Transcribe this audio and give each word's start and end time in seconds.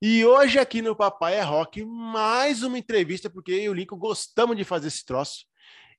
E 0.00 0.22
hoje 0.26 0.58
aqui 0.58 0.82
no 0.82 0.94
Papai 0.94 1.36
é 1.36 1.42
Rock, 1.42 1.82
mais 1.82 2.62
uma 2.62 2.78
entrevista, 2.78 3.30
porque 3.30 3.52
eu 3.52 3.58
e 3.58 3.68
o 3.70 3.72
Lincoln 3.72 3.96
gostamos 3.96 4.54
de 4.54 4.62
fazer 4.62 4.88
esse 4.88 5.02
troço. 5.02 5.46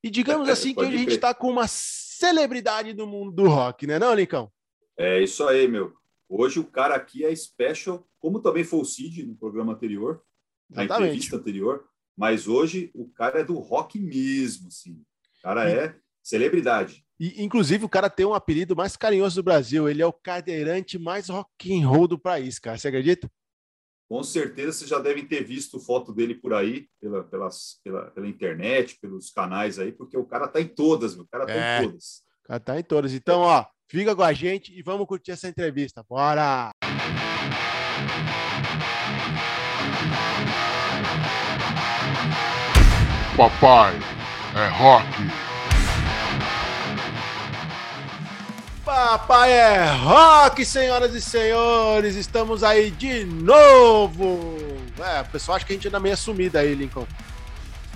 E 0.04 0.08
digamos 0.08 0.48
assim 0.48 0.72
que 0.72 0.84
a 0.84 0.90
gente 0.90 1.14
está 1.14 1.34
com 1.34 1.50
uma 1.50 1.66
celebridade 1.66 2.92
do 2.92 3.08
mundo 3.08 3.32
do 3.32 3.48
rock, 3.48 3.88
né, 3.88 3.98
não, 3.98 4.14
Lincoln? 4.14 4.48
É 4.96 5.20
isso 5.20 5.46
aí, 5.48 5.66
meu. 5.66 5.92
Hoje 6.28 6.60
o 6.60 6.64
cara 6.64 6.94
aqui 6.94 7.24
é 7.24 7.34
special, 7.34 8.06
como 8.20 8.40
também 8.40 8.62
foi 8.62 8.78
o 8.78 8.84
Cid 8.84 9.26
no 9.26 9.34
programa 9.34 9.72
anterior, 9.72 10.22
na 10.70 10.84
Exatamente. 10.84 11.08
entrevista 11.08 11.36
anterior, 11.36 11.84
mas 12.16 12.46
hoje 12.46 12.92
o 12.94 13.08
cara 13.08 13.40
é 13.40 13.44
do 13.44 13.58
rock 13.58 13.98
mesmo, 13.98 14.70
sim. 14.70 15.02
O 15.38 15.42
cara 15.42 15.68
é 15.68 15.96
celebridade. 16.22 17.04
E, 17.18 17.42
inclusive, 17.42 17.84
o 17.84 17.88
cara 17.88 18.08
tem 18.08 18.26
um 18.26 18.34
apelido 18.34 18.76
mais 18.76 18.96
carinhoso 18.96 19.36
do 19.36 19.44
Brasil. 19.44 19.88
Ele 19.88 20.02
é 20.02 20.06
o 20.06 20.12
cadeirante 20.12 20.98
mais 20.98 21.28
rock 21.28 21.74
and 21.74 21.88
roll 21.88 22.06
do 22.06 22.18
país, 22.18 22.60
cara. 22.60 22.78
Você 22.78 22.86
acredita? 22.86 23.28
Com 24.08 24.22
certeza 24.22 24.72
vocês 24.72 24.88
já 24.88 24.98
devem 24.98 25.26
ter 25.26 25.44
visto 25.44 25.78
foto 25.78 26.14
dele 26.14 26.34
por 26.34 26.54
aí, 26.54 26.88
pela, 26.98 27.22
pelas, 27.24 27.78
pela, 27.84 28.10
pela 28.10 28.26
internet, 28.26 28.98
pelos 29.02 29.30
canais 29.30 29.78
aí, 29.78 29.92
porque 29.92 30.16
o 30.16 30.24
cara 30.24 30.48
tá 30.48 30.60
em 30.62 30.66
todas, 30.66 31.14
meu. 31.14 31.24
O 31.24 31.28
cara 31.28 31.44
tá 31.44 31.52
é, 31.52 31.78
em 31.78 31.82
todas. 31.82 32.22
O 32.42 32.48
cara 32.48 32.60
tá 32.60 32.80
em 32.80 32.82
todas. 32.82 33.12
Então, 33.12 33.40
ó, 33.42 33.66
fica 33.86 34.16
com 34.16 34.22
a 34.22 34.32
gente 34.32 34.72
e 34.72 34.82
vamos 34.82 35.06
curtir 35.06 35.32
essa 35.32 35.46
entrevista. 35.46 36.02
Bora! 36.08 36.70
Papai 43.36 43.94
é 44.56 44.68
rock. 44.68 45.47
Papai 49.00 49.52
é 49.52 49.92
rock, 49.92 50.64
senhoras 50.64 51.14
e 51.14 51.20
senhores. 51.20 52.16
Estamos 52.16 52.64
aí 52.64 52.90
de 52.90 53.24
novo. 53.24 54.56
É, 54.98 55.20
o 55.20 55.24
pessoal 55.26 55.54
acha 55.54 55.64
que 55.64 55.72
a 55.72 55.76
gente 55.76 55.86
anda 55.86 56.00
meio 56.00 56.16
sumida 56.16 56.58
aí, 56.58 56.74
Lincoln. 56.74 57.06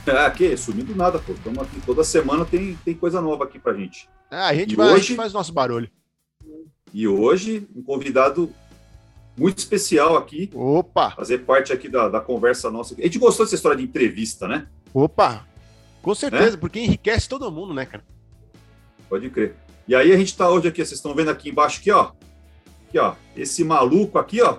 Ah, 0.06 0.31
que? 0.31 0.56
Sumido 0.56 0.94
nada, 0.94 1.19
pô. 1.19 1.33
Estamos 1.33 1.61
aqui 1.61 1.81
toda 1.84 2.05
semana 2.05 2.44
tem, 2.44 2.78
tem 2.84 2.94
coisa 2.94 3.20
nova 3.20 3.42
aqui 3.42 3.59
pra 3.59 3.75
gente. 3.75 4.09
É, 4.31 4.36
a 4.36 4.55
gente, 4.55 4.77
vai, 4.77 4.86
hoje, 4.86 4.94
a 4.94 4.98
gente 5.00 5.17
faz 5.17 5.33
nosso 5.33 5.53
barulho. 5.53 5.91
E 6.94 7.09
hoje, 7.09 7.66
um 7.75 7.83
convidado 7.83 8.48
muito 9.37 9.59
especial 9.59 10.16
aqui. 10.16 10.50
Opa! 10.55 11.11
Fazer 11.11 11.39
parte 11.39 11.72
aqui 11.72 11.89
da, 11.89 12.09
da 12.09 12.20
conversa 12.20 12.70
nossa. 12.70 12.94
A 12.97 13.03
gente 13.03 13.19
gostou 13.19 13.44
dessa 13.44 13.56
história 13.56 13.77
de 13.77 13.83
entrevista, 13.83 14.47
né? 14.47 14.69
Opa! 14.94 15.44
Com 16.00 16.14
certeza, 16.14 16.55
é? 16.55 16.61
porque 16.61 16.78
enriquece 16.78 17.28
todo 17.28 17.50
mundo, 17.50 17.75
né, 17.75 17.87
cara? 17.87 18.05
Pode 19.09 19.28
crer. 19.31 19.56
E 19.86 19.94
aí 19.94 20.12
a 20.12 20.16
gente 20.16 20.28
está 20.28 20.48
hoje 20.48 20.69
aqui, 20.69 20.84
vocês 20.84 20.98
estão 20.98 21.14
vendo 21.14 21.30
aqui 21.30 21.50
embaixo 21.50 21.80
aqui, 21.80 21.91
ó. 21.91 22.12
Aqui, 22.88 22.98
ó. 22.98 23.14
Esse 23.36 23.64
maluco 23.64 24.19
aqui, 24.19 24.41
ó. 24.41 24.58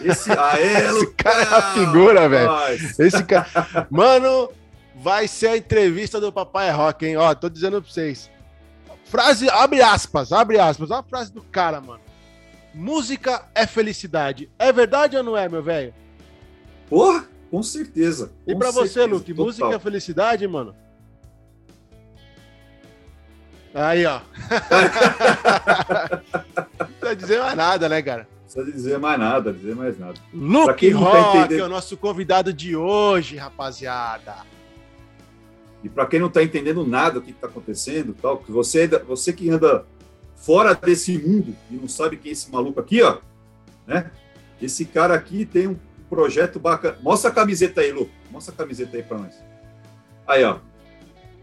Esse, 0.00 0.30
aelo, 0.36 0.98
Esse 0.98 1.06
cara 1.14 1.42
é 1.42 1.54
a 1.54 1.62
figura, 1.74 2.28
velho. 2.28 2.50
Esse 2.98 3.22
cara. 3.24 3.86
Mano, 3.90 4.50
vai 4.96 5.28
ser 5.28 5.48
a 5.48 5.56
entrevista 5.56 6.20
do 6.20 6.32
Papai 6.32 6.70
Rock, 6.70 7.06
hein? 7.06 7.16
Ó, 7.16 7.34
tô 7.34 7.48
dizendo 7.48 7.80
pra 7.80 7.90
vocês. 7.90 8.30
Frase, 9.04 9.48
abre 9.48 9.80
aspas, 9.80 10.32
abre 10.32 10.58
aspas. 10.58 10.90
Olha 10.90 11.00
a 11.00 11.04
frase 11.04 11.32
do 11.32 11.42
cara, 11.42 11.80
mano. 11.80 12.00
Música 12.74 13.46
é 13.54 13.66
felicidade. 13.66 14.50
É 14.58 14.72
verdade 14.72 15.16
ou 15.16 15.22
não 15.22 15.36
é, 15.36 15.48
meu 15.48 15.62
velho? 15.62 15.94
Porra, 16.88 17.24
com 17.50 17.62
certeza. 17.62 18.32
Com 18.44 18.50
e 18.50 18.56
pra 18.56 18.72
você, 18.72 19.04
Luke, 19.06 19.32
total. 19.32 19.46
música 19.46 19.74
é 19.74 19.78
felicidade, 19.78 20.46
mano? 20.48 20.74
Aí, 23.74 24.06
ó. 24.06 24.20
não 26.78 26.86
precisa 26.86 27.16
dizer 27.16 27.40
mais 27.40 27.56
nada, 27.56 27.88
né, 27.88 28.00
cara? 28.00 28.28
Não 28.30 28.44
precisa 28.44 28.72
dizer 28.72 28.98
mais 28.98 29.18
nada, 29.18 29.52
dizer 29.52 29.74
mais 29.74 29.98
nada. 29.98 30.14
Luke 30.32 30.92
tá 30.92 30.98
Rock 30.98 31.38
entendendo... 31.38 31.60
é 31.60 31.64
o 31.64 31.68
nosso 31.68 31.96
convidado 31.96 32.52
de 32.52 32.76
hoje, 32.76 33.36
rapaziada. 33.36 34.36
E 35.82 35.88
para 35.88 36.06
quem 36.06 36.20
não 36.20 36.28
está 36.28 36.42
entendendo 36.42 36.86
nada 36.86 37.14
do 37.14 37.22
que 37.22 37.32
está 37.32 37.48
acontecendo, 37.48 38.14
tal, 38.14 38.38
que 38.38 38.52
você, 38.52 38.86
você 38.86 39.32
que 39.32 39.50
anda 39.50 39.84
fora 40.36 40.74
desse 40.74 41.18
mundo 41.18 41.54
e 41.68 41.74
não 41.74 41.88
sabe 41.88 42.16
quem 42.16 42.30
é 42.30 42.32
esse 42.32 42.50
maluco 42.50 42.78
aqui, 42.78 43.02
ó, 43.02 43.18
né? 43.86 44.10
Esse 44.62 44.84
cara 44.84 45.14
aqui 45.14 45.44
tem 45.44 45.66
um 45.66 45.76
projeto 46.08 46.60
bacana. 46.60 46.96
Mostra 47.02 47.30
a 47.30 47.34
camiseta 47.34 47.80
aí, 47.80 47.90
Lu. 47.90 48.08
Mostra 48.30 48.54
a 48.54 48.56
camiseta 48.56 48.96
aí 48.96 49.02
para 49.02 49.18
nós. 49.18 49.34
Aí, 50.26 50.44
ó. 50.44 50.58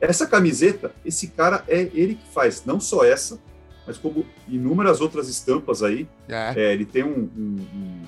Essa 0.01 0.25
camiseta, 0.25 0.91
esse 1.05 1.27
cara 1.27 1.63
é 1.67 1.89
ele 1.93 2.15
que 2.15 2.27
faz, 2.33 2.65
não 2.65 2.79
só 2.79 3.05
essa, 3.05 3.39
mas 3.85 3.97
como 3.97 4.25
inúmeras 4.47 4.99
outras 4.99 5.29
estampas 5.29 5.83
aí. 5.83 6.07
É. 6.27 6.53
É, 6.55 6.73
ele 6.73 6.85
tem 6.85 7.03
um, 7.03 7.29
um, 7.37 8.01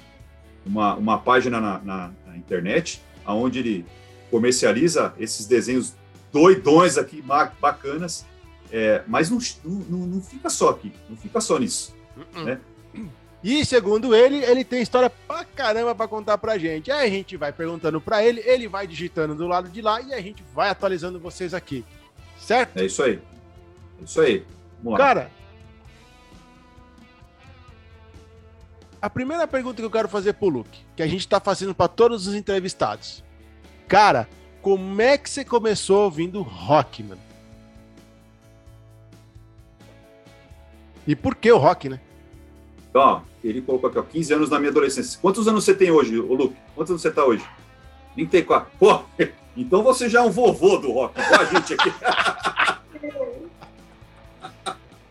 uma, 0.66 0.96
uma 0.96 1.18
página 1.20 1.62
na, 1.62 1.80
na, 1.80 2.12
na 2.26 2.36
internet, 2.36 3.02
onde 3.26 3.60
ele 3.60 3.86
comercializa 4.32 5.14
esses 5.20 5.46
desenhos 5.46 5.94
doidões 6.32 6.98
aqui, 6.98 7.22
bacanas, 7.62 8.26
é, 8.72 9.04
mas 9.08 9.30
não, 9.30 9.38
não, 9.64 10.08
não, 10.08 10.22
fica 10.22 10.50
só 10.50 10.70
aqui, 10.70 10.92
não 11.08 11.16
fica 11.16 11.40
só 11.40 11.60
nisso. 11.60 11.96
Uh 12.18 12.40
-uh. 12.40 12.44
Né? 12.44 12.60
E 13.44 13.66
segundo 13.66 14.16
ele, 14.16 14.38
ele 14.38 14.64
tem 14.64 14.82
história 14.82 15.10
pra 15.10 15.44
caramba 15.44 15.94
pra 15.94 16.08
contar 16.08 16.38
pra 16.38 16.58
gente. 16.58 16.90
Aí 16.90 17.08
a 17.08 17.10
gente 17.10 17.36
vai 17.36 17.52
perguntando 17.52 18.00
pra 18.00 18.24
ele, 18.24 18.42
ele 18.46 18.70
vai 18.70 18.88
digitando 18.88 19.36
do 19.36 19.48
lado 19.48 19.68
de 19.68 19.82
lá 19.82 20.00
e 20.00 20.14
a 20.14 20.22
gente 20.22 20.42
vai 20.54 20.70
atualizando 20.70 21.20
vocês 21.20 21.54
aqui. 21.54 21.84
Certo? 22.40 22.78
É 22.78 22.86
isso 22.86 23.04
aí. 23.04 23.22
É 24.00 24.04
isso 24.06 24.22
aí. 24.22 24.46
Vamos. 24.82 24.98
Cara, 24.98 25.30
a 29.02 29.10
primeira 29.10 29.46
pergunta 29.46 29.82
que 29.82 29.86
eu 29.86 29.92
quero 29.92 30.08
fazer 30.08 30.34
pro 30.34 30.48
Luke, 30.48 30.80
que 30.96 31.04
a 31.04 31.08
gente 31.08 31.28
tá 31.28 31.38
fazendo 31.38 31.76
para 31.76 31.90
todos 31.90 32.26
os 32.26 32.34
entrevistados. 32.34 33.22
Cara, 33.90 34.30
como 34.62 35.02
é 35.02 35.18
que 35.18 35.30
você 35.30 35.44
começou 35.44 36.06
ouvindo 36.06 36.42
rock, 36.42 37.04
mano? 37.04 37.22
E 41.06 41.14
por 41.14 41.36
que 41.36 41.52
o 41.52 41.58
rock, 41.58 41.90
né? 41.90 42.00
Ó, 42.94 43.22
ele 43.44 43.62
colocou 43.62 43.90
aqui, 43.90 44.00
ó, 44.00 44.04
15 44.04 44.34
anos 44.34 44.50
na 44.50 44.60
minha 44.60 44.72
adolescência. 44.72 45.20
Quantos 45.22 45.48
anos 45.48 45.64
você 45.64 45.74
tem 45.74 45.92
hoje, 45.92 46.20
ô 46.20 46.34
Luke? 46.34 46.56
Quantos 46.76 46.92
anos 46.92 47.02
você 47.02 47.12
tá 47.12 47.26
hoje? 47.26 47.44
34. 48.16 48.72
Pô, 48.80 49.02
então 49.58 49.84
você 49.84 50.10
já 50.10 50.20
é 50.20 50.24
um 50.24 50.32
vovô 50.32 50.78
do 50.78 50.92
rock, 50.92 51.20
igual 51.20 51.42
a 51.42 51.46
gente 51.46 51.74
aqui. 51.74 51.94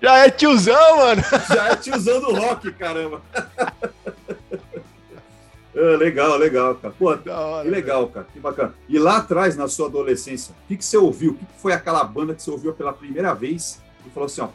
Já 0.03 0.19
é 0.19 0.31
tiozão, 0.31 0.97
mano. 0.97 1.23
Já 1.49 1.69
é 1.69 1.77
tiozão 1.77 2.21
do 2.21 2.35
rock, 2.35 2.73
caramba. 2.73 3.23
É, 5.73 5.97
legal, 5.97 6.37
legal, 6.37 6.75
cara. 6.75 6.93
Pô, 6.99 7.07
hora, 7.07 7.63
que 7.63 7.71
legal, 7.71 8.09
cara. 8.09 8.27
Que 8.33 8.41
bacana. 8.41 8.75
E 8.89 8.99
lá 8.99 9.19
atrás, 9.19 9.57
na 9.57 9.69
sua 9.69 9.87
adolescência, 9.87 10.53
o 10.53 10.67
que, 10.67 10.77
que 10.77 10.85
você 10.85 10.97
ouviu? 10.97 11.31
O 11.31 11.35
que, 11.35 11.47
que 11.47 11.61
foi 11.61 11.73
aquela 11.73 12.03
banda 12.03 12.35
que 12.35 12.43
você 12.43 12.51
ouviu 12.51 12.73
pela 12.73 12.93
primeira 12.93 13.33
vez 13.33 13.81
e 14.05 14.11
falou 14.11 14.27
assim, 14.27 14.41
ó, 14.41 14.49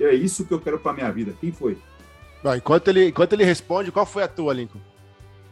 é 0.00 0.14
isso 0.14 0.46
que 0.46 0.54
eu 0.54 0.60
quero 0.60 0.78
pra 0.78 0.92
minha 0.92 1.10
vida? 1.10 1.34
Quem 1.40 1.50
foi? 1.50 1.76
Enquanto, 2.56 2.88
ele, 2.88 3.08
enquanto 3.08 3.32
ele 3.32 3.44
responde, 3.44 3.92
qual 3.92 4.04
foi 4.04 4.22
a 4.22 4.28
tua, 4.28 4.52
Lincoln? 4.52 4.80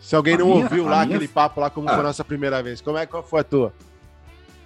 Se 0.01 0.17
alguém 0.17 0.34
a 0.34 0.39
não 0.39 0.47
minha, 0.47 0.65
ouviu 0.65 0.84
lá 0.84 1.05
minha... 1.05 1.17
aquele 1.17 1.28
papo 1.28 1.61
lá 1.61 1.71
como 1.71 1.89
ah. 1.89 1.93
foi 1.93 2.01
a 2.01 2.05
nossa 2.05 2.25
primeira 2.25 2.62
vez, 2.62 2.81
como 2.81 2.97
é 2.97 3.06
qual 3.06 3.23
foi 3.23 3.41
a 3.41 3.45
tua? 3.45 3.73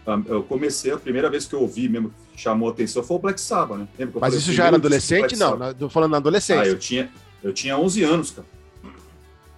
Ah, 0.06 0.20
eu 0.26 0.42
comecei, 0.42 0.92
a 0.92 0.98
primeira 0.98 1.30
vez 1.30 1.46
que 1.46 1.54
eu 1.54 1.60
ouvi 1.60 1.88
mesmo, 1.88 2.12
chamou 2.36 2.68
a 2.68 2.72
atenção, 2.72 3.02
foi 3.02 3.16
o 3.16 3.20
Black 3.20 3.40
Sabbath, 3.40 3.78
né? 3.78 3.88
Mas 3.98 4.12
falei, 4.12 4.38
isso 4.38 4.52
já 4.52 4.66
era 4.66 4.76
adolescente? 4.76 5.36
Não, 5.36 5.74
tô 5.74 5.88
falando 5.88 6.12
na 6.12 6.18
adolescência. 6.18 6.62
Ah, 6.62 6.66
eu 6.66 6.78
tinha, 6.78 7.10
eu 7.42 7.52
tinha 7.52 7.76
11 7.76 8.02
anos, 8.04 8.30
cara. 8.30 8.46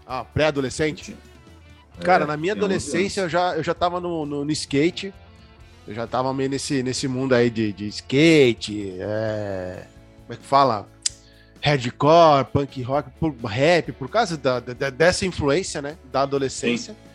Ah, 0.06 0.25
pré-adolescente? 0.25 1.16
Cara, 2.00 2.25
é, 2.25 2.27
na 2.27 2.37
minha 2.37 2.53
adolescência 2.53 3.22
eu 3.22 3.28
já, 3.28 3.56
eu 3.56 3.65
já 3.65 3.75
tava 3.75 4.00
no, 4.00 4.25
no, 4.25 4.44
no, 4.44 4.53
skate, 4.53 5.12
eu 5.87 5.94
já 5.94 6.06
tava 6.06 6.33
meio 6.33 6.50
nesse, 6.50 6.83
nesse 6.83 7.09
mundo 7.09 7.34
aí 7.34 7.50
de, 7.50 7.72
de 7.72 7.88
skate, 7.88 8.94
é... 9.00 9.84
como 10.22 10.33
é 10.33 10.37
que 10.37 10.47
fala? 10.47 10.87
Hardcore, 11.62 12.44
punk 12.52 12.82
rock, 12.82 13.10
por 13.18 13.32
rap, 13.44 13.92
por 13.92 14.08
causa 14.08 14.36
da, 14.36 14.60
da, 14.60 14.90
dessa 14.90 15.26
influência, 15.26 15.82
né, 15.82 15.96
da 16.12 16.22
adolescência. 16.22 16.94
Sim. 16.94 17.06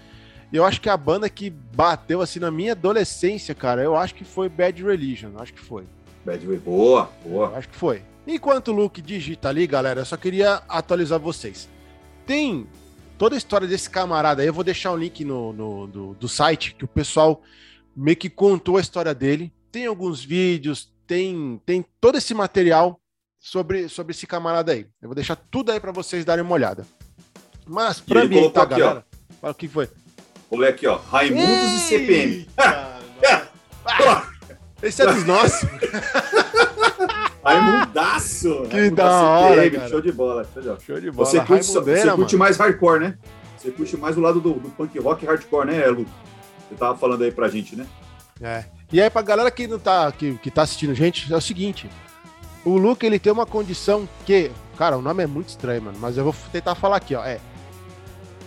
E 0.52 0.58
eu 0.58 0.66
acho 0.66 0.82
que 0.82 0.90
a 0.90 0.98
banda 0.98 1.30
que 1.30 1.50
bateu 1.50 2.22
assim 2.22 2.40
na 2.40 2.52
minha 2.52 2.74
adolescência, 2.74 3.56
cara, 3.56 3.82
eu 3.82 3.96
acho 3.96 4.14
que 4.14 4.26
foi 4.26 4.50
Bad 4.50 4.84
Religion, 4.84 5.32
acho 5.38 5.54
que 5.54 5.62
foi. 5.62 5.86
Bad 6.26 6.46
Religion, 6.46 6.64
boa, 6.64 7.10
boa. 7.24 7.48
Eu 7.48 7.56
acho 7.56 7.70
que 7.70 7.76
foi. 7.76 8.04
Enquanto 8.28 8.68
o 8.68 8.74
Luke 8.74 9.02
digita 9.02 9.50
ali, 9.50 9.66
galera, 9.66 10.02
eu 10.02 10.06
só 10.06 10.18
queria 10.18 10.62
atualizar 10.68 11.20
vocês. 11.20 11.70
Tem 12.26 12.68
toda 13.18 13.36
a 13.36 13.38
história 13.38 13.68
desse 13.68 13.90
camarada 13.90 14.42
aí, 14.42 14.48
eu 14.48 14.54
vou 14.54 14.64
deixar 14.64 14.92
o 14.92 14.96
um 14.96 14.98
link 14.98 15.24
no, 15.24 15.54
no 15.54 15.88
do, 15.88 16.14
do 16.16 16.28
site 16.28 16.76
que 16.76 16.84
o 16.84 16.88
pessoal 16.88 17.42
meio 17.96 18.18
que 18.18 18.30
contou 18.30 18.78
a 18.78 18.82
história 18.82 19.14
dele. 19.14 19.54
Tem 19.72 19.86
alguns 19.86 20.24
vídeos, 20.24 20.92
tem, 21.08 21.62
tem 21.66 21.86
todo 22.00 22.18
esse 22.18 22.34
material 22.34 23.01
sobre, 23.42 23.90
sobre 23.90 24.12
esse 24.12 24.28
camarada 24.28 24.72
aí. 24.72 24.86
Eu 25.02 25.10
vou 25.10 25.16
deixar 25.16 25.36
tudo 25.36 25.72
aí 25.72 25.80
para 25.80 25.92
vocês 25.92 26.24
darem 26.24 26.44
uma 26.44 26.54
olhada. 26.54 26.86
Mas 27.66 28.00
para 28.00 28.22
ambientar, 28.22 28.66
aqui, 28.66 28.80
galera, 28.80 29.04
ó. 29.42 29.50
o 29.50 29.54
que 29.56 29.68
foi? 29.68 29.90
Olha 30.52 30.70
aqui, 30.70 30.86
ó. 30.86 30.98
Raimundos 30.98 31.50
Eita, 31.50 31.76
e 31.76 31.80
CPM. 31.80 32.48
Esse 34.84 35.02
é 35.02 35.06
dos 35.08 35.26
nossos. 35.26 35.68
Raimundaço. 37.44 38.64
Que 38.70 38.92
da 38.92 39.22
hora, 39.22 39.90
Show 39.90 40.02
de 40.02 40.12
bola. 40.12 40.44
Show 40.44 40.62
de 40.62 40.70
bola. 40.70 40.80
Show 40.80 41.02
de 41.02 41.12
bola. 41.12 41.26
Você 41.26 41.42
curte, 41.42 41.66
você 41.66 42.12
curte 42.12 42.38
mais 42.38 42.58
hardcore, 42.58 43.00
né? 43.00 43.18
Você 43.58 43.72
curte 43.72 43.98
mais 43.98 44.18
o 44.18 44.22
lado 44.22 44.40
do, 44.40 44.54
do 44.54 44.70
punk 44.70 44.98
rock 45.00 45.26
hardcore, 45.26 45.66
né, 45.66 45.88
Lu? 45.88 46.06
Você 46.68 46.76
tava 46.76 46.98
falando 46.98 47.24
aí 47.24 47.32
pra 47.32 47.48
gente, 47.48 47.76
né? 47.76 47.88
É. 48.40 48.66
E 48.92 49.02
aí, 49.02 49.10
pra 49.10 49.22
galera 49.22 49.50
que 49.50 49.68
não 49.68 49.80
tá, 49.80 50.12
que, 50.12 50.38
que 50.38 50.52
tá 50.52 50.64
assistindo 50.64 50.94
gente, 50.94 51.32
é 51.32 51.36
o 51.36 51.42
seguinte. 51.42 51.90
O 52.64 52.78
Luke, 52.78 53.06
ele 53.06 53.20
tem 53.20 53.32
uma 53.32 53.46
condição 53.46 54.08
que... 54.26 54.52
Cara, 54.78 54.98
o 54.98 55.02
nome 55.02 55.24
é 55.24 55.28
muito 55.28 55.50
estranho, 55.50 55.82
mano. 55.82 55.98
Mas 56.00 56.18
eu 56.18 56.24
vou 56.24 56.36
tentar 56.52 56.76
falar 56.76 56.98
aqui, 56.98 57.16
ó. 57.16 57.24
É... 57.24 57.40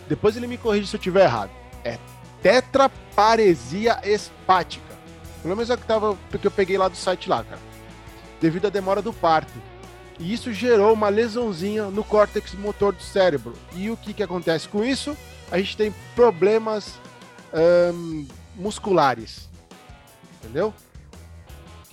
Depois 0.09 0.37
ele 0.37 0.47
me 0.47 0.59
corrige 0.59 0.87
se 0.87 0.97
eu 0.97 1.01
tiver 1.01 1.25
errado. 1.25 1.51
É 1.83 1.99
tetraparesia 2.45 3.99
espática. 4.05 4.95
Pelo 5.43 5.57
menos 5.57 5.71
é 5.71 5.75
o 5.75 5.79
que, 5.79 5.87
tava, 5.87 6.15
que 6.41 6.47
eu 6.47 6.51
peguei 6.51 6.77
lá 6.77 6.89
do 6.89 6.97
site 6.97 7.27
lá, 7.27 7.43
cara. 7.43 7.61
Devido 8.39 8.67
à 8.67 8.71
demora 8.71 9.01
do 9.01 9.15
parto. 9.15 9.53
E 10.19 10.33
isso 10.33 10.53
gerou 10.53 10.93
uma 10.93 11.09
lesãozinha 11.09 11.87
no 11.87 12.05
córtex 12.05 12.53
motor 12.55 12.93
do 12.93 13.03
cérebro. 13.03 13.55
E 13.73 13.91
o 13.91 13.97
que, 13.97 14.13
que 14.13 14.23
acontece 14.23 14.69
com 14.69 14.85
isso? 14.85 15.17
A 15.51 15.59
gente 15.59 15.77
tem 15.77 15.95
problemas 16.15 16.99
hum, 17.95 18.27
musculares. 18.55 19.49
Entendeu? 20.43 20.75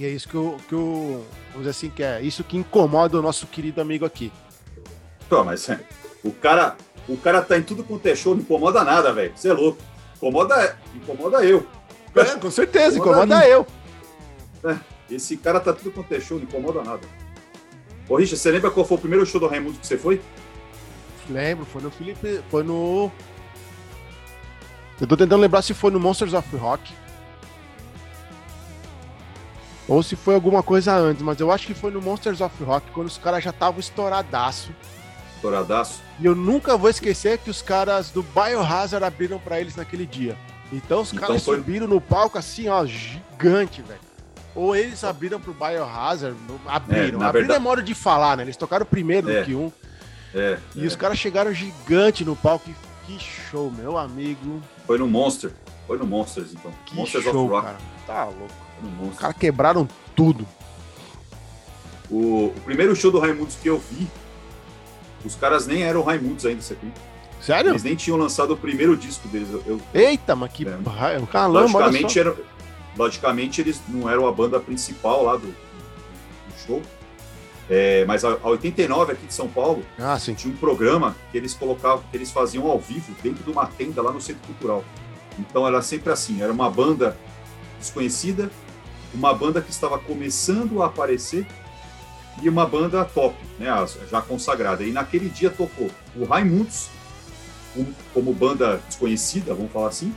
E 0.01 0.05
é 0.05 0.09
isso 0.09 0.27
que 0.27 0.35
o, 0.35 0.57
que 0.67 0.73
o. 0.73 1.23
Vamos 1.51 1.59
dizer 1.59 1.69
assim, 1.69 1.89
que 1.91 2.01
é 2.01 2.19
isso 2.23 2.43
que 2.43 2.57
incomoda 2.57 3.19
o 3.19 3.21
nosso 3.21 3.45
querido 3.45 3.79
amigo 3.79 4.03
aqui. 4.03 4.33
Pô, 5.29 5.43
mas 5.43 5.69
é, 5.69 5.79
o 6.23 6.31
cara, 6.31 6.75
o 7.07 7.15
cara 7.15 7.39
tá 7.39 7.55
em 7.55 7.61
tudo 7.61 7.83
quanto 7.83 8.07
é 8.07 8.15
show, 8.15 8.33
não 8.33 8.41
incomoda 8.41 8.83
nada, 8.83 9.13
velho. 9.13 9.31
Você 9.35 9.49
é 9.49 9.53
louco. 9.53 9.77
Incomoda, 10.15 10.75
incomoda 10.95 11.45
eu. 11.45 11.67
É, 12.15 12.23
com 12.35 12.49
certeza, 12.49 12.97
incomoda, 12.97 13.25
incomoda 13.25 13.47
eu. 13.47 13.67
É, 14.63 14.79
esse 15.11 15.37
cara 15.37 15.59
tá 15.59 15.71
tudo 15.71 15.91
quanto 15.91 16.11
é 16.15 16.19
show, 16.19 16.39
não 16.39 16.45
incomoda 16.45 16.81
nada. 16.81 17.07
Ô, 18.09 18.15
Richard, 18.15 18.41
você 18.41 18.49
lembra 18.49 18.71
qual 18.71 18.83
foi 18.83 18.97
o 18.97 19.01
primeiro 19.01 19.23
show 19.23 19.39
do 19.39 19.45
Raimundo 19.45 19.77
que 19.77 19.85
você 19.85 19.99
foi? 19.99 20.19
Lembro, 21.29 21.63
foi 21.63 21.79
no 21.79 21.91
Felipe. 21.91 22.41
Foi 22.49 22.63
no. 22.63 23.11
Eu 24.99 25.05
tô 25.05 25.15
tentando 25.15 25.41
lembrar 25.41 25.61
se 25.61 25.75
foi 25.75 25.91
no 25.91 25.99
Monsters 25.99 26.33
of 26.33 26.57
Rock. 26.57 26.91
Ou 29.91 30.01
se 30.01 30.15
foi 30.15 30.35
alguma 30.35 30.63
coisa 30.63 30.95
antes, 30.95 31.21
mas 31.21 31.37
eu 31.41 31.51
acho 31.51 31.67
que 31.67 31.73
foi 31.73 31.91
no 31.91 32.01
Monsters 32.01 32.39
of 32.39 32.63
Rock, 32.63 32.89
quando 32.91 33.07
os 33.07 33.17
caras 33.17 33.43
já 33.43 33.49
estavam 33.49 33.77
estouradaço. 33.77 34.73
Estouradaço? 35.35 36.01
E 36.17 36.25
eu 36.25 36.33
nunca 36.33 36.77
vou 36.77 36.89
esquecer 36.89 37.37
que 37.39 37.49
os 37.49 37.61
caras 37.61 38.09
do 38.09 38.23
Biohazard 38.23 39.03
abriram 39.03 39.37
para 39.37 39.59
eles 39.59 39.75
naquele 39.75 40.05
dia. 40.05 40.37
Então 40.71 41.01
os 41.01 41.11
então 41.11 41.27
caras 41.27 41.43
foi... 41.43 41.57
subiram 41.57 41.87
no 41.87 41.99
palco 41.99 42.37
assim, 42.37 42.69
ó, 42.69 42.85
gigante, 42.85 43.81
velho. 43.81 43.99
Ou 44.55 44.73
eles 44.77 45.03
abriram 45.03 45.41
pro 45.41 45.53
Biohazard, 45.53 46.37
abriram. 46.65 47.21
É, 47.21 47.25
abriram 47.25 47.31
verdade... 47.33 47.53
é 47.53 47.59
modo 47.59 47.83
de 47.83 47.93
falar, 47.93 48.37
né? 48.37 48.43
Eles 48.43 48.55
tocaram 48.55 48.85
primeiro 48.85 49.29
é. 49.29 49.41
do 49.41 49.45
que 49.45 49.53
um. 49.53 49.69
É, 50.33 50.57
e 50.73 50.85
é. 50.85 50.87
os 50.87 50.95
caras 50.95 51.19
chegaram 51.19 51.53
gigante 51.53 52.23
no 52.23 52.37
palco. 52.37 52.71
Que 53.05 53.19
show, 53.19 53.69
meu 53.69 53.97
amigo. 53.97 54.61
Foi 54.87 54.97
no 54.97 55.05
Monster. 55.05 55.51
Foi 55.85 55.97
no 55.97 56.07
Monsters, 56.07 56.53
então. 56.53 56.71
Que 56.85 56.95
Monsters 56.95 57.25
show, 57.25 57.43
of 57.43 57.51
Rock. 57.51 57.65
Cara. 57.65 57.77
Tá 58.07 58.23
louco. 58.23 58.70
Os 59.09 59.17
caras 59.17 59.35
quebraram 59.37 59.87
tudo. 60.15 60.47
O, 62.09 62.47
o, 62.47 62.61
primeiro 62.65 62.95
show 62.95 63.11
do 63.11 63.19
Raimundos 63.19 63.55
que 63.55 63.69
eu 63.69 63.79
vi, 63.79 64.07
os 65.23 65.35
caras 65.35 65.65
nem 65.65 65.83
eram 65.83 66.03
Raimundos 66.03 66.45
ainda, 66.45 66.61
você 66.61 66.73
acredita? 66.73 66.99
Sério? 67.39 67.71
Eles 67.71 67.83
nem 67.83 67.95
tinham 67.95 68.17
lançado 68.17 68.53
o 68.53 68.57
primeiro 68.57 68.95
disco 68.95 69.27
deles. 69.27 69.49
Eu, 69.51 69.63
eu, 69.65 69.81
Eita, 69.93 70.35
mas 70.35 70.51
que. 70.51 70.67
É. 70.67 70.77
Caramba, 71.31 71.59
logicamente, 71.61 72.19
era, 72.19 72.35
logicamente, 72.95 73.61
eles 73.61 73.81
não 73.87 74.09
eram 74.09 74.27
a 74.27 74.31
banda 74.31 74.59
principal 74.59 75.23
lá 75.23 75.37
do, 75.37 75.47
do 75.47 75.55
show. 76.65 76.81
É, 77.69 78.03
mas 78.05 78.25
a, 78.25 78.31
a 78.31 78.49
89 78.49 79.13
aqui 79.13 79.25
de 79.25 79.33
São 79.33 79.47
Paulo 79.47 79.81
ah, 79.97 80.17
tinha 80.19 80.53
um 80.53 80.57
programa 80.57 81.15
que 81.31 81.37
eles 81.37 81.53
colocavam, 81.53 82.03
que 82.11 82.17
eles 82.17 82.29
faziam 82.29 82.69
ao 82.69 82.77
vivo 82.77 83.15
dentro 83.23 83.43
de 83.43 83.49
uma 83.49 83.65
tenda 83.65 84.01
lá 84.01 84.11
no 84.11 84.19
Centro 84.19 84.45
Cultural. 84.45 84.83
Então 85.39 85.65
era 85.65 85.81
sempre 85.81 86.11
assim, 86.11 86.41
era 86.41 86.51
uma 86.51 86.69
banda 86.69 87.17
desconhecida, 87.79 88.51
uma 89.13 89.33
banda 89.33 89.61
que 89.61 89.71
estava 89.71 89.97
começando 89.99 90.81
a 90.81 90.87
aparecer 90.87 91.45
e 92.41 92.49
uma 92.49 92.65
banda 92.65 93.03
top, 93.05 93.35
né, 93.59 93.67
já 94.09 94.21
consagrada. 94.21 94.83
E 94.83 94.91
naquele 94.91 95.29
dia 95.29 95.49
tocou 95.49 95.89
o 96.15 96.25
Raimundos, 96.25 96.87
como 98.13 98.33
banda 98.33 98.81
desconhecida, 98.87 99.53
vamos 99.53 99.71
falar 99.71 99.89
assim, 99.89 100.13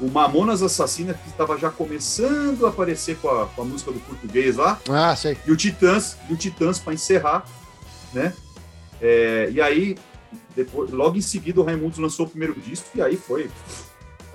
o 0.00 0.08
Mamonas 0.08 0.62
Assassina, 0.62 1.14
que 1.14 1.28
estava 1.28 1.56
já 1.56 1.70
começando 1.70 2.66
a 2.66 2.68
aparecer 2.68 3.16
com 3.18 3.28
a, 3.28 3.46
com 3.46 3.62
a, 3.62 3.64
música 3.64 3.92
do 3.92 4.00
português 4.00 4.56
lá. 4.56 4.80
Ah, 4.88 5.14
sei. 5.14 5.38
E 5.46 5.52
o 5.52 5.56
Titãs, 5.56 6.16
e 6.28 6.32
o 6.32 6.36
Titãs 6.36 6.78
para 6.78 6.94
encerrar, 6.94 7.44
né? 8.12 8.34
É, 9.00 9.48
e 9.52 9.60
aí, 9.60 9.96
depois, 10.54 10.90
logo 10.90 11.16
em 11.16 11.20
seguida, 11.20 11.60
o 11.60 11.64
Raimundos 11.64 11.98
lançou 11.98 12.26
o 12.26 12.28
primeiro 12.28 12.54
disco, 12.60 12.88
e 12.94 13.02
aí 13.02 13.16
foi 13.16 13.50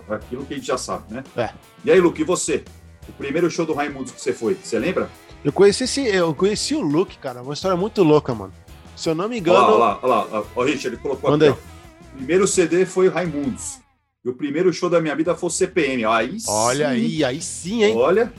aquilo 0.10 0.46
que 0.46 0.54
a 0.54 0.58
gente 0.58 0.68
já 0.68 0.78
sabe, 0.78 1.14
né? 1.14 1.24
É. 1.36 1.50
E 1.84 1.92
aí, 1.92 2.00
Luke, 2.00 2.22
e 2.22 2.26
você? 2.26 2.64
O 3.10 3.14
primeiro 3.14 3.50
show 3.50 3.66
do 3.66 3.74
Raimundos 3.74 4.12
que 4.12 4.22
você 4.22 4.32
foi, 4.32 4.56
você 4.56 4.78
lembra? 4.78 5.10
Eu 5.44 5.52
conheci 5.52 5.86
esse, 5.86 6.06
eu 6.06 6.34
conheci 6.34 6.76
o 6.76 6.82
Luke, 6.82 7.18
cara, 7.18 7.42
uma 7.42 7.54
história 7.54 7.76
muito 7.76 8.04
louca, 8.04 8.34
mano. 8.34 8.54
Se 8.96 9.10
eu 9.10 9.16
não 9.16 9.28
me 9.28 9.40
engano. 9.40 9.58
Olha 9.58 9.68
lá, 9.78 10.00
olha 10.02 10.08
lá, 10.08 10.26
olha 10.26 10.40
lá. 10.40 10.46
Ó, 10.56 10.64
Richard, 10.64 10.88
ele 10.88 10.98
colocou 10.98 11.32
Mandei. 11.32 11.50
aqui. 11.50 11.60
Ó. 11.60 12.16
Primeiro 12.18 12.48
CD 12.48 12.86
foi 12.86 13.08
o 13.08 13.12
Raimundos. 13.12 13.80
E 14.24 14.30
o 14.30 14.34
primeiro 14.34 14.72
show 14.74 14.90
da 14.90 15.00
minha 15.00 15.16
vida 15.16 15.34
foi 15.34 15.48
o 15.48 15.52
CPM. 15.52 16.04
Aí 16.06 16.38
Olha 16.48 16.90
sim. 16.90 16.94
aí, 16.94 17.24
aí 17.24 17.42
sim, 17.42 17.84
hein? 17.84 17.96
Olha, 17.96 18.32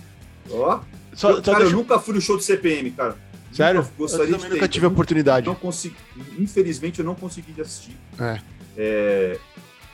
ó. 0.51 0.81
Só, 1.15 1.31
eu, 1.31 1.43
cara, 1.43 1.65
eu 1.65 1.71
nunca 1.71 1.99
fui 1.99 2.15
no 2.15 2.21
show 2.21 2.37
do 2.37 2.43
CPM, 2.43 2.91
cara. 2.91 3.17
Sério? 3.51 3.81
Nunca, 3.81 3.93
gostaria 3.97 4.33
eu 4.35 4.37
de 4.37 4.45
ter. 4.45 4.55
nunca 4.55 4.69
tive 4.69 4.85
a 4.85 4.89
oportunidade. 4.89 5.47
Não 5.47 5.55
consegui, 5.55 5.97
infelizmente, 6.39 6.99
eu 6.99 7.05
não 7.05 7.15
consegui 7.15 7.59
assistir. 7.61 7.97
É. 8.19 8.39
é. 8.77 9.39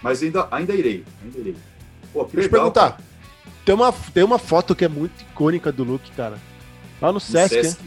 mas 0.02 0.22
ainda, 0.22 0.48
ainda 0.50 0.74
irei, 0.74 1.04
ainda 1.22 1.38
irei. 1.38 1.56
Pô, 2.12 2.24
que 2.24 2.34
Deixa 2.34 2.48
eu 2.48 2.50
perguntar. 2.50 3.00
Tem 3.66 3.74
uma, 3.74 3.92
tem 3.92 4.22
uma 4.22 4.38
foto 4.38 4.76
que 4.76 4.84
é 4.84 4.88
muito 4.88 5.22
icônica 5.22 5.72
do 5.72 5.82
Luke, 5.82 6.12
cara. 6.12 6.38
Lá 7.02 7.12
no 7.12 7.18
Sesc. 7.18 7.62
Sesc. 7.62 7.82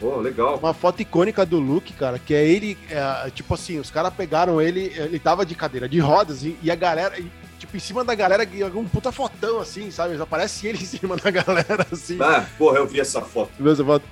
Pô, 0.00 0.16
legal. 0.16 0.58
Uma 0.58 0.74
foto 0.74 1.00
icônica 1.00 1.46
do 1.46 1.60
Luke, 1.60 1.92
cara, 1.92 2.18
que 2.18 2.34
é 2.34 2.44
ele, 2.44 2.76
é, 2.90 3.30
tipo 3.30 3.54
assim, 3.54 3.78
os 3.78 3.92
caras 3.92 4.12
pegaram 4.12 4.60
ele, 4.60 4.92
ele 4.96 5.20
tava 5.20 5.46
de 5.46 5.54
cadeira 5.54 5.88
de 5.88 6.00
rodas 6.00 6.42
e, 6.42 6.58
e 6.60 6.68
a 6.68 6.74
galera, 6.74 7.16
e, 7.16 7.30
tipo, 7.60 7.76
em 7.76 7.80
cima 7.80 8.04
da 8.04 8.12
galera, 8.12 8.44
um 8.74 8.86
puta 8.86 9.12
fotão, 9.12 9.60
assim, 9.60 9.88
sabe? 9.92 10.20
Aparece 10.20 10.66
ele 10.66 10.78
em 10.82 10.84
cima 10.84 11.16
da 11.16 11.30
galera, 11.30 11.86
assim. 11.92 12.18
Ah, 12.20 12.44
porra, 12.58 12.78
eu 12.78 12.86
vi 12.88 12.98
essa 12.98 13.22
foto. 13.22 13.52
Viu 13.56 13.70
essa 13.70 13.84
foto? 13.84 14.04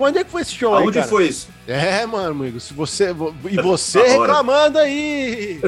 Onde 0.00 0.18
é 0.18 0.24
que 0.24 0.30
foi 0.30 0.40
esse 0.40 0.54
show 0.54 0.74
Aonde 0.74 0.98
aí, 0.98 1.04
cara? 1.04 1.06
foi 1.06 1.28
isso? 1.28 1.48
É, 1.68 2.06
mano, 2.06 2.30
amigo, 2.30 2.58
se 2.58 2.72
você... 2.72 3.14
E 3.44 3.56
você 3.60 4.02
reclamando 4.02 4.78
aí! 4.78 5.60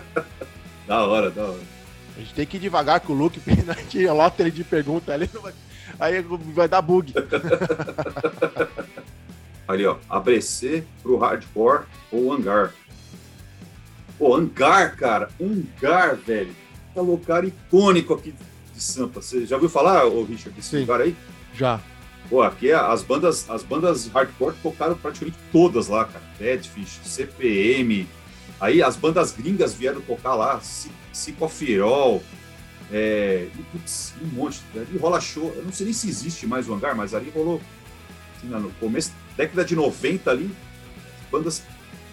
da 0.86 1.02
hora, 1.06 1.30
da 1.30 1.44
hora. 1.44 1.75
A 2.16 2.20
gente 2.20 2.34
tem 2.34 2.46
que 2.46 2.56
ir 2.56 2.60
devagar 2.60 3.00
com 3.00 3.12
o 3.12 3.16
Luke, 3.16 3.38
porque 3.40 3.70
a 3.70 3.74
gente 3.74 4.06
lota 4.08 4.42
ele 4.42 4.50
de 4.50 4.64
pergunta 4.64 5.12
ali, 5.12 5.30
aí 6.00 6.22
vai 6.54 6.68
dar 6.68 6.82
bug. 6.82 7.12
Ali, 9.68 9.84
ó, 9.84 9.96
ABC 10.08 10.84
pro 11.02 11.16
hardcore 11.16 11.86
ou 12.12 12.32
hangar. 12.32 12.72
Pô, 14.16 14.36
hangar, 14.36 14.96
cara, 14.96 15.28
hangar, 15.40 16.14
velho. 16.14 16.54
Tá 16.94 17.00
lugar 17.00 17.44
icônico 17.44 18.14
aqui 18.14 18.32
de 18.72 18.80
Sampa. 18.82 19.20
Você 19.20 19.44
já 19.44 19.56
ouviu 19.56 19.68
falar, 19.68 20.06
ô 20.06 20.22
Richard, 20.22 20.50
desse 20.50 20.70
Sim, 20.70 20.80
lugar 20.80 21.00
aí? 21.00 21.16
Já. 21.52 21.80
Pô, 22.30 22.42
aqui 22.42 22.70
é 22.70 22.74
as 22.74 23.02
bandas, 23.02 23.50
as 23.50 23.64
bandas 23.64 24.06
hardcore 24.06 24.54
tocaram 24.62 24.96
praticamente 24.96 25.36
todas 25.50 25.88
lá, 25.88 26.04
cara. 26.04 26.24
Deadfish, 26.38 27.00
CPM. 27.04 28.08
Aí 28.60 28.82
as 28.82 28.96
bandas 28.96 29.32
gringas 29.32 29.74
vieram 29.74 30.00
tocar 30.00 30.34
lá, 30.34 30.60
Psicofirol, 31.16 32.22
é, 32.92 33.48
e, 33.58 33.62
putz, 33.64 34.12
um 34.22 34.26
monte. 34.26 34.60
Ali 34.74 34.98
rola 34.98 35.18
show. 35.20 35.52
Eu 35.56 35.64
não 35.64 35.72
sei 35.72 35.86
nem 35.86 35.94
se 35.94 36.08
existe 36.08 36.46
mais 36.46 36.68
o 36.68 36.74
hangar, 36.74 36.94
mas 36.94 37.14
ali 37.14 37.30
rolou 37.30 37.60
assim, 38.36 38.48
no 38.48 38.70
começo, 38.72 39.12
década 39.36 39.64
de 39.64 39.74
90 39.74 40.30
ali, 40.30 40.54
bandas 41.32 41.62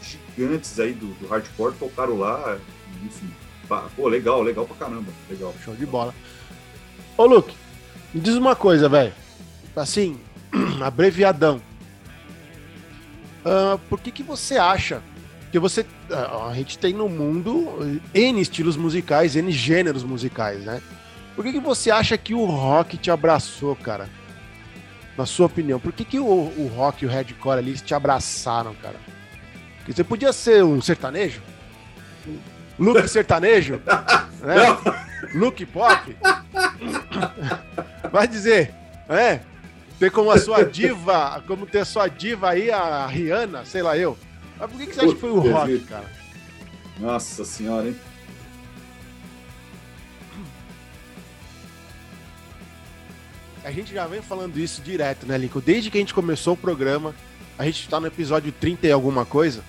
gigantes 0.01 0.79
aí 0.79 0.93
do, 0.93 1.07
do 1.19 1.27
hardcore 1.27 1.75
tocaram 1.75 2.17
lá, 2.17 2.57
enfim. 3.03 3.29
Pô, 3.95 4.07
legal, 4.07 4.41
legal 4.41 4.65
pra 4.65 4.75
caramba. 4.75 5.11
Legal. 5.29 5.53
Show 5.63 5.75
de 5.75 5.85
bola. 5.85 6.13
Ô, 7.17 7.25
Luke, 7.25 7.55
me 8.13 8.21
diz 8.21 8.35
uma 8.35 8.55
coisa, 8.55 8.87
velho. 8.87 9.13
Assim, 9.75 10.17
abreviadão. 10.81 11.61
Uh, 13.45 13.77
por 13.89 13.99
que, 13.99 14.11
que 14.11 14.23
você 14.23 14.57
acha 14.57 15.03
que 15.53 15.59
você. 15.59 15.85
A 16.49 16.51
gente 16.55 16.79
tem 16.79 16.93
no 16.93 17.07
mundo 17.07 18.01
N 18.11 18.41
estilos 18.41 18.75
musicais, 18.75 19.35
N 19.35 19.51
gêneros 19.51 20.03
musicais, 20.03 20.63
né? 20.63 20.81
Por 21.35 21.45
que, 21.45 21.51
que 21.51 21.59
você 21.59 21.91
acha 21.91 22.17
que 22.17 22.33
o 22.33 22.43
rock 22.45 22.97
te 22.97 23.11
abraçou, 23.11 23.75
cara? 23.75 24.09
Na 25.15 25.27
sua 25.27 25.45
opinião, 25.45 25.79
por 25.79 25.93
que, 25.93 26.03
que 26.03 26.17
o, 26.17 26.25
o 26.25 26.71
rock 26.75 27.03
e 27.03 27.07
o 27.07 27.11
hardcore 27.11 27.59
ali 27.59 27.73
te 27.75 27.93
abraçaram, 27.93 28.73
cara? 28.73 28.95
Porque 29.77 29.93
você 29.93 30.03
podia 30.03 30.33
ser 30.33 30.63
um 30.63 30.81
sertanejo? 30.81 31.39
Look 32.79 33.07
sertanejo? 33.07 33.79
né? 34.41 34.55
Look 35.35 35.63
pop? 35.67 36.17
Vai 38.11 38.27
dizer, 38.27 38.73
é? 39.07 39.39
Ter 39.99 40.09
como 40.09 40.31
a 40.31 40.39
sua 40.39 40.65
diva, 40.65 41.43
como 41.45 41.67
ter 41.67 41.81
a 41.81 41.85
sua 41.85 42.07
diva 42.07 42.49
aí, 42.49 42.71
a 42.71 43.05
Rihanna, 43.05 43.65
sei 43.65 43.83
lá 43.83 43.95
eu. 43.95 44.17
Mas 44.63 44.71
por 44.71 44.79
que, 44.79 44.87
que 44.87 44.95
você 44.95 45.01
acha 45.01 45.13
que 45.13 45.19
foi 45.19 45.29
o 45.29 45.39
rock, 45.39 45.79
cara? 45.79 46.09
Nossa 46.97 47.43
senhora, 47.43 47.89
hein? 47.89 47.95
A 53.61 53.71
gente 53.71 53.93
já 53.93 54.07
vem 54.07 54.21
falando 54.21 54.57
isso 54.57 54.81
direto, 54.81 55.25
né, 55.25 55.37
Lincoln? 55.37 55.61
Desde 55.65 55.91
que 55.91 55.97
a 55.97 55.99
gente 55.99 56.13
começou 56.13 56.53
o 56.53 56.57
programa, 56.57 57.13
a 57.57 57.65
gente 57.65 57.89
tá 57.89 57.99
no 57.99 58.07
episódio 58.07 58.53
30 58.53 58.87
e 58.87 58.91
alguma 58.91 59.25
coisa. 59.25 59.61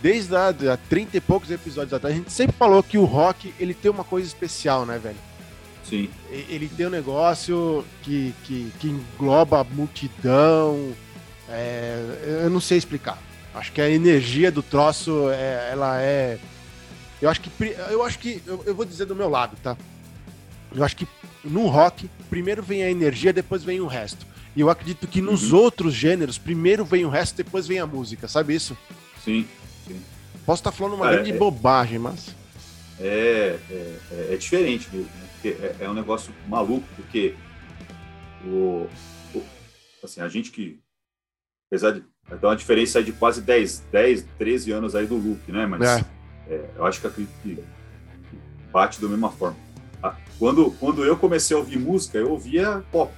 Desde 0.00 0.36
a, 0.36 0.48
a 0.48 0.76
30 0.76 1.16
e 1.16 1.20
poucos 1.20 1.50
episódios 1.50 1.92
atrás, 1.92 2.14
a 2.14 2.18
gente 2.18 2.30
sempre 2.30 2.54
falou 2.56 2.84
que 2.84 2.98
o 2.98 3.04
rock 3.04 3.52
ele 3.58 3.74
tem 3.74 3.90
uma 3.90 4.04
coisa 4.04 4.28
especial, 4.28 4.86
né, 4.86 4.96
velho? 4.96 5.18
Sim. 5.82 6.08
Ele 6.30 6.68
tem 6.68 6.86
um 6.86 6.90
negócio 6.90 7.84
que, 8.02 8.32
que, 8.44 8.72
que 8.78 8.88
engloba 8.88 9.60
a 9.60 9.64
multidão. 9.64 10.92
É, 11.48 12.42
eu 12.44 12.50
não 12.50 12.60
sei 12.60 12.78
explicar. 12.78 13.18
Acho 13.56 13.72
que 13.72 13.80
a 13.80 13.88
energia 13.88 14.52
do 14.52 14.62
troço, 14.62 15.30
é, 15.30 15.70
ela 15.72 15.98
é. 16.00 16.38
Eu 17.22 17.30
acho 17.30 17.40
que. 17.40 17.50
Eu 17.90 18.02
acho 18.02 18.18
que. 18.18 18.42
Eu, 18.46 18.62
eu 18.66 18.74
vou 18.74 18.84
dizer 18.84 19.06
do 19.06 19.16
meu 19.16 19.30
lado, 19.30 19.56
tá? 19.62 19.76
Eu 20.74 20.84
acho 20.84 20.94
que 20.94 21.08
no 21.42 21.66
rock, 21.66 22.10
primeiro 22.28 22.62
vem 22.62 22.82
a 22.82 22.90
energia, 22.90 23.32
depois 23.32 23.64
vem 23.64 23.80
o 23.80 23.86
resto. 23.86 24.26
E 24.54 24.60
eu 24.60 24.68
acredito 24.68 25.08
que 25.08 25.22
nos 25.22 25.52
uhum. 25.52 25.60
outros 25.60 25.94
gêneros, 25.94 26.36
primeiro 26.36 26.84
vem 26.84 27.06
o 27.06 27.08
resto, 27.08 27.34
depois 27.36 27.66
vem 27.66 27.78
a 27.78 27.86
música, 27.86 28.28
sabe 28.28 28.54
isso? 28.54 28.76
Sim, 29.24 29.46
sim. 29.86 30.02
Posso 30.44 30.60
estar 30.60 30.72
falando 30.72 30.94
uma 30.94 31.10
grande 31.10 31.30
é, 31.30 31.36
bobagem, 31.36 31.98
mas. 31.98 32.34
É, 33.00 33.58
é, 33.70 33.98
é, 34.12 34.34
é 34.34 34.36
diferente 34.36 34.88
mesmo, 34.92 35.10
né? 35.16 35.28
Porque 35.32 35.48
é, 35.48 35.76
é, 35.80 35.88
um 35.88 35.94
negócio 35.94 36.30
maluco, 36.46 36.86
porque 36.94 37.34
o, 38.44 38.86
o, 39.34 39.42
assim, 40.04 40.20
a 40.20 40.28
gente 40.28 40.50
que, 40.50 40.78
apesar 41.68 41.92
de 41.92 42.04
então 42.30 42.50
uma 42.50 42.56
diferença 42.56 42.98
aí 42.98 43.04
de 43.04 43.12
quase 43.12 43.40
10, 43.40 43.84
10, 43.92 44.26
13 44.38 44.72
anos 44.72 44.94
aí 44.94 45.06
do 45.06 45.16
Luke, 45.16 45.50
né? 45.52 45.66
Mas 45.66 45.82
é. 45.82 46.04
É, 46.48 46.64
eu 46.76 46.84
acho 46.84 47.00
que 47.00 47.06
acredito 47.06 47.32
que 47.42 47.58
bate 48.72 49.00
da 49.00 49.08
mesma 49.08 49.30
forma. 49.30 49.56
Quando, 50.38 50.70
quando 50.72 51.04
eu 51.04 51.16
comecei 51.16 51.56
a 51.56 51.58
ouvir 51.58 51.78
música, 51.78 52.18
eu 52.18 52.30
ouvia 52.30 52.84
pop, 52.92 53.12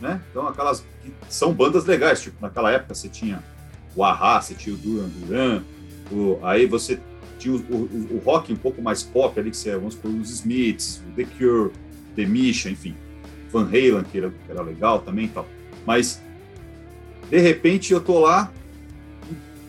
né? 0.00 0.20
Então, 0.30 0.48
aquelas 0.48 0.80
que 1.02 1.12
são 1.28 1.52
bandas 1.52 1.84
legais, 1.84 2.20
tipo, 2.20 2.36
naquela 2.40 2.72
época 2.72 2.94
você 2.94 3.08
tinha 3.08 3.42
o 3.94 4.02
Ahá, 4.02 4.40
você 4.40 4.54
tinha 4.54 4.74
o 4.74 4.78
Duran 4.78 5.08
Duran, 5.08 5.62
o, 6.10 6.38
aí 6.44 6.66
você 6.66 6.98
tinha 7.38 7.54
o, 7.54 7.58
o, 7.58 8.16
o, 8.16 8.22
rock 8.24 8.52
um 8.52 8.56
pouco 8.56 8.82
mais 8.82 9.02
pop 9.02 9.38
ali, 9.38 9.50
que 9.50 9.56
você, 9.56 9.74
vamos 9.76 9.94
supor, 9.94 10.10
os 10.10 10.30
Smiths, 10.30 11.02
o 11.08 11.12
The 11.14 11.24
Cure, 11.24 11.70
The 12.16 12.26
Mission, 12.26 12.70
enfim, 12.70 12.96
Van 13.52 13.66
Halen, 13.66 14.02
que 14.02 14.18
era, 14.18 14.30
que 14.30 14.50
era 14.50 14.62
legal 14.62 14.98
também 15.00 15.26
e 15.26 15.28
tal. 15.28 15.46
Mas, 15.86 16.20
de 17.30 17.38
repente, 17.38 17.92
eu 17.92 18.00
tô 18.00 18.20
lá, 18.20 18.52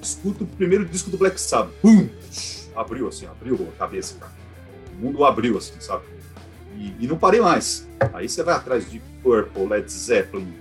escuto 0.01 0.43
o 0.43 0.47
primeiro 0.47 0.85
disco 0.85 1.09
do 1.09 1.17
Black 1.17 1.39
Sabbath, 1.39 1.73
pum, 1.81 2.07
abriu 2.75 3.07
assim, 3.07 3.25
abriu 3.25 3.67
a 3.75 3.77
cabeça, 3.77 4.15
cara. 4.19 4.31
O 4.93 5.05
mundo 5.05 5.23
abriu 5.25 5.57
assim, 5.57 5.73
sabe? 5.79 6.05
E, 6.77 6.93
e, 6.99 7.07
não 7.07 7.17
parei 7.17 7.41
mais. 7.41 7.87
Aí 8.13 8.29
você 8.29 8.43
vai 8.43 8.55
atrás 8.55 8.89
de 8.89 9.01
Purple, 9.23 9.65
Led 9.65 9.91
Zeppelin, 9.91 10.53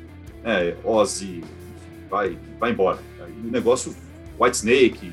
é, 0.42 0.74
Ozzy, 0.82 1.44
vai, 2.08 2.38
vai 2.58 2.70
embora. 2.70 2.98
Aí 3.20 3.32
o 3.32 3.50
negócio, 3.50 3.94
White 4.38 4.56
Snake, 4.56 5.12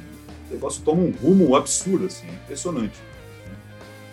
o 0.49 0.53
negócio 0.53 0.81
toma 0.83 1.01
um 1.01 1.11
rumo 1.11 1.55
absurdo, 1.55 2.05
assim, 2.05 2.27
impressionante. 2.27 2.97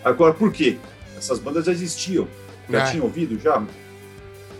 Agora, 0.03 0.33
por 0.33 0.51
quê? 0.51 0.77
Essas 1.17 1.39
bandas 1.39 1.65
já 1.65 1.71
existiam, 1.71 2.27
já 2.69 2.79
é. 2.79 2.91
tinham 2.91 3.05
ouvido, 3.05 3.39
já. 3.39 3.63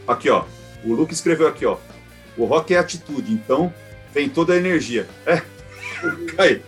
Aqui, 0.08 0.30
ó, 0.30 0.46
o 0.86 0.94
Luke 0.94 1.14
escreveu 1.14 1.48
aqui, 1.48 1.66
ó, 1.66 1.78
o 2.38 2.46
rock 2.46 2.74
é 2.74 2.78
atitude, 2.78 3.34
então 3.34 3.74
vem 4.14 4.30
toda 4.30 4.54
a 4.54 4.58
energia. 4.58 5.08
É, 5.26 5.42
cai. 6.36 6.62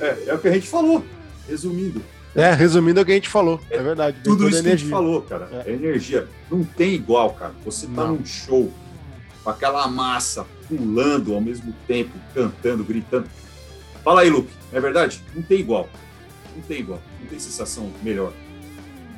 É, 0.00 0.24
é 0.28 0.34
o 0.34 0.38
que 0.38 0.48
a 0.48 0.52
gente 0.52 0.68
falou, 0.68 1.04
resumindo. 1.48 2.02
É, 2.34 2.52
resumindo 2.52 3.00
é 3.00 3.02
o 3.02 3.06
que 3.06 3.12
a 3.12 3.14
gente 3.16 3.28
falou, 3.28 3.60
é, 3.70 3.76
é 3.76 3.82
verdade. 3.82 4.18
Tudo 4.22 4.48
isso 4.48 4.62
que 4.62 4.68
a 4.68 4.76
gente 4.76 4.88
falou, 4.88 5.22
cara. 5.22 5.48
É. 5.52 5.70
é. 5.70 5.74
energia. 5.74 6.28
Não 6.50 6.62
tem 6.62 6.94
igual, 6.94 7.32
cara. 7.32 7.52
Você 7.64 7.86
tá 7.86 8.04
Não. 8.04 8.16
num 8.16 8.24
show 8.24 8.72
com 9.42 9.50
aquela 9.50 9.88
massa 9.88 10.46
pulando 10.68 11.34
ao 11.34 11.40
mesmo 11.40 11.74
tempo, 11.86 12.12
cantando, 12.34 12.84
gritando. 12.84 13.28
Fala 14.04 14.20
aí, 14.20 14.30
Luke. 14.30 14.50
É 14.72 14.80
verdade? 14.80 15.22
Não 15.34 15.42
tem 15.42 15.60
igual. 15.60 15.88
Não 16.54 16.62
tem 16.62 16.80
igual. 16.80 17.00
Não 17.20 17.26
tem 17.26 17.38
sensação 17.38 17.90
melhor. 18.02 18.32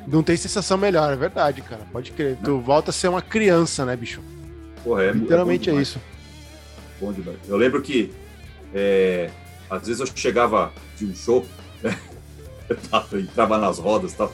Não 0.07 0.23
tem 0.23 0.35
sensação 0.35 0.77
melhor, 0.77 1.13
é 1.13 1.15
verdade, 1.15 1.61
cara. 1.61 1.85
Pode 1.91 2.11
crer. 2.11 2.37
Não. 2.37 2.43
Tu 2.43 2.59
volta 2.59 2.89
a 2.89 2.93
ser 2.93 3.07
uma 3.07 3.21
criança, 3.21 3.85
né, 3.85 3.95
bicho? 3.95 4.21
Porra, 4.83 5.03
é, 5.03 5.11
Literalmente 5.11 5.69
é, 5.69 5.73
é 5.73 5.81
isso. 5.81 5.99
Bom 6.99 7.11
demais. 7.11 7.37
Eu 7.47 7.57
lembro 7.57 7.81
que 7.81 8.11
é, 8.73 9.29
às 9.69 9.87
vezes 9.87 9.99
eu 9.99 10.07
chegava 10.15 10.71
de 10.97 11.05
um 11.05 11.15
show, 11.15 11.45
né? 11.81 11.97
entrava 13.13 13.57
nas 13.57 13.79
rodas 13.79 14.13
e 14.13 14.15
tal. 14.15 14.31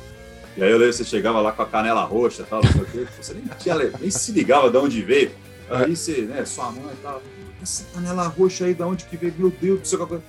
E 0.56 0.64
aí 0.64 0.72
eu 0.72 0.78
lembro 0.78 0.92
que 0.92 0.98
você 0.98 1.06
chegava 1.06 1.40
lá 1.40 1.52
com 1.52 1.62
a 1.62 1.66
canela 1.66 2.04
roxa 2.04 2.44
tal, 2.44 2.64
não 2.64 2.72
sei 2.72 2.82
o 2.82 2.86
quê, 2.86 3.08
você 3.22 3.34
nem, 3.34 3.44
tinha, 3.60 3.76
nem 3.76 4.10
se 4.10 4.32
ligava 4.32 4.70
de 4.70 4.78
onde 4.78 5.02
veio. 5.02 5.32
Aí 5.70 5.96
você, 5.96 6.22
né, 6.22 6.44
sua 6.46 6.72
mãe 6.72 6.94
e 6.94 7.04
tal, 7.04 7.22
essa 7.62 7.84
canela 7.94 8.28
roxa 8.28 8.66
aí, 8.66 8.74
de 8.74 8.84
onde 8.84 9.06
que 9.06 9.18
veio? 9.18 9.34
Meu 9.38 9.52
Deus 9.52 9.82
do 9.82 9.88
céu, 9.88 10.00
não 10.00 10.22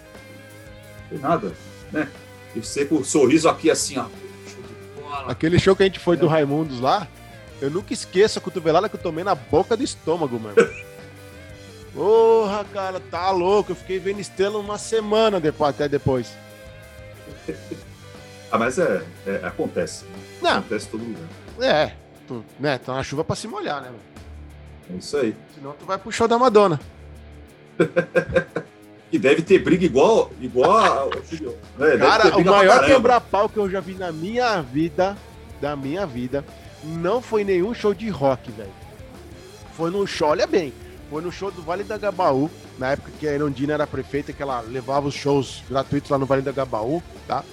tem 1.08 1.18
nada, 1.18 1.52
né? 1.92 2.08
E 2.54 2.60
você 2.60 2.84
com 2.84 2.96
o 2.96 3.04
sorriso 3.04 3.48
aqui 3.48 3.70
assim, 3.70 3.98
ó. 3.98 4.06
Aquele 5.26 5.58
show 5.58 5.74
que 5.74 5.82
a 5.82 5.86
gente 5.86 5.98
foi 5.98 6.16
é. 6.16 6.18
do 6.18 6.26
Raimundos 6.26 6.80
lá, 6.80 7.08
eu 7.60 7.70
nunca 7.70 7.92
esqueço 7.92 8.38
a 8.38 8.42
cotovelada 8.42 8.88
que 8.88 8.96
eu 8.96 9.00
tomei 9.00 9.24
na 9.24 9.34
boca 9.34 9.76
do 9.76 9.82
estômago, 9.82 10.38
mano. 10.38 10.56
Porra, 11.92 12.64
cara, 12.72 13.00
tá 13.00 13.30
louco. 13.30 13.72
Eu 13.72 13.76
fiquei 13.76 13.98
vendo 13.98 14.20
estrela 14.20 14.58
uma 14.58 14.78
semana 14.78 15.40
depois, 15.40 15.70
até 15.70 15.88
depois. 15.88 16.36
Ah, 18.50 18.58
mas 18.58 18.78
é, 18.78 19.02
é 19.26 19.40
acontece. 19.44 20.04
Não. 20.40 20.58
Acontece 20.58 20.88
todo 20.88 21.02
lugar. 21.04 21.28
É, 21.60 21.92
tu, 22.26 22.44
né? 22.58 22.78
Tá 22.78 22.94
na 22.94 23.02
chuva 23.02 23.24
pra 23.24 23.34
se 23.34 23.48
molhar, 23.48 23.82
né? 23.82 23.90
É 24.90 24.96
isso 24.96 25.16
aí. 25.16 25.34
Senão 25.54 25.72
tu 25.72 25.84
vai 25.84 25.98
pro 25.98 26.12
show 26.12 26.28
da 26.28 26.38
Madonna. 26.38 26.80
e 29.12 29.18
deve 29.18 29.42
ter 29.42 29.58
briga 29.58 29.84
igual, 29.84 30.30
igual 30.40 31.10
né? 31.78 31.96
Cara, 31.98 32.36
o 32.36 32.44
maior 32.44 32.84
quebra-pau 32.86 33.48
que 33.48 33.56
eu 33.56 33.68
já 33.68 33.80
vi 33.80 33.94
na 33.94 34.12
minha 34.12 34.60
vida, 34.62 35.16
da 35.60 35.76
minha 35.76 36.06
vida, 36.06 36.44
não 36.82 37.20
foi 37.20 37.44
nenhum 37.44 37.74
show 37.74 37.94
de 37.94 38.08
rock, 38.08 38.50
velho. 38.50 38.72
Foi 39.74 39.90
no 39.90 40.06
show, 40.06 40.28
olha 40.28 40.46
bem, 40.46 40.72
foi 41.10 41.22
no 41.22 41.30
show 41.30 41.50
do 41.50 41.62
Vale 41.62 41.84
da 41.84 41.96
Gabaú, 41.96 42.50
na 42.78 42.92
época 42.92 43.12
que 43.18 43.28
a 43.28 43.34
Irondina 43.34 43.74
era 43.74 43.86
prefeita, 43.86 44.32
que 44.32 44.42
ela 44.42 44.60
levava 44.60 45.08
os 45.08 45.14
shows 45.14 45.62
gratuitos 45.68 46.10
lá 46.10 46.18
no 46.18 46.26
Vale 46.26 46.42
da 46.42 46.52
Gabaú, 46.52 47.02
tá? 47.26 47.44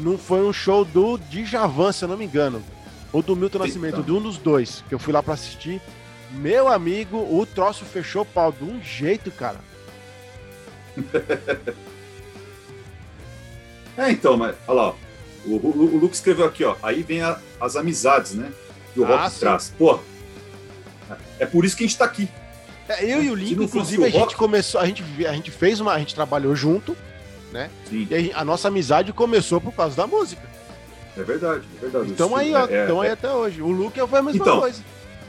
não 0.00 0.18
foi 0.18 0.40
um 0.42 0.52
show 0.52 0.84
do 0.84 1.18
Djavan, 1.18 1.92
se 1.92 2.04
eu 2.04 2.08
não 2.08 2.16
me 2.16 2.24
engano. 2.24 2.62
Ou 3.12 3.22
do 3.22 3.36
Milton 3.36 3.58
Nascimento, 3.58 4.02
de 4.02 4.12
um 4.12 4.20
dos 4.20 4.38
dois, 4.38 4.84
que 4.88 4.94
eu 4.94 4.98
fui 4.98 5.12
lá 5.12 5.22
para 5.22 5.34
assistir. 5.34 5.80
Meu 6.32 6.68
amigo, 6.68 7.16
o 7.18 7.44
troço 7.44 7.84
fechou 7.84 8.24
pau 8.24 8.52
de 8.52 8.64
um 8.64 8.80
jeito, 8.82 9.30
cara. 9.32 9.58
é, 13.96 14.10
então, 14.10 14.36
mas 14.36 14.54
olha 14.66 14.80
lá, 14.80 14.94
o, 15.44 15.56
o, 15.56 15.94
o 15.94 15.98
Luke 15.98 16.14
escreveu 16.14 16.46
aqui, 16.46 16.62
ó. 16.64 16.76
Aí 16.82 17.02
vem 17.02 17.20
a, 17.22 17.40
as 17.60 17.76
amizades, 17.76 18.34
né? 18.34 18.52
Que 18.94 19.00
o 19.00 19.04
ah, 19.04 19.22
rock 19.22 19.30
sim. 19.32 19.40
traz. 19.40 19.72
Pô, 19.76 19.98
é 21.38 21.46
por 21.46 21.64
isso 21.64 21.76
que 21.76 21.84
a 21.84 21.86
gente 21.86 21.98
tá 21.98 22.04
aqui. 22.04 22.28
É, 22.88 23.04
eu 23.04 23.22
e 23.22 23.30
o 23.30 23.34
Link, 23.34 23.62
inclusive, 23.62 24.04
a 24.04 24.10
gente 24.10 24.36
começou, 24.36 24.80
a 24.80 24.86
gente, 24.86 25.04
a 25.26 25.32
gente 25.32 25.50
fez 25.50 25.78
uma, 25.78 25.92
a 25.92 25.98
gente 25.98 26.14
trabalhou 26.14 26.56
junto, 26.56 26.96
né? 27.52 27.70
Sim. 27.88 28.08
E 28.10 28.32
a, 28.32 28.40
a, 28.40 28.44
nossa 28.44 28.68
amizade 28.68 29.12
começou 29.12 29.60
por 29.60 29.72
causa 29.72 29.96
da 29.96 30.06
música. 30.06 30.42
É 31.16 31.22
verdade, 31.22 31.62
é 31.76 31.80
verdade. 31.80 32.10
Então 32.10 32.34
aí, 32.34 32.52
ó, 32.54 32.66
é, 32.66 32.84
então 32.84 33.02
é, 33.02 33.06
aí 33.06 33.12
até 33.12 33.30
hoje. 33.30 33.62
O 33.62 33.70
Luke 33.70 33.98
foi 34.00 34.18
a 34.18 34.22
mesma 34.22 34.42
então, 34.42 34.60
coisa. 34.60 34.82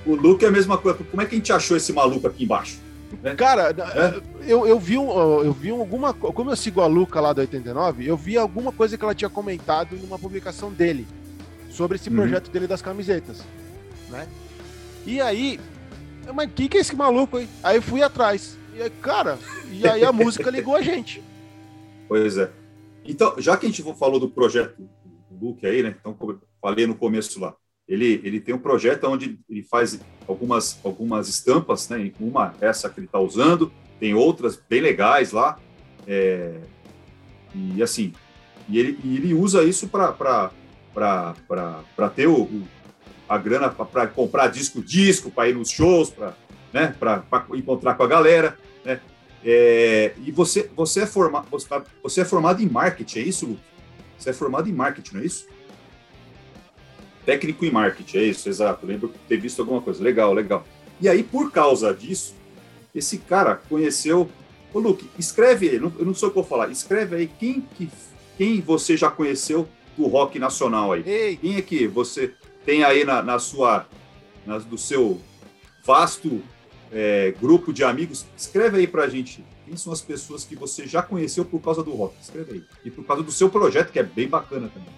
O 0.05 0.15
Luke 0.15 0.43
é 0.43 0.47
a 0.47 0.51
mesma 0.51 0.77
coisa. 0.77 0.99
Como 1.09 1.21
é 1.21 1.25
que 1.25 1.35
a 1.35 1.37
gente 1.37 1.53
achou 1.53 1.77
esse 1.77 1.93
maluco 1.93 2.27
aqui 2.27 2.45
embaixo? 2.45 2.79
Né? 3.21 3.35
Cara, 3.35 3.69
é? 3.69 4.21
eu, 4.51 4.65
eu 4.65 4.79
vi 4.79 4.97
um, 4.97 5.11
eu 5.43 5.51
vi 5.51 5.69
alguma 5.69 6.13
como 6.13 6.49
eu 6.49 6.55
sigo 6.55 6.81
a 6.81 6.87
Luca 6.87 7.19
lá 7.19 7.33
do 7.33 7.41
89, 7.41 8.07
eu 8.07 8.17
vi 8.17 8.37
alguma 8.37 8.71
coisa 8.71 8.97
que 8.97 9.03
ela 9.03 9.13
tinha 9.13 9.29
comentado 9.29 9.97
numa 9.97 10.17
publicação 10.17 10.71
dele 10.71 11.05
sobre 11.71 11.95
esse 11.95 12.09
uhum. 12.09 12.17
projeto 12.17 12.51
dele 12.51 12.67
das 12.67 12.81
camisetas, 12.81 13.41
né? 14.09 14.27
E 15.05 15.19
aí, 15.19 15.59
mas 16.33 16.51
que 16.53 16.69
que 16.69 16.77
é 16.77 16.81
esse 16.81 16.95
maluco 16.95 17.37
aí? 17.37 17.47
Aí 17.63 17.77
eu 17.77 17.81
fui 17.81 18.03
atrás. 18.03 18.57
E 18.75 18.81
aí, 18.81 18.89
cara, 19.01 19.39
e 19.71 19.87
aí 19.87 20.03
a 20.05 20.11
música 20.11 20.49
ligou 20.51 20.75
a 20.75 20.81
gente. 20.81 21.23
Pois 22.07 22.37
é. 22.37 22.51
Então, 23.03 23.35
já 23.39 23.57
que 23.57 23.65
a 23.65 23.69
gente 23.69 23.81
falou 23.95 24.19
do 24.19 24.29
projeto 24.29 24.75
do 25.29 25.47
Luke 25.47 25.65
aí, 25.65 25.81
né? 25.81 25.95
Então, 25.99 26.13
como 26.13 26.33
eu 26.33 26.41
falei 26.61 26.85
no 26.85 26.95
começo 26.95 27.39
lá, 27.39 27.55
ele, 27.87 28.21
ele 28.23 28.39
tem 28.39 28.53
um 28.53 28.59
projeto 28.59 29.05
onde 29.05 29.39
ele 29.49 29.63
faz 29.63 29.99
algumas, 30.27 30.79
algumas 30.83 31.27
estampas, 31.27 31.89
né? 31.89 32.11
Uma, 32.19 32.53
essa 32.61 32.89
que 32.89 32.99
ele 32.99 33.07
está 33.07 33.19
usando, 33.19 33.71
tem 33.99 34.13
outras 34.13 34.55
bem 34.69 34.81
legais 34.81 35.31
lá. 35.31 35.57
É, 36.07 36.59
e 37.53 37.81
assim, 37.81 38.13
e 38.69 38.79
ele, 38.79 38.99
e 39.03 39.17
ele 39.17 39.33
usa 39.33 39.63
isso 39.63 39.87
para 39.87 40.51
ter 42.15 42.27
o, 42.27 42.41
o, 42.41 42.67
a 43.27 43.37
grana 43.37 43.69
para 43.69 44.07
comprar 44.07 44.47
disco 44.47 44.81
disco, 44.81 45.31
para 45.31 45.49
ir 45.49 45.55
nos 45.55 45.69
shows, 45.69 46.09
para 46.09 46.33
né, 46.73 46.95
encontrar 47.53 47.95
com 47.95 48.03
a 48.03 48.07
galera. 48.07 48.57
Né? 48.83 48.99
É, 49.43 50.13
e 50.17 50.31
você, 50.31 50.69
você, 50.75 51.01
é 51.01 51.05
forma, 51.05 51.45
você 52.03 52.21
é 52.21 52.25
formado 52.25 52.61
em 52.61 52.69
marketing, 52.69 53.19
é 53.19 53.21
isso, 53.23 53.45
Luke? 53.45 53.61
Você 54.17 54.29
é 54.29 54.33
formado 54.33 54.69
em 54.69 54.73
marketing, 54.73 55.15
não 55.15 55.21
é 55.21 55.25
isso? 55.25 55.47
Técnico 57.25 57.65
em 57.65 57.71
marketing, 57.71 58.17
é 58.17 58.23
isso, 58.23 58.47
exato. 58.47 58.85
Lembro 58.85 59.11
ter 59.27 59.37
visto 59.37 59.61
alguma 59.61 59.81
coisa. 59.81 60.03
Legal, 60.03 60.33
legal. 60.33 60.65
E 60.99 61.09
aí, 61.09 61.23
por 61.23 61.51
causa 61.51 61.93
disso, 61.93 62.35
esse 62.93 63.17
cara 63.17 63.55
conheceu. 63.55 64.29
Ô, 64.73 64.79
Luke, 64.79 65.09
escreve 65.17 65.69
aí, 65.69 65.75
eu 65.75 66.05
não 66.05 66.13
sei 66.13 66.27
o 66.27 66.31
que 66.31 66.37
eu 66.37 66.43
vou 66.43 66.49
falar. 66.49 66.69
Escreve 66.69 67.15
aí 67.15 67.27
quem, 67.39 67.61
que, 67.61 67.89
quem 68.37 68.61
você 68.61 68.95
já 68.95 69.09
conheceu 69.09 69.67
do 69.97 70.07
rock 70.07 70.39
nacional 70.39 70.91
aí. 70.93 71.03
Ei, 71.05 71.37
Quem 71.37 71.55
é 71.55 71.61
que 71.61 71.87
você 71.87 72.33
tem 72.65 72.83
aí 72.83 73.03
na, 73.03 73.21
na 73.21 73.39
sua. 73.39 73.87
Na, 74.45 74.57
do 74.57 74.77
seu 74.77 75.21
vasto 75.83 76.41
é, 76.91 77.33
grupo 77.39 77.71
de 77.71 77.83
amigos? 77.83 78.25
Escreve 78.35 78.79
aí 78.79 78.87
pra 78.87 79.07
gente. 79.07 79.43
Quem 79.65 79.77
são 79.77 79.93
as 79.93 80.01
pessoas 80.01 80.43
que 80.43 80.55
você 80.55 80.87
já 80.87 81.01
conheceu 81.01 81.45
por 81.45 81.61
causa 81.61 81.83
do 81.83 81.91
rock? 81.91 82.15
Escreve 82.21 82.53
aí. 82.53 82.63
E 82.83 82.91
por 82.91 83.05
causa 83.05 83.23
do 83.23 83.31
seu 83.31 83.49
projeto, 83.49 83.91
que 83.91 83.99
é 83.99 84.03
bem 84.03 84.27
bacana 84.27 84.67
também. 84.67 84.89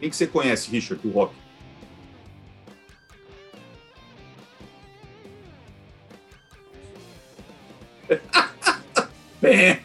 Quem 0.00 0.10
que 0.10 0.16
você 0.16 0.26
conhece, 0.26 0.70
Richard, 0.70 1.02
do 1.02 1.12
rock? 1.12 1.34
Bem, 9.40 9.83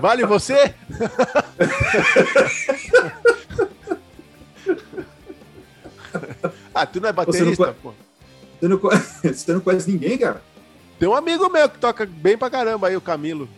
vale 0.00 0.26
você? 0.26 0.74
ah, 6.74 6.86
tu 6.86 7.00
não 7.00 7.08
é 7.08 7.12
baterista, 7.12 7.74
pô. 7.80 7.92
você 8.58 8.68
não, 8.68 8.78
conhece, 8.78 9.28
você 9.34 9.52
não 9.52 9.60
conhece 9.60 9.90
ninguém, 9.90 10.18
cara? 10.18 10.42
Tem 10.98 11.08
um 11.08 11.14
amigo 11.14 11.48
meu 11.48 11.68
que 11.68 11.78
toca 11.78 12.04
bem 12.04 12.36
pra 12.36 12.50
caramba 12.50 12.88
aí, 12.88 12.96
o 12.96 13.00
Camilo. 13.00 13.48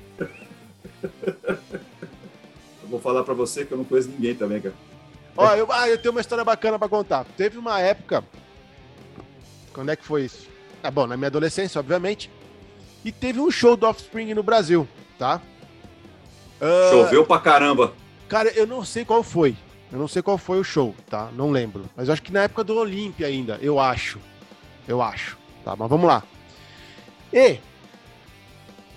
Eu 1.02 2.88
vou 2.88 3.00
falar 3.00 3.24
pra 3.24 3.34
você 3.34 3.64
que 3.64 3.72
eu 3.72 3.78
não 3.78 3.84
conheço 3.84 4.10
ninguém 4.10 4.34
também, 4.34 4.60
cara. 4.60 4.74
Ó, 5.36 5.54
eu, 5.54 5.70
ah, 5.72 5.88
eu 5.88 5.98
tenho 5.98 6.12
uma 6.12 6.20
história 6.20 6.44
bacana 6.44 6.78
pra 6.78 6.88
contar. 6.88 7.24
Teve 7.36 7.58
uma 7.58 7.80
época. 7.80 8.22
Quando 9.72 9.90
é 9.90 9.96
que 9.96 10.04
foi 10.04 10.24
isso? 10.24 10.48
Ah, 10.82 10.90
bom, 10.90 11.06
na 11.06 11.16
minha 11.16 11.28
adolescência, 11.28 11.78
obviamente. 11.78 12.30
E 13.04 13.10
teve 13.10 13.40
um 13.40 13.50
show 13.50 13.76
do 13.76 13.86
Offspring 13.86 14.34
no 14.34 14.42
Brasil, 14.42 14.86
tá? 15.18 15.40
Ah, 16.62 16.90
Choveu 16.90 17.26
pra 17.26 17.40
caramba. 17.40 17.92
Cara, 18.28 18.50
eu 18.50 18.66
não 18.66 18.84
sei 18.84 19.04
qual 19.04 19.24
foi. 19.24 19.56
Eu 19.90 19.98
não 19.98 20.06
sei 20.06 20.22
qual 20.22 20.38
foi 20.38 20.60
o 20.60 20.64
show, 20.64 20.94
tá? 21.10 21.28
Não 21.32 21.50
lembro. 21.50 21.84
Mas 21.96 22.06
eu 22.06 22.14
acho 22.14 22.22
que 22.22 22.32
na 22.32 22.44
época 22.44 22.62
do 22.62 22.76
Olímpia 22.76 23.26
ainda, 23.26 23.58
eu 23.60 23.80
acho. 23.80 24.20
Eu 24.86 25.02
acho. 25.02 25.36
Tá, 25.64 25.74
mas 25.76 25.90
vamos 25.90 26.06
lá. 26.06 26.22
E 27.32 27.58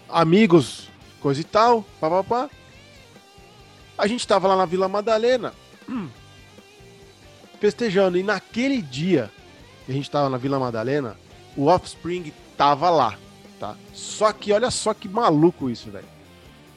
amigos, 0.08 0.90
coisa 1.20 1.42
e 1.42 1.44
tal, 1.44 1.84
papapá. 2.00 2.50
A 3.98 4.08
gente 4.08 4.28
tava 4.28 4.48
lá 4.48 4.56
na 4.56 4.66
Vila 4.66 4.88
Madalena 4.88 5.54
hum, 5.90 6.08
festejando. 7.60 8.18
E 8.18 8.24
naquele 8.24 8.82
dia 8.82 9.32
que 9.86 9.92
a 9.92 9.96
gente 9.96 10.10
tava 10.10 10.30
na 10.30 10.38
Vila 10.38 10.60
Madalena, 10.60 11.18
o 11.58 11.66
Offspring 11.66 12.32
tava 12.56 12.90
lá, 12.90 13.18
tá? 13.60 13.76
Só 13.94 14.32
que 14.32 14.54
olha 14.54 14.70
só 14.70 14.94
que 14.94 15.10
maluco 15.10 15.70
isso, 15.70 15.90
velho. 15.90 16.15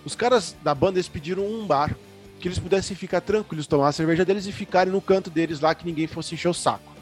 Os 0.08 0.14
caras 0.14 0.56
da 0.62 0.74
banda 0.74 0.98
eles 0.98 1.06
pediram 1.06 1.44
um 1.44 1.66
bar 1.66 1.94
que 2.40 2.48
eles 2.48 2.58
pudessem 2.58 2.96
ficar 2.96 3.20
tranquilos, 3.20 3.66
tomar 3.66 3.88
a 3.88 3.92
cerveja 3.92 4.24
deles 4.24 4.46
e 4.46 4.52
ficarem 4.52 4.90
no 4.90 5.02
canto 5.02 5.28
deles 5.28 5.60
lá 5.60 5.74
que 5.74 5.84
ninguém 5.84 6.06
fosse 6.06 6.34
encher 6.34 6.48
o 6.48 6.54
saco. 6.54 6.94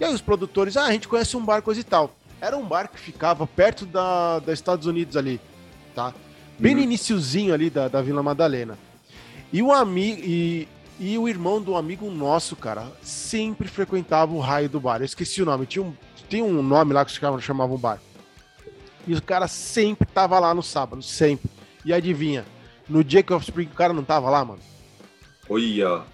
E 0.00 0.04
aí 0.04 0.12
os 0.12 0.20
produtores, 0.20 0.76
ah, 0.76 0.86
a 0.86 0.92
gente 0.92 1.06
conhece 1.06 1.36
um 1.36 1.44
bar, 1.44 1.62
coisa 1.62 1.80
e 1.80 1.84
tal. 1.84 2.12
Era 2.40 2.56
um 2.56 2.64
bar 2.64 2.88
que 2.88 2.98
ficava 2.98 3.46
perto 3.46 3.86
da, 3.86 4.40
da 4.40 4.52
Estados 4.52 4.88
Unidos 4.88 5.16
ali, 5.16 5.40
tá? 5.94 6.12
Bem 6.58 6.74
no 6.74 6.80
Uhum. 6.80 6.86
iniciozinho 6.86 7.54
ali 7.54 7.70
da, 7.70 7.86
da 7.86 8.02
Vila 8.02 8.24
Madalena. 8.24 8.76
E 9.52 9.62
o 9.62 9.70
amigo 9.70 10.20
e, 10.24 10.66
e 10.98 11.16
o 11.16 11.28
irmão 11.28 11.62
do 11.62 11.76
amigo 11.76 12.10
nosso, 12.10 12.56
cara, 12.56 12.90
sempre 13.04 13.68
frequentava 13.68 14.34
o 14.34 14.40
raio 14.40 14.68
do 14.68 14.80
bar. 14.80 15.00
Eu 15.00 15.04
esqueci 15.04 15.40
o 15.40 15.46
nome, 15.46 15.64
tinha 15.64 15.84
um, 15.84 15.94
tem 16.28 16.42
um 16.42 16.60
nome 16.60 16.92
lá 16.92 17.04
que 17.04 17.12
os 17.12 17.18
caras 17.18 17.40
chamavam 17.44 17.78
bar. 17.78 18.00
E 19.06 19.14
o 19.14 19.22
cara 19.22 19.46
sempre 19.46 20.08
tava 20.08 20.40
lá 20.40 20.52
no 20.52 20.62
sábado, 20.62 21.02
sempre. 21.02 21.48
E 21.84 21.92
adivinha, 21.92 22.44
no 22.88 23.02
dia 23.02 23.22
que 23.22 23.32
o 23.32 23.36
Offspring 23.36 23.66
o 23.66 23.74
cara 23.74 23.92
não 23.92 24.04
tava 24.04 24.30
lá, 24.30 24.44
mano. 24.44 24.60
Olha. 25.48 26.04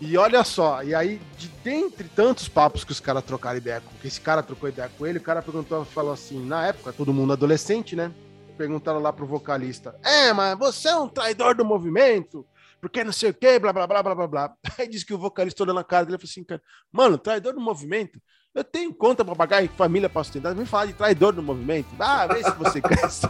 E 0.00 0.18
olha 0.18 0.42
só, 0.42 0.82
e 0.82 0.94
aí, 0.94 1.20
de 1.38 1.48
dentre 1.62 2.08
tantos 2.08 2.48
papos 2.48 2.84
que 2.84 2.92
os 2.92 3.00
caras 3.00 3.22
trocaram 3.22 3.56
ideia 3.56 3.80
com, 3.80 3.94
que 3.96 4.08
esse 4.08 4.20
cara 4.20 4.42
trocou 4.42 4.68
ideia 4.68 4.90
com 4.98 5.06
ele, 5.06 5.18
o 5.18 5.22
cara 5.22 5.40
perguntou, 5.40 5.84
falou 5.84 6.12
assim, 6.12 6.44
na 6.44 6.66
época, 6.66 6.92
todo 6.92 7.14
mundo 7.14 7.32
adolescente, 7.32 7.94
né? 7.94 8.12
Perguntaram 8.58 8.98
lá 9.00 9.12
pro 9.12 9.26
vocalista, 9.26 9.98
é, 10.04 10.32
mas 10.32 10.58
você 10.58 10.88
é 10.88 10.96
um 10.96 11.08
traidor 11.08 11.54
do 11.54 11.64
movimento, 11.64 12.46
porque 12.80 13.04
não 13.04 13.12
sei 13.12 13.30
o 13.30 13.34
que, 13.34 13.58
blá, 13.58 13.72
blá, 13.72 13.86
blá, 13.86 14.02
blá, 14.02 14.14
blá, 14.14 14.26
blá. 14.26 14.54
Aí 14.78 14.88
disse 14.88 15.06
que 15.06 15.14
o 15.14 15.18
vocalista 15.18 15.62
olhando 15.62 15.76
na 15.76 15.84
cara 15.84 16.04
dele, 16.04 16.18
falou 16.18 16.30
assim, 16.30 16.44
cara, 16.44 16.60
mano, 16.92 17.16
traidor 17.16 17.54
do 17.54 17.60
movimento? 17.60 18.20
Eu 18.54 18.62
tenho 18.62 18.92
conta 18.92 19.24
pra 19.24 19.34
pagar 19.34 19.62
e 19.64 19.68
família 19.68 20.08
pra 20.08 20.22
sustentar, 20.22 20.54
vem 20.54 20.66
falar 20.66 20.86
de 20.86 20.92
traidor 20.92 21.32
do 21.32 21.42
movimento? 21.42 21.88
Ah, 21.98 22.26
vê 22.26 22.42
se 22.42 22.50
você 22.50 22.80
cresce. 22.82 23.26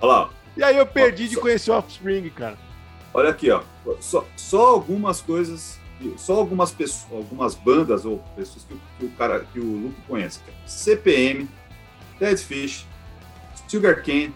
Olha 0.00 0.12
lá. 0.12 0.30
E 0.56 0.62
aí 0.62 0.76
eu 0.76 0.86
perdi 0.86 1.28
de 1.28 1.36
conhecer 1.36 1.70
o 1.70 1.74
Offspring, 1.78 2.28
cara. 2.30 2.56
Olha 3.14 3.30
aqui, 3.30 3.50
ó. 3.50 3.62
Só, 4.00 4.24
só 4.36 4.66
algumas 4.66 5.20
coisas, 5.20 5.78
só 6.16 6.34
algumas 6.34 6.70
pessoas, 6.70 7.06
algumas 7.12 7.54
bandas 7.54 8.04
ou 8.04 8.18
pessoas 8.36 8.64
que, 8.64 8.74
o- 8.74 8.80
que 8.98 9.04
o 9.06 9.10
cara, 9.10 9.46
que 9.52 9.58
o 9.60 9.64
Luke 9.64 10.00
conhece. 10.06 10.40
cara. 10.40 10.52
CPM, 10.66 11.48
Dead 12.20 12.38
Fish, 12.38 12.86
Sugar 13.66 14.02
Cane, 14.02 14.34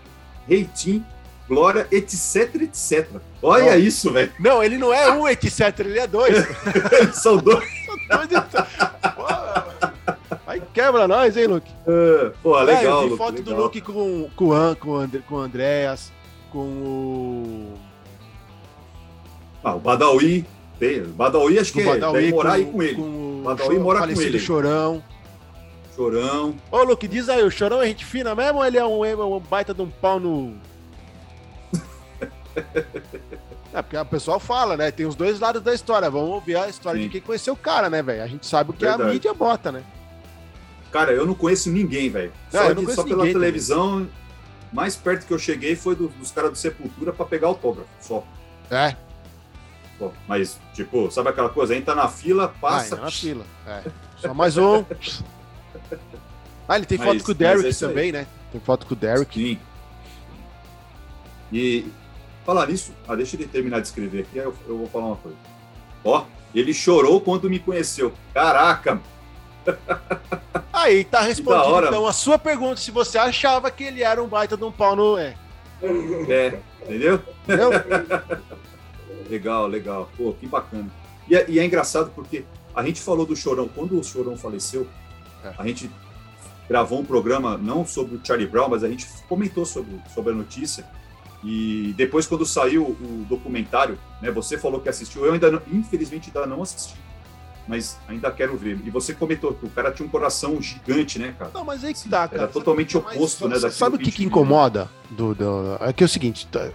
Reitinho, 0.48 1.04
Glória, 1.48 1.86
etc, 1.90 2.54
etc. 2.62 3.08
Olha 3.42 3.76
isso, 3.76 4.10
velho. 4.12 4.32
Não, 4.38 4.62
ele 4.62 4.78
não 4.78 4.92
é 4.94 5.10
um 5.12 5.28
etc, 5.28 5.78
ele 5.80 5.98
é 5.98 6.06
dois. 6.06 6.36
São 7.14 7.36
dois. 7.36 7.68
Dois 8.08 8.30
etc. 8.30 8.66
Pô, 9.14 9.26
Aí 9.26 9.71
quebra 10.72 11.06
nós, 11.08 11.36
hein, 11.36 11.46
Luke? 11.46 11.70
Ah, 11.86 12.32
Pô, 12.42 12.58
legal, 12.60 12.84
eu 12.84 13.02
vi 13.02 13.08
Luke, 13.10 13.16
foto 13.18 13.42
do 13.42 13.50
legal. 13.50 13.64
Luke 13.64 13.80
com, 13.80 14.30
com, 14.34 14.44
o 14.46 14.52
An- 14.52 14.74
com, 14.74 14.90
o 14.90 14.96
André, 14.96 15.20
com 15.28 15.34
o 15.34 15.38
Andréas, 15.38 16.12
com 16.50 16.58
o. 16.58 17.74
Ah, 19.64 19.74
o 19.74 19.78
Badawi, 19.78 20.44
tem, 20.78 21.02
Badawi 21.04 21.58
acho 21.58 21.72
que 21.72 21.84
Badawi, 21.84 22.20
deve 22.20 22.32
morar 22.32 22.52
aí 22.54 22.64
com 22.64 22.82
ele. 22.82 22.94
Com 22.96 23.02
o 23.02 23.42
Badawi 23.44 23.78
mora 23.78 24.00
com 24.00 24.20
ele. 24.20 24.38
Chorão. 24.38 25.02
Chorão. 25.94 26.54
Ô, 26.70 26.82
Luke, 26.82 27.06
diz 27.06 27.28
aí, 27.28 27.42
o 27.42 27.50
Chorão 27.50 27.80
é 27.82 27.86
gente 27.86 28.04
fina 28.04 28.34
mesmo 28.34 28.58
ou 28.58 28.64
ele 28.64 28.78
é 28.78 28.84
um, 28.84 29.04
é 29.04 29.14
um 29.14 29.38
baita 29.38 29.72
de 29.74 29.82
um 29.82 29.90
pau 29.90 30.18
no. 30.18 30.54
É, 33.74 33.80
porque 33.80 33.96
o 33.96 34.04
pessoal 34.04 34.38
fala, 34.38 34.76
né? 34.76 34.90
Tem 34.90 35.06
os 35.06 35.14
dois 35.14 35.40
lados 35.40 35.62
da 35.62 35.72
história. 35.72 36.10
Vamos 36.10 36.28
ouvir 36.28 36.56
a 36.56 36.68
história 36.68 36.98
Sim. 37.00 37.06
de 37.06 37.12
quem 37.12 37.20
conheceu 37.22 37.54
o 37.54 37.56
cara, 37.56 37.88
né, 37.88 38.02
velho? 38.02 38.22
A 38.22 38.26
gente 38.26 38.46
sabe 38.46 38.68
o 38.70 38.74
que 38.74 38.84
a 38.84 38.90
Verdade. 38.90 39.12
mídia 39.14 39.32
bota, 39.32 39.72
né? 39.72 39.82
Cara, 40.92 41.12
eu 41.12 41.26
não 41.26 41.34
conheço 41.34 41.70
ninguém, 41.70 42.10
velho. 42.10 42.32
Só, 42.50 42.64
eu 42.64 42.74
não 42.74 42.82
só 42.88 43.02
pela 43.02 43.16
ninguém 43.16 43.32
também. 43.32 43.32
televisão, 43.32 44.08
mais 44.72 44.94
perto 44.94 45.26
que 45.26 45.32
eu 45.32 45.38
cheguei 45.38 45.74
foi 45.74 45.96
do- 45.96 46.08
dos 46.08 46.30
caras 46.30 46.50
do 46.50 46.56
Sepultura 46.58 47.12
pra 47.12 47.24
pegar 47.24 47.46
autógrafo, 47.48 47.88
só. 48.00 48.22
É, 48.70 48.94
Mas, 50.26 50.58
tipo, 50.74 51.10
sabe 51.12 51.28
aquela 51.28 51.48
coisa? 51.48 51.76
Entra 51.76 51.94
na 51.94 52.08
fila, 52.08 52.48
passa. 52.60 52.96
Vai, 52.96 53.04
na 53.04 53.10
fila. 53.10 53.44
É. 53.66 53.82
Só 54.18 54.34
mais 54.34 54.56
um. 54.56 54.84
Ah, 56.68 56.76
ele 56.76 56.86
tem 56.86 56.96
Mas- 56.96 57.08
foto 57.08 57.24
com 57.24 57.32
o 57.32 57.34
Derek 57.34 57.66
é 57.66 57.68
isso 57.68 57.84
aí. 57.84 57.90
também, 57.90 58.12
né? 58.12 58.26
Tem 58.50 58.60
foto 58.60 58.86
com 58.86 58.94
o 58.94 58.96
Derek. 58.96 59.34
Sim. 59.40 59.58
E 61.52 61.86
falar 62.46 62.66
nisso, 62.68 62.92
ah, 63.06 63.14
deixa 63.14 63.36
ele 63.36 63.46
terminar 63.46 63.80
de 63.80 63.88
escrever 63.88 64.22
aqui, 64.22 64.38
aí 64.38 64.46
eu, 64.46 64.54
eu 64.66 64.78
vou 64.78 64.88
falar 64.88 65.06
uma 65.06 65.16
coisa. 65.16 65.36
Ó, 66.04 66.24
ele 66.54 66.72
chorou 66.72 67.20
quando 67.20 67.50
me 67.50 67.58
conheceu. 67.58 68.12
Caraca! 68.32 69.00
Aí 70.72 71.04
tá 71.04 71.20
respondido, 71.20 71.86
então, 71.86 72.06
a 72.06 72.12
sua 72.12 72.38
pergunta, 72.38 72.76
se 72.76 72.90
você 72.90 73.18
achava 73.18 73.70
que 73.70 73.84
ele 73.84 74.02
era 74.02 74.22
um 74.22 74.26
baita 74.26 74.56
de 74.56 74.64
um 74.64 74.72
pau 74.72 74.96
no... 74.96 75.16
É, 75.18 75.34
É, 75.82 76.58
entendeu? 76.82 77.20
entendeu? 77.44 77.70
Legal, 79.28 79.66
legal. 79.66 80.10
Pô, 80.16 80.32
que 80.34 80.46
bacana. 80.46 80.90
E 81.28 81.34
é, 81.34 81.44
e 81.48 81.58
é 81.58 81.64
engraçado 81.64 82.10
porque 82.14 82.44
a 82.74 82.82
gente 82.84 83.00
falou 83.00 83.24
do 83.24 83.34
Chorão. 83.34 83.66
Quando 83.68 83.98
o 83.98 84.04
Chorão 84.04 84.36
faleceu, 84.36 84.86
É. 85.42 85.52
a 85.56 85.66
gente 85.66 85.90
gravou 86.68 87.00
um 87.00 87.04
programa 87.04 87.56
não 87.56 87.86
sobre 87.86 88.16
o 88.16 88.20
Charlie 88.22 88.46
Brown, 88.46 88.68
mas 88.68 88.84
a 88.84 88.88
gente 88.88 89.06
comentou 89.28 89.64
sobre, 89.64 89.98
sobre 90.14 90.32
a 90.32 90.36
notícia. 90.36 90.84
E 91.42 91.94
depois, 91.96 92.26
quando 92.26 92.44
saiu 92.44 92.84
o 92.84 93.26
documentário, 93.28 93.98
né, 94.20 94.30
você 94.30 94.58
falou 94.58 94.80
que 94.80 94.88
assistiu. 94.88 95.24
Eu 95.24 95.32
ainda, 95.32 95.50
não, 95.50 95.62
infelizmente, 95.72 96.30
ainda 96.34 96.46
não 96.46 96.62
assisti. 96.62 96.94
Mas 97.66 97.96
ainda 98.08 98.30
quero 98.30 98.56
ver. 98.56 98.80
E 98.84 98.90
você 98.90 99.14
comentou 99.14 99.54
que 99.54 99.64
o 99.64 99.70
cara 99.70 99.92
tinha 99.92 100.06
um 100.06 100.10
coração 100.10 100.60
gigante, 100.60 101.18
né, 101.18 101.34
cara? 101.38 101.50
Não, 101.54 101.64
mas 101.64 101.84
aí 101.84 101.94
que 101.94 102.08
tá, 102.08 102.26
cara. 102.26 102.42
Era 102.42 102.52
totalmente 102.52 102.96
Mas 102.96 103.16
oposto, 103.16 103.48
né? 103.48 103.56
Sabe, 103.70 103.96
o 103.96 103.98
que 103.98 104.10
que, 104.10 104.24
incomoda? 104.24 104.90
Do, 105.10 105.34
do- 105.34 105.76
é 105.80 105.92
que 105.92 106.02
é 106.02 106.06
o 106.06 106.08
seguinte, 106.08 106.46
tá- 106.48 106.70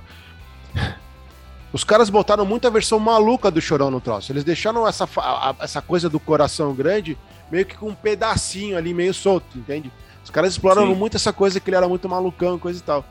os 1.73 1.83
caras 1.83 2.09
botaram 2.09 2.45
muita 2.45 2.69
versão 2.69 2.97
maluca 2.99 3.51
do 3.51 3.59
Chorão 3.59 3.91
no 3.91 3.99
troço. 3.99 4.31
Eles 4.31 4.43
deixaram 4.43 4.87
essa, 4.87 5.07
a- 5.17 5.55
essa 5.59 5.81
coisa 5.81 6.09
do 6.09 6.19
coração 6.19 6.73
grande 6.73 7.17
meio 7.51 7.65
que 7.65 7.75
com 7.77 7.89
um 7.89 7.95
pedacinho 7.95 8.77
ali 8.77 8.93
meio 8.93 9.13
solto, 9.13 9.57
entende? 9.57 9.91
Os 10.23 10.29
caras 10.29 10.53
exploraram 10.53 10.87
Sim. 10.93 10.95
muito 10.95 11.15
essa 11.17 11.31
coisa 11.33 11.59
que 11.59 11.69
ele 11.69 11.77
era 11.77 11.87
muito 11.87 12.07
malucão, 12.07 12.57
coisa 12.57 12.79
e 12.79 12.81
tal. 12.81 13.05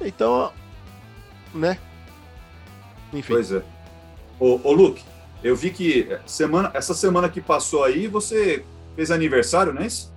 Então, 0.00 0.52
né? 1.54 1.78
Enfim. 3.12 3.32
Pois 3.34 3.52
é. 3.52 3.62
Ô, 4.38 4.60
ô 4.64 4.72
Luke, 4.72 5.02
eu 5.44 5.54
vi 5.54 5.70
que 5.70 6.08
semana, 6.26 6.70
essa 6.72 6.94
semana 6.94 7.28
que 7.28 7.38
passou 7.38 7.84
aí, 7.84 8.08
você 8.08 8.64
fez 8.96 9.10
aniversário, 9.10 9.74
não 9.74 9.82
é 9.82 9.86
isso? 9.86 10.12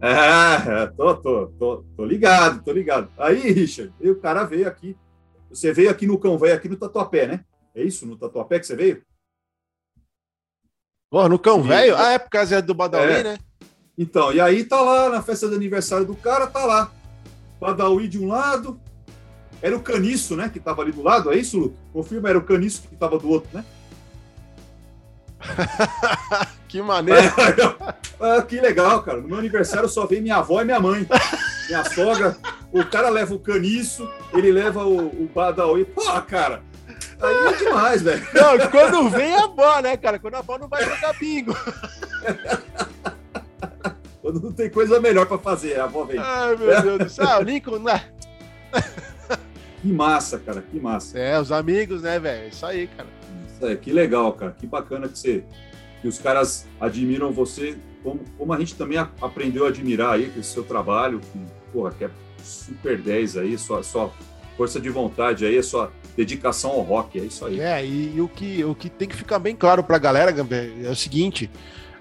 É, 0.00 0.86
tô, 0.96 1.14
tô, 1.16 1.46
tô, 1.58 1.84
tô 1.96 2.04
ligado, 2.04 2.62
tô 2.62 2.72
ligado. 2.72 3.10
Aí, 3.18 3.50
Richard, 3.52 3.92
o 4.00 4.14
cara 4.14 4.44
veio 4.44 4.68
aqui. 4.68 4.96
Você 5.50 5.72
veio 5.72 5.90
aqui 5.90 6.06
no 6.06 6.18
Cão 6.18 6.38
veio 6.38 6.54
aqui 6.54 6.68
no 6.68 6.76
Tatuapé, 6.76 7.26
né? 7.26 7.44
É 7.74 7.82
isso? 7.82 8.06
No 8.06 8.16
Tatuapé 8.16 8.60
que 8.60 8.66
você 8.66 8.76
veio? 8.76 9.02
Pô, 11.10 11.28
no 11.28 11.38
Cão 11.38 11.60
Velho? 11.62 11.96
Ah, 11.96 12.12
é 12.12 12.18
por 12.18 12.30
causa 12.30 12.62
do 12.62 12.72
Badawi, 12.72 13.12
é. 13.12 13.22
né? 13.24 13.38
Então, 13.98 14.32
e 14.32 14.40
aí 14.40 14.64
tá 14.64 14.80
lá 14.80 15.10
na 15.10 15.20
festa 15.20 15.48
de 15.48 15.56
aniversário 15.56 16.06
do 16.06 16.14
cara, 16.14 16.46
tá 16.46 16.64
lá. 16.64 16.92
Badawi 17.60 18.06
de 18.06 18.18
um 18.18 18.28
lado, 18.28 18.80
era 19.62 19.76
o 19.76 19.82
caniço, 19.82 20.36
né? 20.36 20.48
Que 20.48 20.60
tava 20.60 20.82
ali 20.82 20.92
do 20.92 21.02
lado, 21.02 21.32
é 21.32 21.36
isso, 21.36 21.58
Luke? 21.58 21.76
Confirma, 21.92 22.28
era 22.28 22.38
o 22.38 22.44
caniço 22.44 22.82
que 22.88 22.96
tava 22.96 23.18
do 23.18 23.28
outro, 23.28 23.50
né? 23.52 23.64
que 26.68 26.80
maneiro. 26.82 27.32
ah, 28.20 28.42
que 28.42 28.60
legal, 28.60 29.02
cara. 29.02 29.20
No 29.20 29.28
meu 29.28 29.38
aniversário 29.38 29.88
só 29.88 30.06
vem 30.06 30.20
minha 30.20 30.36
avó 30.36 30.60
e 30.60 30.64
minha 30.64 30.80
mãe. 30.80 31.06
Minha 31.68 31.84
sogra. 31.84 32.36
O 32.72 32.84
cara 32.84 33.08
leva 33.08 33.34
o 33.34 33.38
caniço, 33.38 34.08
ele 34.32 34.52
leva 34.52 34.84
o, 34.84 35.08
o 35.08 35.30
Badawi. 35.34 35.84
Pô, 35.84 36.02
cara. 36.22 36.62
Aí 37.20 37.36
é 37.48 37.52
demais, 37.56 38.02
velho. 38.02 38.26
Não, 38.32 38.70
quando 38.70 39.10
vem 39.10 39.34
a 39.34 39.44
avó, 39.44 39.80
né, 39.80 39.96
cara? 39.96 40.18
Quando 40.18 40.36
a 40.36 40.38
avó 40.38 40.58
não 40.58 40.68
vai 40.68 40.84
jogar 40.84 41.12
bingo. 41.18 41.54
quando 44.22 44.40
não 44.40 44.52
tem 44.52 44.70
coisa 44.70 45.00
melhor 45.00 45.26
pra 45.26 45.38
fazer, 45.38 45.78
a 45.78 45.84
avó 45.84 46.04
vem. 46.04 46.18
Ai, 46.18 46.56
meu 46.56 46.82
Deus 46.82 46.98
do 46.98 47.10
céu. 47.10 47.28
Ah, 47.28 47.40
Lincoln, 47.40 47.80
né? 47.80 48.10
Que 49.80 49.92
massa, 49.92 50.38
cara, 50.38 50.62
que 50.62 50.78
massa. 50.78 51.18
É, 51.18 51.40
os 51.40 51.50
amigos, 51.50 52.02
né, 52.02 52.18
velho? 52.18 52.48
Isso 52.48 52.64
aí, 52.66 52.86
cara. 52.88 53.08
Isso 53.48 53.64
aí, 53.64 53.76
que 53.76 53.92
legal, 53.92 54.32
cara. 54.32 54.52
Que 54.52 54.66
bacana 54.66 55.08
que 55.08 55.18
você. 55.18 55.44
Que 56.02 56.08
os 56.08 56.18
caras 56.18 56.66
admiram 56.80 57.32
você, 57.32 57.76
como, 58.02 58.20
como 58.36 58.52
a 58.52 58.58
gente 58.58 58.74
também 58.74 58.98
aprendeu 58.98 59.66
a 59.66 59.68
admirar 59.68 60.14
aí 60.14 60.30
com 60.30 60.40
o 60.40 60.44
seu 60.44 60.64
trabalho, 60.64 61.20
que, 61.20 61.38
porra, 61.72 61.92
que 61.92 62.04
é 62.04 62.10
super 62.42 62.98
10 62.98 63.36
aí, 63.36 63.58
sua, 63.58 63.82
sua 63.82 64.10
força 64.56 64.80
de 64.80 64.88
vontade 64.88 65.44
aí, 65.44 65.62
sua 65.62 65.92
dedicação 66.16 66.70
ao 66.70 66.80
rock, 66.80 67.18
é 67.18 67.24
isso 67.24 67.44
aí. 67.44 67.60
É, 67.60 67.84
e, 67.84 68.16
e 68.16 68.20
o, 68.20 68.28
que, 68.28 68.64
o 68.64 68.74
que 68.74 68.88
tem 68.88 69.08
que 69.08 69.16
ficar 69.16 69.38
bem 69.38 69.54
claro 69.54 69.82
pra 69.82 69.98
galera, 69.98 70.30
Gambé, 70.30 70.70
é 70.82 70.90
o 70.90 70.96
seguinte: 70.96 71.50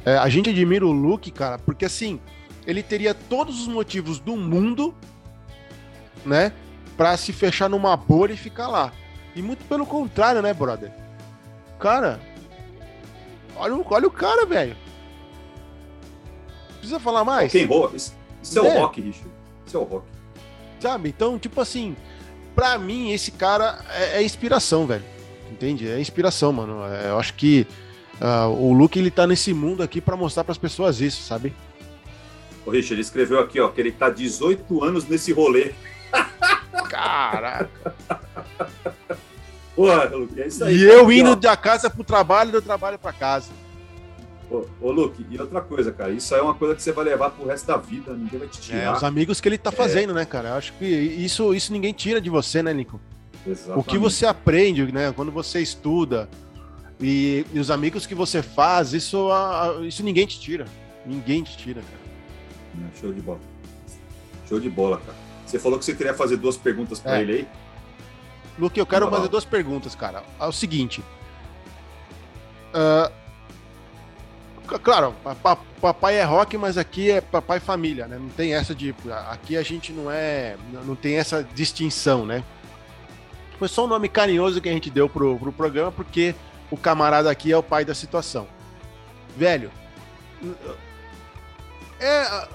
é, 0.06 0.18
a 0.18 0.30
gente 0.30 0.50
admira 0.50 0.86
o 0.86 0.92
Luke, 0.92 1.32
cara, 1.32 1.60
porque 1.60 1.86
assim, 1.86 2.20
ele 2.66 2.84
teria 2.84 3.14
todos 3.14 3.62
os 3.62 3.68
motivos 3.68 4.20
do 4.20 4.36
mundo, 4.36 4.94
né? 6.26 6.54
Para 7.00 7.16
se 7.16 7.32
fechar 7.32 7.70
numa 7.70 7.96
bolha 7.96 8.34
e 8.34 8.38
ficar 8.38 8.68
lá. 8.68 8.92
E 9.34 9.42
muito 9.42 9.64
pelo 9.70 9.86
contrário, 9.86 10.42
né, 10.42 10.54
brother? 10.54 10.92
Cara, 11.80 12.20
olha, 13.56 13.74
olha 13.90 14.06
o 14.06 14.12
cara, 14.12 14.46
velho. 14.46 14.76
Precisa 16.78 17.00
falar 17.00 17.24
mais? 17.24 17.54
Quem 17.54 17.66
rock? 17.66 17.96
Isso, 17.96 18.14
é. 18.54 18.58
é 18.58 18.62
o 18.62 18.82
rock, 18.82 19.00
Richard. 19.00 19.32
Isso 19.66 19.78
é 19.78 19.80
o 19.80 19.84
rock. 19.84 20.06
Sabe? 20.82 21.08
Então, 21.08 21.40
tipo 21.40 21.62
assim, 21.62 21.96
pra 22.54 22.78
mim, 22.78 23.12
esse 23.12 23.32
cara 23.32 23.80
é, 23.92 24.18
é 24.18 24.22
inspiração, 24.22 24.86
velho. 24.86 25.06
Entende? 25.50 25.90
É 25.90 26.02
inspiração, 26.02 26.52
mano. 26.52 26.84
É, 26.84 27.12
eu 27.12 27.18
acho 27.18 27.34
que 27.36 27.66
uh, 28.20 28.50
o 28.50 28.74
Luke, 28.74 29.00
ele 29.00 29.10
tá 29.10 29.26
nesse 29.26 29.54
mundo 29.54 29.82
aqui 29.82 30.02
para 30.02 30.18
mostrar 30.18 30.44
para 30.44 30.52
as 30.52 30.58
pessoas 30.58 31.00
isso, 31.00 31.24
sabe? 31.24 31.54
O 32.66 32.72
Richard, 32.72 32.96
ele 32.96 33.02
escreveu 33.04 33.40
aqui, 33.40 33.58
ó, 33.58 33.70
que 33.70 33.80
ele 33.80 33.94
tá 33.94 34.10
18 34.10 34.84
anos 34.84 35.08
nesse 35.08 35.32
rolê. 35.32 35.72
Caraca. 37.32 37.96
Pô, 39.76 39.86
Luke, 40.18 40.42
é 40.42 40.48
isso 40.48 40.64
aí. 40.64 40.76
E 40.76 40.84
eu 40.84 41.10
indo 41.12 41.36
da 41.36 41.56
casa 41.56 41.90
pro 41.90 42.04
trabalho 42.04 42.50
e 42.50 42.52
do 42.52 42.62
trabalho 42.62 43.00
pra 43.00 43.14
casa. 43.14 43.50
Ô, 44.52 44.66
ô, 44.82 44.92
Luke, 44.92 45.26
e 45.30 45.40
outra 45.40 45.62
coisa, 45.62 45.92
cara, 45.92 46.12
isso 46.12 46.34
aí 46.34 46.42
é 46.42 46.44
uma 46.44 46.56
coisa 46.56 46.76
que 46.76 46.82
você 46.82 46.92
vai 46.92 47.06
levar 47.06 47.30
pro 47.30 47.48
resto 47.48 47.68
da 47.68 47.78
vida, 47.78 48.14
ninguém 48.14 48.40
vai 48.40 48.48
te 48.48 48.60
tirar. 48.60 48.78
É, 48.78 48.92
os 48.92 49.04
amigos 49.04 49.40
que 49.40 49.48
ele 49.48 49.58
tá 49.58 49.70
é. 49.70 49.74
fazendo, 49.74 50.12
é. 50.12 50.16
né, 50.16 50.26
cara? 50.26 50.50
Eu 50.50 50.56
acho 50.56 50.74
que 50.74 50.86
isso, 50.86 51.54
isso 51.54 51.72
ninguém 51.72 51.94
tira 51.94 52.20
de 52.20 52.30
você, 52.30 52.64
né, 52.64 52.74
Nico? 52.74 53.00
Exatamente. 53.48 53.80
O 53.80 53.84
que 53.84 53.98
você 53.98 54.26
aprende, 54.26 54.92
né, 54.92 55.14
quando 55.16 55.32
você 55.32 55.62
estuda 55.62 56.28
e, 57.00 57.46
e 57.54 57.60
os 57.60 57.72
amigos 57.72 58.06
que 58.06 58.16
você 58.16 58.42
faz, 58.42 58.92
isso, 58.92 59.30
isso 59.88 60.04
ninguém 60.04 60.26
te 60.26 60.40
tira. 60.40 60.66
Ninguém 61.06 61.44
te 61.44 61.56
tira, 61.56 61.82
cara. 61.82 62.90
Show 63.00 63.14
de 63.14 63.22
bola. 63.22 63.40
Show 64.48 64.60
de 64.60 64.70
bola, 64.70 64.98
cara. 64.98 65.29
Você 65.50 65.58
falou 65.58 65.80
que 65.80 65.86
você 65.86 65.96
queria 65.96 66.14
fazer 66.14 66.38
duas 66.38 66.56
perguntas 66.56 67.00
para 67.00 67.18
é. 67.18 67.22
ele 67.22 67.34
aí. 67.34 67.48
Luke, 68.60 68.80
eu 68.80 68.86
quero 68.86 69.10
fazer 69.10 69.30
duas 69.30 69.46
perguntas, 69.46 69.96
cara. 69.96 70.24
É 70.40 70.46
o 70.46 70.52
seguinte. 70.52 71.04
Uh, 72.72 73.12
claro, 74.84 75.16
papai 75.82 76.18
é 76.18 76.24
rock, 76.24 76.56
mas 76.58 76.78
aqui 76.78 77.10
é 77.10 77.20
papai 77.20 77.60
família, 77.60 78.06
né? 78.08 78.20
Não 78.20 78.30
tem 78.30 78.54
essa 78.54 78.76
de. 78.76 78.94
Aqui 79.30 79.58
a 79.58 79.64
gente 79.64 79.92
não 79.92 80.12
é. 80.12 80.56
Não 80.86 80.96
tem 80.96 81.16
essa 81.16 81.44
distinção, 81.56 82.26
né? 82.26 82.44
Foi 83.58 83.68
só 83.68 83.86
um 83.86 83.88
nome 83.88 84.08
carinhoso 84.08 84.62
que 84.62 84.70
a 84.70 84.72
gente 84.72 84.92
deu 84.92 85.10
pro, 85.10 85.38
pro 85.40 85.52
programa, 85.52 85.92
porque 85.92 86.36
o 86.70 86.78
camarada 86.78 87.32
aqui 87.32 87.52
é 87.52 87.58
o 87.58 87.64
pai 87.64 87.84
da 87.84 87.96
situação. 87.96 88.48
Velho. 89.36 89.72
É. 92.00 92.48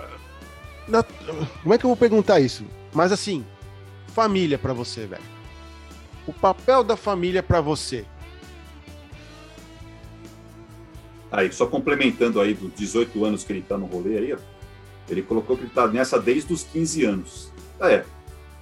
Na, 0.86 1.02
como 1.62 1.74
é 1.74 1.78
que 1.78 1.84
eu 1.84 1.88
vou 1.88 1.96
perguntar 1.96 2.38
isso? 2.40 2.64
Mas 2.94 3.10
assim, 3.10 3.44
família 4.08 4.56
para 4.56 4.72
você, 4.72 5.06
velho. 5.06 5.22
O 6.26 6.32
papel 6.32 6.84
da 6.84 6.96
família 6.96 7.42
para 7.42 7.60
você. 7.60 8.06
Aí, 11.30 11.52
só 11.52 11.66
complementando 11.66 12.40
aí 12.40 12.54
dos 12.54 12.72
18 12.74 13.24
anos 13.24 13.42
que 13.42 13.52
ele 13.52 13.62
tá 13.62 13.76
no 13.76 13.86
rolê 13.86 14.18
aí, 14.18 14.32
ó, 14.32 14.38
ele 15.08 15.20
colocou 15.20 15.56
que 15.56 15.64
ele 15.64 15.70
tá 15.70 15.88
nessa 15.88 16.18
desde 16.18 16.52
os 16.52 16.62
15 16.62 17.04
anos. 17.04 17.52
É, 17.80 18.04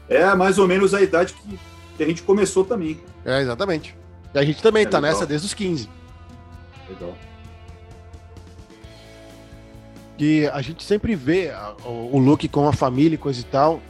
é 0.09 0.35
mais 0.35 0.59
ou 0.59 0.67
menos 0.67 0.95
a 0.95 1.03
idade 1.03 1.35
que, 1.35 1.59
que 1.99 2.03
a 2.03 2.07
gente 2.07 2.23
começou 2.23 2.65
também. 2.65 2.99
É, 3.25 3.43
exatamente. 3.43 3.95
E 4.35 4.39
a 4.39 4.45
gente 4.45 4.63
também 4.63 4.85
é 4.85 4.87
tá 4.87 4.99
legal. 4.99 5.13
nessa 5.13 5.27
desde 5.27 5.47
os 5.47 5.55
15. 5.55 5.89
Legal. 6.89 7.15
E 10.19 10.47
a 10.47 10.63
gente 10.63 10.83
sempre 10.83 11.15
vê 11.15 11.51
o 11.85 12.19
Luke 12.19 12.49
com 12.49 12.67
a 12.67 12.73
família 12.73 13.17
e 13.17 13.19
coisa 13.19 13.41
e 13.41 13.45
tal. 13.45 13.83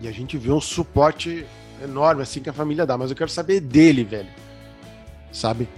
E 0.00 0.08
a 0.08 0.12
gente 0.12 0.36
vê 0.36 0.50
um 0.50 0.60
suporte 0.60 1.46
enorme, 1.82 2.22
assim, 2.22 2.40
que 2.40 2.48
a 2.48 2.52
família 2.52 2.86
dá. 2.86 2.96
Mas 2.96 3.10
eu 3.10 3.16
quero 3.16 3.30
saber 3.30 3.60
dele, 3.60 4.04
velho. 4.04 4.28
Sabe? 5.32 5.68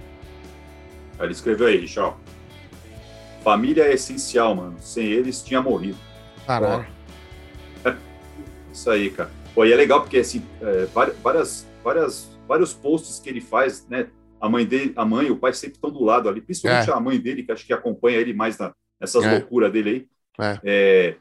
Ele 1.19 1.31
escreveu 1.31 1.67
aí, 1.67 1.77
Richard. 1.77 2.15
Família 3.43 3.83
é 3.83 3.93
essencial, 3.93 4.55
mano. 4.55 4.77
Sem 4.79 5.05
eles, 5.05 5.41
tinha 5.41 5.61
morrido. 5.61 5.97
Caralho. 6.45 6.85
Isso 8.71 8.89
aí, 8.89 9.09
cara. 9.09 9.31
Pô, 9.53 9.65
e 9.65 9.73
é 9.73 9.75
legal 9.75 10.01
porque, 10.01 10.19
assim, 10.19 10.43
é, 10.61 10.85
várias, 11.21 11.67
várias, 11.83 12.29
vários 12.47 12.73
posts 12.73 13.19
que 13.19 13.29
ele 13.29 13.41
faz, 13.41 13.87
né? 13.87 14.07
A 14.39 14.49
mãe 14.49 14.65
dele, 14.65 14.93
a 14.95 15.05
mãe 15.05 15.27
e 15.27 15.31
o 15.31 15.37
pai 15.37 15.53
sempre 15.53 15.75
estão 15.75 15.91
do 15.91 16.03
lado 16.03 16.27
ali, 16.27 16.41
principalmente 16.41 16.89
é. 16.89 16.93
a 16.93 16.99
mãe 16.99 17.19
dele, 17.19 17.43
que 17.43 17.51
acho 17.51 17.65
que 17.65 17.73
acompanha 17.73 18.17
ele 18.17 18.33
mais 18.33 18.57
na, 18.57 18.73
nessas 18.99 19.23
é. 19.23 19.31
loucuras 19.33 19.71
dele 19.71 20.07
aí. 20.39 20.59
É. 20.63 21.15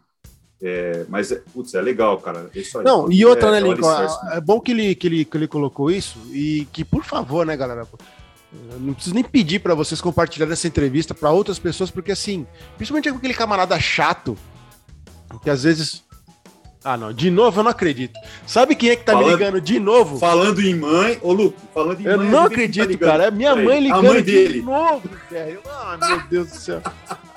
é 0.62 0.81
é, 1.01 1.07
mas, 1.09 1.33
putz, 1.53 1.75
é 1.75 1.81
legal, 1.81 2.18
cara. 2.18 2.51
Aí, 2.55 2.85
Não, 2.85 3.11
e 3.11 3.25
outra, 3.25 3.49
é, 3.49 3.53
né, 3.53 3.61
Lincoln? 3.61 3.90
É, 3.90 4.37
é 4.37 4.40
bom 4.40 4.61
que 4.61 4.73
ele, 4.73 4.94
que, 4.94 5.07
ele, 5.07 5.25
que 5.25 5.37
ele 5.37 5.49
colocou 5.49 5.90
isso 5.90 6.18
e 6.33 6.66
que, 6.73 6.85
por 6.85 7.03
favor, 7.03 7.46
né, 7.46 7.57
galera? 7.57 7.87
Não 8.79 8.92
preciso 8.92 9.14
nem 9.14 9.25
pedir 9.25 9.61
para 9.61 9.75
vocês 9.75 10.01
compartilharem 10.01 10.53
essa 10.53 10.66
entrevista 10.66 11.14
para 11.14 11.31
outras 11.31 11.59
pessoas, 11.59 11.90
porque 11.90 12.12
assim, 12.12 12.46
principalmente 12.77 13.11
com 13.11 13.16
aquele 13.16 13.33
camarada 13.33 13.79
chato, 13.79 14.37
que 15.42 15.49
às 15.49 15.62
vezes. 15.62 16.03
Ah, 16.83 16.96
não, 16.96 17.12
de 17.12 17.31
novo 17.31 17.61
eu 17.61 17.64
não 17.64 17.70
acredito. 17.70 18.18
Sabe 18.46 18.75
quem 18.75 18.90
é 18.90 18.96
que 18.96 19.05
tá 19.05 19.12
falando, 19.12 19.27
me 19.27 19.33
ligando 19.37 19.61
de 19.61 19.79
novo? 19.79 20.18
Falando 20.18 20.61
em 20.61 20.75
mãe, 20.75 21.18
ô 21.23 21.33
Luke, 21.33 21.57
falando 21.73 22.01
em 22.01 22.05
eu 22.05 22.16
mãe. 22.16 22.27
Eu 22.27 22.33
não 22.33 22.44
acredito, 22.44 22.99
tá 22.99 23.07
cara. 23.07 23.25
É 23.25 23.31
minha 23.31 23.55
mãe 23.55 23.81
ligando 23.81 24.07
a 24.07 24.12
mãe 24.14 24.23
dele. 24.23 24.55
de 24.55 24.62
novo, 24.62 25.09
velho. 25.31 25.61
Ah, 25.66 25.99
meu 26.01 26.23
Deus 26.29 26.51
do 26.51 26.57
céu. 26.57 26.83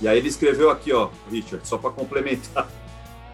E 0.00 0.08
aí 0.08 0.18
ele 0.18 0.28
escreveu 0.28 0.70
aqui, 0.70 0.92
ó, 0.92 1.10
Richard, 1.30 1.66
só 1.66 1.76
para 1.76 1.90
complementar. 1.90 2.68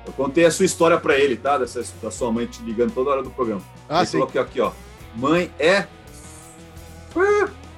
Eu 0.04 0.12
contei 0.12 0.44
a 0.44 0.50
sua 0.50 0.64
história 0.64 0.98
para 0.98 1.16
ele, 1.18 1.36
tá? 1.36 1.58
Dessa, 1.58 1.84
da 2.02 2.10
sua 2.10 2.30
mãe 2.30 2.46
te 2.46 2.62
ligando 2.62 2.92
toda 2.92 3.10
hora 3.10 3.22
do 3.22 3.30
programa. 3.30 3.62
Ah, 3.88 3.98
ele 3.98 4.06
sim. 4.06 4.18
coloquei 4.18 4.40
aqui, 4.40 4.60
ó. 4.60 4.72
Mãe 5.14 5.50
é. 5.58 5.86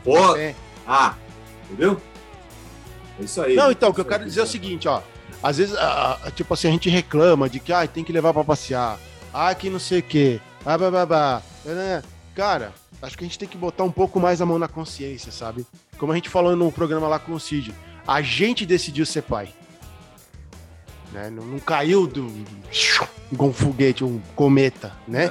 Ó. 0.06 0.36
É. 0.36 0.54
Ah, 0.86 1.14
entendeu? 1.64 2.00
É 3.20 3.24
isso 3.24 3.40
aí. 3.42 3.54
Não, 3.54 3.70
então, 3.70 3.90
o 3.90 3.94
que 3.94 4.00
eu 4.00 4.04
quero 4.04 4.24
dizer 4.24 4.40
é 4.40 4.42
o 4.42 4.46
seguinte, 4.46 4.88
ó. 4.88 5.02
Às 5.42 5.58
vezes, 5.58 5.76
tipo 6.34 6.52
assim, 6.52 6.68
a 6.68 6.70
gente 6.70 6.90
reclama 6.90 7.48
de 7.48 7.60
que 7.60 7.72
ah, 7.72 7.86
tem 7.86 8.02
que 8.02 8.12
levar 8.12 8.34
para 8.34 8.44
passear. 8.44 8.98
Ah, 9.32 9.54
que 9.54 9.70
não 9.70 9.78
sei 9.78 10.00
o 10.00 10.02
quê. 10.02 10.40
Ah, 10.64 10.76
babá. 10.76 11.42
Cara, 12.34 12.72
acho 13.00 13.16
que 13.16 13.24
a 13.24 13.26
gente 13.26 13.38
tem 13.38 13.48
que 13.48 13.56
botar 13.56 13.84
um 13.84 13.90
pouco 13.90 14.18
mais 14.18 14.40
a 14.40 14.46
mão 14.46 14.58
na 14.58 14.68
consciência, 14.68 15.30
sabe? 15.30 15.66
Como 15.98 16.12
a 16.12 16.14
gente 16.14 16.28
falou 16.28 16.56
no 16.56 16.72
programa 16.72 17.08
lá 17.08 17.18
com 17.18 17.32
o 17.32 17.40
Cid 17.40 17.74
a 18.08 18.22
gente 18.22 18.64
decidiu 18.64 19.04
ser 19.04 19.20
pai. 19.20 19.50
né? 21.12 21.28
Não, 21.28 21.44
não 21.44 21.58
caiu 21.58 22.06
do 22.06 22.26
com 23.36 23.48
um 23.48 23.52
foguete, 23.52 24.02
um 24.02 24.18
cometa, 24.34 24.94
né? 25.06 25.30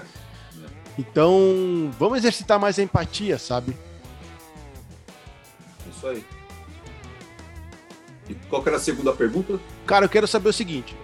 Então, 0.95 1.91
vamos 1.97 2.19
exercitar 2.19 2.59
mais 2.59 2.77
a 2.77 2.83
empatia, 2.83 3.39
sabe? 3.39 3.75
Isso 5.91 6.07
aí. 6.07 6.23
E 8.29 8.35
qual 8.47 8.61
que 8.61 8.69
era 8.69 8.77
a 8.77 8.81
segunda 8.81 9.11
pergunta? 9.11 9.59
Cara, 9.87 10.05
eu 10.05 10.09
quero 10.09 10.27
saber 10.27 10.49
o 10.49 10.53
seguinte. 10.53 10.95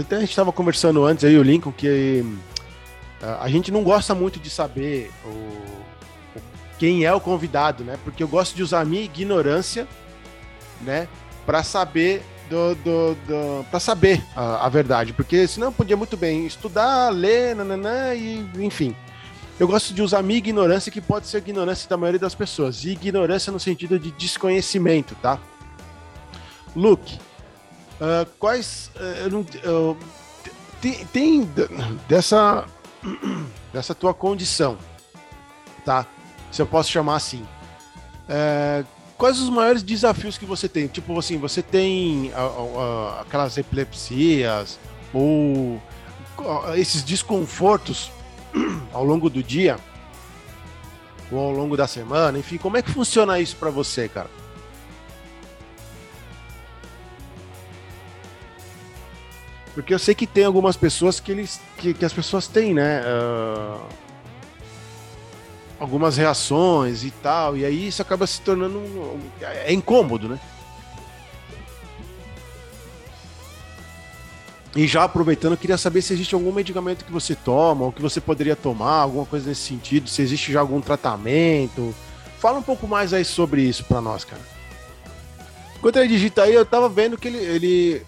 Até 0.00 0.16
a 0.16 0.20
gente 0.20 0.30
estava 0.30 0.52
conversando 0.52 1.02
antes 1.04 1.24
aí, 1.24 1.38
o 1.38 1.42
Lincoln, 1.42 1.72
que 1.72 2.22
a 3.22 3.48
gente 3.48 3.70
não 3.70 3.82
gosta 3.82 4.14
muito 4.14 4.38
de 4.38 4.50
saber 4.50 5.10
o, 5.24 5.62
quem 6.78 7.04
é 7.04 7.12
o 7.12 7.20
convidado, 7.20 7.84
né? 7.84 7.98
Porque 8.04 8.22
eu 8.22 8.28
gosto 8.28 8.54
de 8.54 8.62
usar 8.62 8.80
a 8.80 8.84
minha 8.84 9.02
ignorância, 9.02 9.86
né? 10.82 11.08
Para 11.46 11.62
saber 11.62 12.22
do, 12.50 12.74
do, 12.74 13.14
do 13.26 13.64
para 13.70 13.78
saber 13.78 14.22
a, 14.34 14.66
a, 14.66 14.68
verdade, 14.68 15.12
porque 15.12 15.46
senão 15.46 15.72
podia 15.72 15.96
muito 15.96 16.16
bem 16.16 16.44
estudar, 16.44 17.10
ler, 17.10 17.54
nananã, 17.54 18.14
e 18.14 18.44
enfim. 18.58 18.94
Eu 19.58 19.68
gosto 19.68 19.92
de 19.92 20.02
usar 20.02 20.18
a 20.18 20.22
minha 20.22 20.38
ignorância, 20.38 20.90
que 20.90 21.00
pode 21.00 21.26
ser 21.26 21.38
ignorância 21.38 21.88
da 21.88 21.96
maioria 21.96 22.18
das 22.18 22.34
pessoas, 22.34 22.82
e 22.84 22.90
ignorância 22.90 23.52
no 23.52 23.60
sentido 23.60 23.98
de 23.98 24.10
desconhecimento, 24.10 25.14
tá? 25.16 25.38
Luke, 26.74 27.18
uh, 28.00 28.26
quais. 28.38 28.90
Uh, 28.96 29.96
tem, 30.80 31.04
tem, 31.06 31.50
dessa, 32.08 32.64
dessa 33.72 33.94
tua 33.94 34.14
condição, 34.14 34.78
tá? 35.84 36.06
Se 36.50 36.60
eu 36.62 36.66
posso 36.66 36.90
chamar 36.90 37.16
assim. 37.16 37.46
Quais 39.20 39.38
os 39.38 39.50
maiores 39.50 39.82
desafios 39.82 40.38
que 40.38 40.46
você 40.46 40.66
tem? 40.66 40.86
Tipo 40.86 41.18
assim, 41.18 41.36
você 41.36 41.60
tem 41.62 42.32
aquelas 43.20 43.58
epilepsias 43.58 44.78
ou 45.12 45.78
esses 46.74 47.02
desconfortos 47.02 48.10
ao 48.94 49.04
longo 49.04 49.28
do 49.28 49.42
dia 49.42 49.76
ou 51.30 51.38
ao 51.38 51.50
longo 51.50 51.76
da 51.76 51.86
semana, 51.86 52.38
enfim, 52.38 52.56
como 52.56 52.78
é 52.78 52.82
que 52.82 52.90
funciona 52.90 53.38
isso 53.38 53.56
para 53.56 53.68
você, 53.68 54.08
cara? 54.08 54.30
Porque 59.74 59.92
eu 59.92 59.98
sei 59.98 60.14
que 60.14 60.26
tem 60.26 60.46
algumas 60.46 60.78
pessoas 60.78 61.20
que 61.20 61.30
eles 61.30 61.60
que, 61.76 61.92
que 61.92 62.06
as 62.06 62.12
pessoas 62.14 62.46
têm, 62.46 62.72
né? 62.72 63.02
Uh, 63.02 64.09
algumas 65.80 66.18
reações 66.18 67.02
e 67.02 67.10
tal, 67.10 67.56
e 67.56 67.64
aí 67.64 67.88
isso 67.88 68.02
acaba 68.02 68.26
se 68.26 68.42
tornando 68.42 68.78
um, 68.78 69.18
é 69.42 69.72
incômodo, 69.72 70.28
né? 70.28 70.38
E 74.76 74.86
já 74.86 75.02
aproveitando, 75.02 75.56
queria 75.56 75.78
saber 75.78 76.00
se 76.02 76.12
existe 76.12 76.34
algum 76.34 76.52
medicamento 76.52 77.04
que 77.04 77.10
você 77.10 77.34
toma, 77.34 77.86
ou 77.86 77.92
que 77.92 78.02
você 78.02 78.20
poderia 78.20 78.54
tomar, 78.54 79.00
alguma 79.00 79.26
coisa 79.26 79.48
nesse 79.48 79.62
sentido, 79.62 80.08
se 80.08 80.22
existe 80.22 80.52
já 80.52 80.60
algum 80.60 80.80
tratamento. 80.80 81.92
Fala 82.38 82.58
um 82.58 82.62
pouco 82.62 82.86
mais 82.86 83.12
aí 83.12 83.24
sobre 83.24 83.62
isso 83.62 83.84
para 83.84 84.00
nós, 84.00 84.24
cara. 84.24 84.42
Enquanto 85.76 85.96
ele 85.96 86.08
digita 86.08 86.42
aí, 86.42 86.54
eu 86.54 86.64
tava 86.64 86.88
vendo 86.88 87.18
que 87.18 87.26
ele, 87.26 87.38
ele 87.38 88.06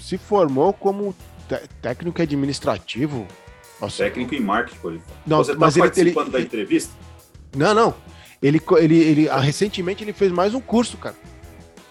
se 0.00 0.18
formou 0.18 0.72
como 0.72 1.14
técnico 1.80 2.20
administrativo. 2.20 3.26
Nossa, 3.80 4.04
técnico 4.04 4.34
em 4.34 4.40
marketing, 4.40 4.78
por 4.78 4.92
exemplo. 4.92 5.14
Não, 5.26 5.38
Você 5.38 5.52
está 5.52 5.70
participando 5.70 6.26
ele, 6.28 6.32
da 6.32 6.40
entrevista? 6.40 6.94
Não, 7.54 7.74
não. 7.74 7.94
Ele, 8.42 8.60
ele, 8.78 8.96
ele, 8.96 9.28
ah, 9.28 9.38
recentemente 9.38 10.04
ele 10.04 10.12
fez 10.12 10.30
mais 10.32 10.54
um 10.54 10.60
curso, 10.60 10.96
cara. 10.96 11.16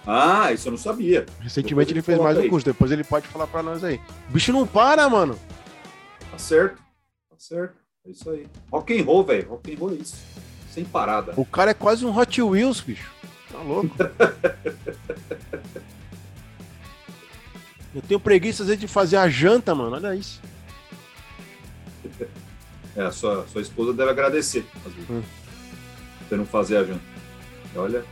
Ah, 0.05 0.51
isso 0.51 0.67
eu 0.67 0.71
não 0.71 0.77
sabia. 0.77 1.25
Recentemente 1.39 1.91
ele, 1.91 1.99
ele 1.99 2.05
fez 2.05 2.19
mais 2.19 2.37
aí. 2.37 2.45
um 2.47 2.49
curso, 2.49 2.65
depois 2.65 2.91
ele 2.91 3.03
pode 3.03 3.27
falar 3.27 3.47
para 3.47 3.63
nós 3.63 3.83
aí. 3.83 3.99
O 4.29 4.33
bicho 4.33 4.51
não 4.53 4.65
para, 4.67 5.09
mano. 5.09 5.37
Tá 6.31 6.37
certo. 6.37 6.77
Tá 7.29 7.35
certo. 7.37 7.75
É 8.05 8.11
isso 8.11 8.29
aí. 8.29 8.45
Rock 8.71 8.99
and 8.99 9.03
roll, 9.03 9.23
velho. 9.23 9.49
Rock 9.49 9.73
and 9.73 9.77
roll 9.79 9.91
é 9.91 9.95
isso. 9.95 10.17
Sem 10.71 10.85
parada. 10.85 11.33
O 11.37 11.45
cara 11.45 11.71
é 11.71 11.73
quase 11.73 12.05
um 12.05 12.15
Hot 12.15 12.41
Wheels, 12.41 12.81
bicho. 12.81 13.11
Tá 13.51 13.59
louco. 13.59 13.95
Eu 17.95 18.01
tenho 18.01 18.19
preguiça 18.19 18.63
às 18.63 18.67
vezes 18.67 18.81
de 18.81 18.87
fazer 18.89 19.15
a 19.15 19.29
janta, 19.29 19.73
mano. 19.73 19.95
Olha 19.95 20.13
isso. 20.13 20.41
É, 22.95 23.01
a 23.03 23.11
sua, 23.11 23.45
sua 23.47 23.61
esposa 23.61 23.93
deve 23.93 24.09
agradecer, 24.09 24.65
às 24.85 24.93
vezes. 24.93 25.09
Hum. 25.09 25.21
Você 26.27 26.37
não 26.37 26.45
fazer 26.45 26.77
a 26.77 26.83
janta. 26.85 27.01
Olha. 27.75 28.05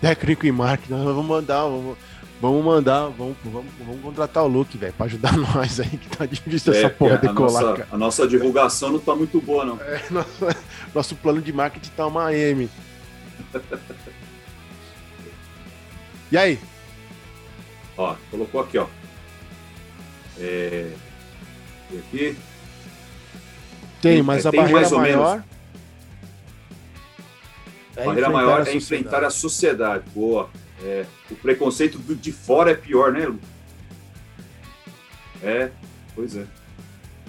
Técnico 0.00 0.44
em 0.44 0.50
marketing, 0.50 0.94
nós 0.94 1.04
vamos 1.04 1.24
mandar, 1.24 1.62
vamos, 1.62 1.96
vamos 2.40 2.64
mandar, 2.64 3.06
vamos, 3.10 3.36
vamos, 3.44 3.72
vamos 3.78 4.02
contratar 4.02 4.42
o 4.42 4.48
Luke, 4.48 4.76
velho, 4.76 4.92
pra 4.94 5.06
ajudar 5.06 5.36
nós 5.54 5.78
aí, 5.78 5.88
que 5.88 6.16
tá 6.16 6.26
difícil 6.26 6.72
é, 6.72 6.78
essa 6.78 6.90
porra 6.90 7.16
de 7.18 7.32
colar. 7.32 7.62
Nossa, 7.62 7.86
a 7.92 7.96
nossa 7.96 8.26
divulgação 8.26 8.90
não 8.90 8.98
tá 8.98 9.14
muito 9.14 9.40
boa, 9.40 9.64
não. 9.64 9.80
É, 9.80 10.02
nosso, 10.10 10.56
nosso 10.92 11.14
plano 11.14 11.40
de 11.40 11.52
marketing 11.52 11.90
tá 11.90 12.08
uma 12.08 12.34
M. 12.34 12.68
E 16.32 16.36
aí? 16.36 16.58
Ó, 17.96 18.16
colocou 18.32 18.62
aqui, 18.62 18.78
ó. 18.78 18.86
É... 20.38 20.92
Aqui. 21.98 22.36
Tem, 24.00 24.22
mas 24.22 24.44
é, 24.44 24.48
a 24.48 24.52
barreira 24.52 24.90
maior. 24.90 25.44
É 27.94 28.02
a 28.02 28.06
barreira 28.06 28.30
maior 28.30 28.66
é 28.66 28.74
enfrentar 28.74 29.24
a 29.24 29.30
sociedade. 29.30 30.04
Boa. 30.14 30.50
É, 30.82 31.06
o 31.30 31.34
preconceito 31.36 31.98
de 31.98 32.32
fora 32.32 32.72
é 32.72 32.74
pior, 32.74 33.12
né, 33.12 33.26
Lu? 33.26 33.38
É, 35.42 35.70
pois 36.14 36.36
é. 36.36 36.44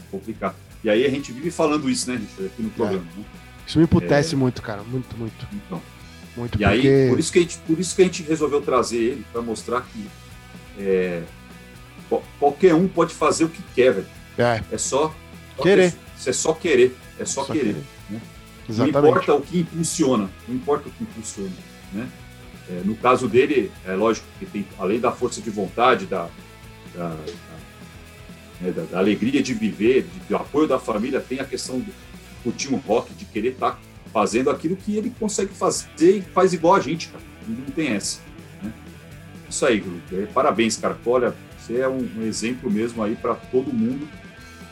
Complicado. 0.09 0.55
E 0.83 0.89
aí 0.89 1.05
a 1.05 1.09
gente 1.09 1.31
vive 1.31 1.51
falando 1.51 1.89
isso, 1.89 2.09
né, 2.09 2.17
Richard, 2.17 2.45
aqui 2.45 2.61
no 2.61 2.69
é. 2.69 2.71
programa. 2.71 3.05
É. 3.15 3.19
Né? 3.19 3.25
Isso 3.67 3.77
me 3.77 3.83
emputece 3.83 4.33
é... 4.33 4.37
muito, 4.37 4.61
cara. 4.61 4.83
Muito, 4.83 5.15
muito. 5.17 5.47
Então. 5.53 5.81
Muito 6.35 6.55
e 6.55 6.63
porque... 6.63 6.87
aí, 6.87 7.09
por 7.09 7.19
isso, 7.19 7.31
que 7.31 7.39
a 7.39 7.41
gente, 7.43 7.57
por 7.59 7.79
isso 7.79 7.95
que 7.95 8.01
a 8.01 8.05
gente 8.05 8.23
resolveu 8.23 8.61
trazer 8.61 8.97
ele, 8.97 9.25
para 9.31 9.41
mostrar 9.41 9.81
que 9.81 10.07
é, 10.79 11.21
qualquer 12.39 12.73
um 12.73 12.87
pode 12.87 13.13
fazer 13.13 13.45
o 13.45 13.49
que 13.49 13.61
quer, 13.75 13.93
velho. 13.93 14.07
É. 14.37 14.61
é 14.71 14.77
só 14.77 15.13
querer. 15.61 15.93
É 16.25 16.31
só 16.31 16.53
querer. 16.53 16.95
É 17.19 17.25
só, 17.25 17.43
só 17.43 17.53
querer. 17.53 17.73
querer. 17.73 17.83
Né? 18.09 18.21
Não 18.69 18.87
importa 18.87 19.33
o 19.35 19.41
que 19.41 19.59
impulsiona. 19.59 20.29
Não 20.47 20.55
importa 20.55 20.89
o 20.89 20.91
que 20.91 21.03
impulsiona. 21.03 21.51
Né? 21.91 22.07
É, 22.69 22.81
no 22.85 22.95
caso 22.95 23.27
dele, 23.27 23.71
é 23.85 23.93
lógico 23.93 24.25
que 24.39 24.45
tem, 24.45 24.65
além 24.79 24.99
da 24.99 25.11
força 25.11 25.41
de 25.41 25.49
vontade, 25.49 26.05
da, 26.05 26.29
da, 26.95 27.09
da, 27.09 27.15
né, 28.61 28.71
da, 28.71 28.83
da 28.83 28.97
alegria 28.99 29.43
de 29.43 29.53
viver, 29.53 30.03
de, 30.03 30.19
do 30.29 30.35
apoio 30.35 30.67
da 30.67 30.79
família, 30.79 31.19
tem 31.19 31.39
a 31.39 31.45
questão 31.45 31.79
do, 31.79 31.93
do 32.45 32.51
time 32.53 32.81
rock, 32.87 33.13
de 33.13 33.25
querer 33.25 33.49
estar 33.49 33.71
tá 33.71 33.79
fazendo 34.13 34.49
aquilo 34.49 34.77
que 34.77 34.95
ele 34.95 35.13
consegue 35.19 35.53
fazer 35.53 36.17
e 36.17 36.21
faz 36.21 36.53
igual 36.53 36.75
a 36.75 36.79
gente, 36.79 37.09
cara. 37.09 37.23
Não 37.47 37.65
tem 37.65 37.89
essa. 37.89 38.21
Né? 38.61 38.71
Isso 39.49 39.65
aí, 39.65 39.79
Grupo. 39.81 40.33
Parabéns, 40.33 40.77
cara. 40.77 40.97
Olha, 41.05 41.35
você 41.63 41.80
é 41.80 41.88
um, 41.88 42.10
um 42.17 42.23
exemplo 42.23 42.69
mesmo 42.69 43.02
aí 43.02 43.15
para 43.15 43.36
todo 43.36 43.73
mundo 43.73 44.08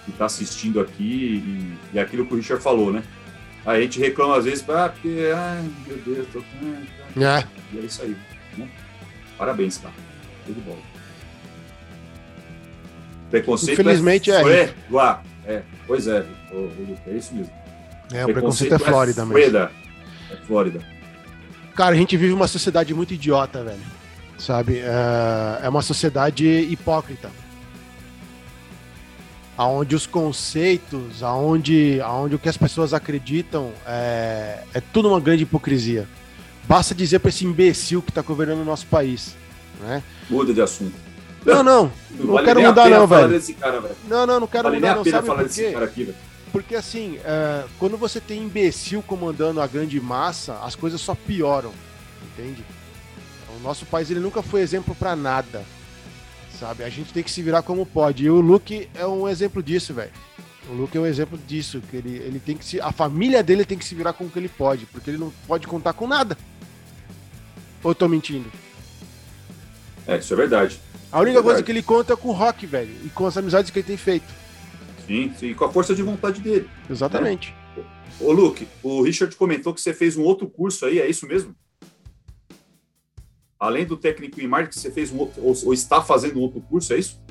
que 0.04 0.12
está 0.12 0.26
assistindo 0.26 0.82
aqui 0.82 1.04
e, 1.94 1.96
e, 1.96 2.00
aquilo 2.00 2.26
que 2.26 2.34
o 2.34 2.38
Richard 2.38 2.62
falou, 2.62 2.92
né? 2.92 3.04
A 3.66 3.80
gente 3.80 4.00
reclama 4.00 4.38
às 4.38 4.46
vezes, 4.46 4.68
ah, 4.70 4.90
porque, 4.90 5.32
ai, 5.34 5.70
meu 5.88 5.98
Deus, 5.98 6.28
tô 6.34 6.42
com. 6.42 7.22
É. 7.22 7.46
E 7.72 7.78
é 7.78 7.82
isso 7.82 8.02
aí. 8.02 8.18
Né? 8.58 8.70
Parabéns, 9.38 9.78
cara. 9.78 9.94
Tudo 10.46 10.60
bom. 10.66 10.78
Preconceito 13.30 13.80
Infelizmente 13.80 14.32
é. 14.32 14.64
É, 14.64 14.74
lá. 14.90 15.24
é, 15.46 15.62
pois 15.88 16.08
é, 16.08 16.26
é 17.08 17.12
isso 17.12 17.34
mesmo. 17.34 17.54
É, 18.12 18.26
o 18.26 18.34
preconceito 18.34 18.74
é 18.74 18.80
Flórida 18.80 19.22
é 19.22 19.26
mesmo. 19.26 19.58
É 19.58 19.70
Flórida. 20.46 20.82
Cara, 21.76 21.96
a 21.96 21.98
gente 21.98 22.18
vive 22.18 22.34
uma 22.34 22.48
sociedade 22.48 22.94
muito 22.94 23.14
idiota, 23.14 23.64
velho. 23.64 24.01
Sabe? 24.42 24.80
É, 24.80 25.66
é 25.66 25.70
uma 25.70 25.84
sociedade 25.84 26.48
hipócrita. 26.48 27.30
Aonde 29.56 29.96
os 29.96 30.08
conceitos, 30.08 31.22
aonde, 31.22 32.02
aonde 32.02 32.36
o 32.36 32.40
que 32.40 32.50
as 32.50 32.58
pessoas 32.58 32.94
acreditam 32.94 33.72
é, 33.86 34.64
é 34.74 34.82
tudo 34.82 35.10
uma 35.10 35.20
grande 35.20 35.44
hipocrisia. 35.44 36.08
Basta 36.64 36.96
dizer 36.96 37.20
para 37.20 37.30
esse 37.30 37.46
imbecil 37.46 38.02
que 38.02 38.10
está 38.10 38.22
governando 38.24 38.62
o 38.62 38.66
nosso 38.66 38.88
país. 38.88 39.36
Né? 39.80 40.02
Muda 40.30 40.54
de 40.54 40.62
assunto. 40.62 40.96
Não, 41.46 41.62
não. 41.62 41.92
Não, 42.12 42.26
não 42.26 42.34
vale 42.34 42.48
quero 42.48 42.62
mudar, 42.62 42.90
não, 42.90 43.06
velho. 43.06 43.56
Cara, 43.60 43.80
velho. 43.80 43.96
Não, 44.08 44.26
não, 44.26 44.40
não 44.40 44.48
quero 44.48 44.64
vale 44.64 44.78
mudar, 44.78 44.96
não. 44.96 45.06
Sabe 45.06 45.28
por 45.28 45.50
quê? 45.50 45.76
Aqui, 45.84 46.16
porque 46.52 46.76
assim, 46.76 47.20
é, 47.24 47.64
quando 47.78 47.96
você 47.98 48.20
tem 48.20 48.42
imbecil 48.42 49.04
comandando 49.04 49.62
a 49.62 49.68
grande 49.68 50.00
massa, 50.02 50.60
as 50.64 50.76
coisas 50.76 51.00
só 51.00 51.16
pioram, 51.16 51.72
entende? 52.34 52.64
O 53.62 53.63
nosso 53.63 53.86
país 53.86 54.10
ele 54.10 54.19
nunca 54.19 54.41
foi 54.41 54.62
exemplo 54.62 54.95
para 54.95 55.15
nada, 55.15 55.63
sabe? 56.60 56.84
A 56.84 56.89
gente 56.89 57.13
tem 57.13 57.21
que 57.21 57.30
se 57.30 57.43
virar 57.43 57.62
como 57.62 57.86
pode. 57.86 58.26
E 58.26 58.30
o 58.30 58.41
Luke 58.41 58.89
é 58.95 59.06
um 59.06 59.30
exemplo 59.30 59.62
disso, 59.62 59.93
velho. 59.93 60.12
O 60.67 60.74
Luke 60.74 60.97
é 60.97 61.00
um 61.00 61.06
exemplo 61.06 61.38
disso, 61.38 61.80
que 61.89 61.97
ele, 61.97 62.17
ele 62.17 62.39
tem 62.39 62.58
que 62.58 62.65
se, 62.65 62.82
a 62.82 62.91
família 62.91 63.43
dele 63.43 63.63
tem 63.63 63.78
que 63.78 63.86
se 63.86 63.93
virar 63.93 64.13
como 64.13 64.32
que 64.32 64.39
ele 64.39 64.50
pode, 64.50 64.88
porque 64.88 65.12
ele 65.12 65.19
não 65.19 65.32
pode 65.47 65.67
contar 65.67 65.93
com 65.93 66.08
nada. 66.08 66.36
Ou 67.84 67.91
eu 67.91 67.95
tô 67.95 68.08
mentindo? 68.08 68.52
É, 70.08 70.17
isso 70.17 70.34
é 70.34 70.38
verdade. 70.38 70.80
A 71.12 71.19
única 71.19 71.34
Verdade. 71.34 71.43
coisa 71.43 71.63
que 71.63 71.71
ele 71.71 71.84
conta 71.84 72.13
é 72.13 72.15
com 72.15 72.30
o 72.30 72.32
rock, 72.32 72.65
velho. 72.65 72.95
E 73.06 73.10
com 73.10 73.28
as 73.28 73.38
amizades 73.38 73.69
que 73.69 73.78
ele 73.78 73.88
tem 73.88 73.97
feito. 73.97 74.34
Sim, 75.06 75.32
sim, 75.38 75.54
com 75.54 75.65
a 75.65 75.71
força 75.71 75.93
de 75.93 76.02
vontade 76.02 76.41
dele. 76.41 76.67
Exatamente. 76.89 77.54
Ô, 78.19 78.32
Luke, 78.32 78.67
o 78.82 79.02
Richard 79.04 79.36
comentou 79.36 79.74
que 79.74 79.82
você 79.82 79.93
fez 79.93 80.15
um 80.15 80.24
outro 80.24 80.47
curso 80.47 80.86
aí, 80.86 81.00
é 81.00 81.08
isso 81.10 81.28
mesmo? 81.28 81.56
Além 83.62 83.86
do 83.86 83.95
técnico 83.95 84.41
em 84.41 84.47
marketing, 84.47 84.80
você 84.80 84.89
fez 84.89 85.12
um 85.12 85.19
outro, 85.19 85.39
ou, 85.45 85.54
ou 85.65 85.71
está 85.71 86.02
fazendo 86.02 86.39
um 86.39 86.41
outro 86.41 86.60
curso, 86.62 86.93
é 86.93 86.97
isso? 86.97 87.21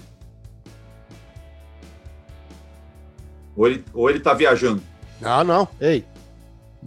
Ou 3.57 3.67
ele, 3.67 3.85
ou 3.93 4.09
ele 4.09 4.21
tá 4.21 4.33
viajando? 4.33 4.81
Não, 5.21 5.43
não. 5.43 5.69
Ei. 5.81 6.05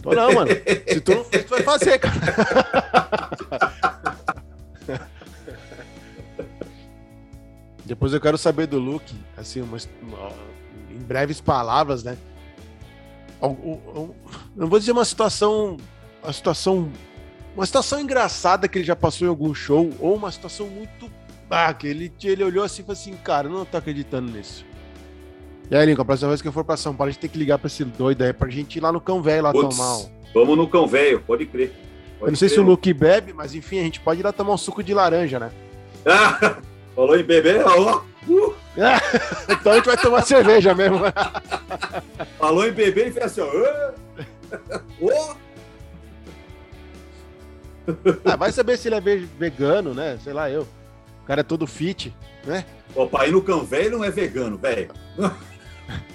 Tô 0.02 0.14
não, 0.14 0.32
mano. 0.32 0.50
Se 0.88 0.98
tu 1.02 1.14
não 1.14 1.24
fez, 1.24 1.44
tu 1.44 1.50
vai 1.50 1.62
fazer, 1.62 1.98
cara. 1.98 2.14
Depois 7.84 8.14
eu 8.14 8.20
quero 8.22 8.38
saber 8.38 8.66
do 8.66 8.78
Luke, 8.78 9.14
assim, 9.36 9.60
umas, 9.60 9.86
uma- 10.00 10.32
em 10.90 10.98
breves 11.00 11.42
palavras, 11.42 12.02
né? 12.02 12.16
Não 14.56 14.68
vou 14.68 14.78
dizer 14.78 14.92
uma 14.92 15.04
situação. 15.04 15.76
Uma 16.22 16.32
situação. 16.32 16.90
Uma 17.54 17.66
situação 17.66 18.00
engraçada 18.00 18.66
que 18.66 18.78
ele 18.78 18.84
já 18.84 18.96
passou 18.96 19.26
em 19.26 19.30
algum 19.30 19.54
show, 19.54 19.90
ou 20.00 20.14
uma 20.16 20.30
situação 20.30 20.66
muito. 20.66 21.10
Ah, 21.48 21.72
que 21.72 21.86
ele, 21.86 22.12
ele 22.24 22.42
olhou 22.42 22.64
assim 22.64 22.82
e 22.82 22.84
falou 22.84 22.98
assim, 23.00 23.14
cara, 23.22 23.46
eu 23.46 23.52
não 23.52 23.64
tô 23.64 23.76
acreditando 23.76 24.32
nisso. 24.32 24.64
E 25.70 25.76
aí, 25.76 25.86
Lincoln, 25.86 26.02
a 26.02 26.04
próxima 26.04 26.28
vez 26.28 26.42
que 26.42 26.48
eu 26.48 26.52
for 26.52 26.64
pra 26.64 26.76
São 26.76 26.94
Paulo, 26.94 27.08
a 27.08 27.12
gente 27.12 27.20
tem 27.20 27.30
que 27.30 27.38
ligar 27.38 27.58
pra 27.58 27.68
esse 27.68 27.84
doido 27.84 28.22
aí 28.22 28.32
pra 28.32 28.50
gente 28.50 28.76
ir 28.76 28.80
lá 28.80 28.90
no 28.90 29.00
Cão 29.00 29.22
Velho 29.22 29.44
lá 29.44 29.52
Putz, 29.52 29.76
tomar 29.76 29.98
um. 29.98 30.10
Vamos 30.34 30.56
no 30.56 30.68
cão 30.68 30.88
velho, 30.88 31.20
pode 31.20 31.46
crer. 31.46 31.72
Eu 32.20 32.28
não 32.28 32.34
sei 32.36 32.48
se 32.48 32.58
o 32.58 32.62
Luke 32.62 32.92
bebe, 32.92 33.32
mas 33.32 33.54
enfim, 33.54 33.78
a 33.78 33.82
gente 33.84 34.00
pode 34.00 34.18
ir 34.20 34.24
lá 34.24 34.32
tomar 34.32 34.54
um 34.54 34.58
suco 34.58 34.82
de 34.82 34.92
laranja, 34.92 35.38
né? 35.38 35.52
Ah, 36.04 36.56
falou 36.96 37.16
em 37.16 37.22
bebê, 37.22 37.62
ó. 37.62 38.00
Uh, 38.26 38.54
Então 39.48 39.72
a 39.72 39.76
gente 39.76 39.84
vai 39.84 39.96
tomar 39.96 40.22
cerveja 40.22 40.74
mesmo. 40.74 40.98
falou 42.38 42.66
em 42.66 42.72
bebê 42.72 43.08
e 43.08 43.12
fez 43.12 43.24
assim, 43.26 43.42
ó. 43.42 43.48
"Ah". 43.48 45.36
Ah, 48.24 48.36
vai 48.36 48.50
saber 48.52 48.76
se 48.78 48.88
ele 48.88 48.94
é 48.94 49.00
ve- 49.00 49.28
vegano, 49.38 49.92
né? 49.94 50.18
Sei 50.22 50.32
lá, 50.32 50.50
eu. 50.50 50.62
O 51.22 51.26
cara 51.26 51.40
é 51.40 51.44
todo 51.44 51.66
fit, 51.66 52.14
né? 52.44 52.64
Ir 53.26 53.30
no 53.32 53.42
cão 53.42 53.64
velho 53.64 53.98
não 53.98 54.04
é 54.04 54.10
vegano, 54.10 54.56
velho. 54.58 54.90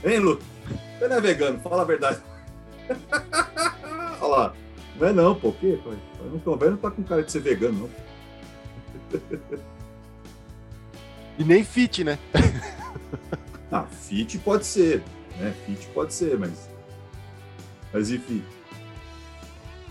Hein, 0.03 0.17
Lu? 0.19 0.39
Você 0.97 1.07
não 1.07 1.17
é 1.17 1.21
vegano, 1.21 1.59
fala 1.59 1.83
a 1.83 1.85
verdade. 1.85 2.19
Olha 4.21 4.27
lá. 4.27 4.53
Não 4.99 5.07
é 5.07 5.13
não, 5.13 5.35
pô. 5.35 5.49
O 5.49 5.53
quê? 5.53 5.79
Pô? 5.83 5.91
Pra 5.91 6.25
ir 6.25 6.29
no 6.31 6.39
cão 6.39 6.57
velho 6.57 6.71
não 6.71 6.77
tá 6.79 6.89
com 6.91 7.03
cara 7.03 7.21
de 7.23 7.31
ser 7.31 7.41
vegano, 7.41 7.87
não. 9.11 9.19
E 11.37 11.43
nem 11.43 11.63
fit, 11.63 12.03
né? 12.03 12.17
Ah, 13.71 13.83
fit 13.85 14.37
pode 14.39 14.65
ser, 14.65 15.03
né? 15.37 15.53
Fit 15.65 15.87
pode 15.93 16.13
ser, 16.13 16.37
mas. 16.37 16.67
Mas 17.93 18.11
enfim. 18.11 18.43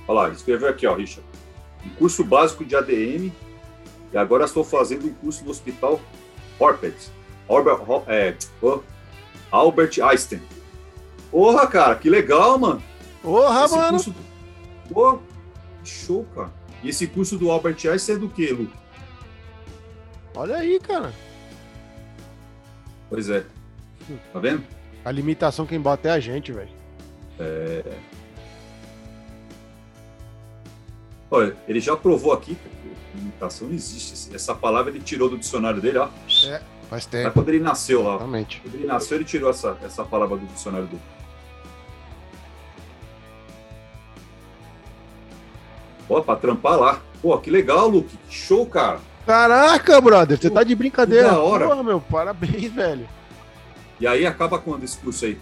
Olha 0.07 0.23
lá, 0.23 0.29
escreveu 0.31 0.69
aqui, 0.69 0.87
ó, 0.87 0.95
Richard. 0.95 1.27
Um 1.85 1.91
curso 1.91 2.25
básico 2.25 2.64
de 2.64 2.75
ADM 2.77 3.31
e 4.12 4.17
agora 4.17 4.45
estou 4.45 4.64
fazendo 4.64 5.07
um 5.07 5.14
curso 5.14 5.45
no 5.45 5.51
hospital 5.51 6.01
Horpet. 6.59 7.11
Albert, 7.49 7.81
é, 8.09 8.35
Albert 9.51 9.99
Einstein. 10.03 10.43
Porra, 11.31 11.67
cara, 11.67 11.95
que 11.95 12.11
legal, 12.11 12.59
mano. 12.59 12.83
Porra, 13.23 13.64
Esse 13.64 13.77
mano. 13.77 13.91
curso 13.91 14.14
que 15.83 15.88
show, 15.88 16.27
cara. 16.35 16.53
E 16.83 16.88
esse 16.91 17.07
curso 17.07 17.37
do 17.38 17.51
Albert 17.51 17.79
Einstein 17.87 18.17
é 18.17 18.19
do 18.19 18.29
quê, 18.29 18.53
Lu? 18.53 18.71
Olha 20.35 20.57
aí, 20.57 20.79
cara. 20.79 21.12
Pois 23.09 23.29
é. 23.29 23.45
Tá 24.33 24.38
vendo? 24.38 24.64
A 25.05 25.11
limitação 25.11 25.67
quem 25.67 25.81
bota 25.81 26.09
é 26.09 26.12
a 26.12 26.21
gente, 26.21 26.53
velho. 26.53 26.71
Olha, 31.31 31.57
ele 31.69 31.81
já 31.81 31.97
provou 31.97 32.33
aqui 32.33 32.55
que 32.55 33.19
limitação 33.19 33.69
não 33.69 33.75
existe. 33.75 34.35
Essa 34.35 34.55
palavra 34.55 34.91
ele 34.91 35.01
tirou 35.01 35.29
do 35.29 35.37
dicionário 35.38 35.81
dele, 35.81 35.99
ó. 35.99 36.09
Faz 36.88 37.05
Lá 37.05 37.11
tempo. 37.11 37.33
quando 37.33 37.49
ele 37.51 37.61
nasceu 37.61 38.03
lá. 38.03 38.14
Exatamente. 38.14 38.61
Quando 38.62 38.75
ele 38.77 38.87
nasceu, 38.87 39.17
ele 39.19 39.25
tirou 39.25 39.51
essa, 39.51 39.77
essa 39.83 40.05
palavra 40.05 40.38
do 40.38 40.47
dicionário 40.47 40.87
dele. 40.87 41.03
Ó, 46.09 46.21
pra 46.23 46.37
trampar 46.37 46.79
lá. 46.79 47.01
Pô, 47.21 47.37
que 47.38 47.51
legal, 47.51 47.88
Luke. 47.88 48.17
Que 48.29 48.35
show, 48.35 48.64
cara. 48.64 49.01
Caraca, 49.27 50.01
brother, 50.01 50.38
você 50.41 50.49
tá 50.49 50.62
de 50.62 50.75
brincadeira. 50.75 51.29
Que 51.29 51.35
da 51.35 51.41
hora. 51.43 51.69
Porra, 51.69 51.83
meu, 51.83 52.01
parabéns, 52.01 52.73
velho. 52.73 53.07
E 54.01 54.07
aí 54.07 54.25
acaba 54.25 54.59
quando 54.59 54.85
esse 54.85 54.97
curso 54.97 55.27
aí? 55.27 55.38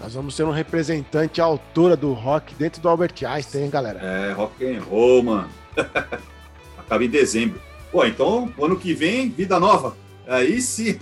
Nós 0.00 0.14
vamos 0.14 0.34
ser 0.34 0.44
um 0.44 0.50
representante 0.50 1.40
à 1.40 1.44
altura 1.44 1.96
do 1.96 2.12
rock 2.12 2.54
dentro 2.54 2.80
do 2.80 2.88
Albert 2.88 3.14
Einstein, 3.26 3.64
hein, 3.64 3.70
galera? 3.70 3.98
É, 4.00 4.32
rock 4.32 4.64
and 4.64 4.80
roll, 4.82 5.22
mano. 5.22 5.48
Acaba 6.78 7.04
em 7.04 7.08
dezembro. 7.08 7.60
Pô, 7.90 8.04
então, 8.04 8.52
ano 8.60 8.78
que 8.78 8.94
vem, 8.94 9.28
vida 9.28 9.58
nova. 9.58 9.96
Aí 10.26 10.60
sim. 10.60 10.98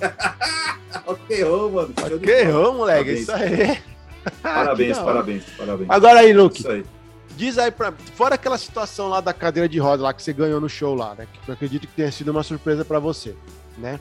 rock 1.04 1.42
and 1.42 1.46
roll, 1.46 1.70
mano. 1.70 1.94
Que 1.94 2.02
bola. 2.02 2.32
errou, 2.32 2.74
moleque. 2.74 3.04
Parabéns. 3.04 3.20
Isso 3.20 3.32
aí. 3.32 3.82
Parabéns, 4.42 4.98
parabéns, 4.98 5.44
parabéns. 5.56 5.90
Agora 5.90 6.18
aí, 6.18 6.32
Luke. 6.32 6.58
Isso 6.58 6.68
aí. 6.68 6.84
Diz 7.36 7.58
aí 7.58 7.70
pra. 7.70 7.92
Fora 8.14 8.34
aquela 8.34 8.58
situação 8.58 9.08
lá 9.08 9.20
da 9.20 9.32
cadeira 9.32 9.68
de 9.68 9.78
roda 9.78 10.02
lá 10.02 10.12
que 10.12 10.20
você 10.22 10.32
ganhou 10.32 10.60
no 10.60 10.68
show 10.68 10.96
lá, 10.96 11.14
né? 11.14 11.28
Que 11.44 11.48
eu 11.48 11.54
acredito 11.54 11.86
que 11.86 11.94
tenha 11.94 12.10
sido 12.10 12.30
uma 12.30 12.42
surpresa 12.42 12.84
pra 12.84 12.98
você, 12.98 13.36
né? 13.78 14.00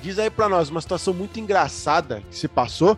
Diz 0.00 0.18
aí 0.18 0.30
pra 0.30 0.48
nós 0.48 0.70
uma 0.70 0.80
situação 0.80 1.12
muito 1.12 1.40
engraçada 1.40 2.22
que 2.30 2.36
se 2.36 2.46
passou 2.46 2.96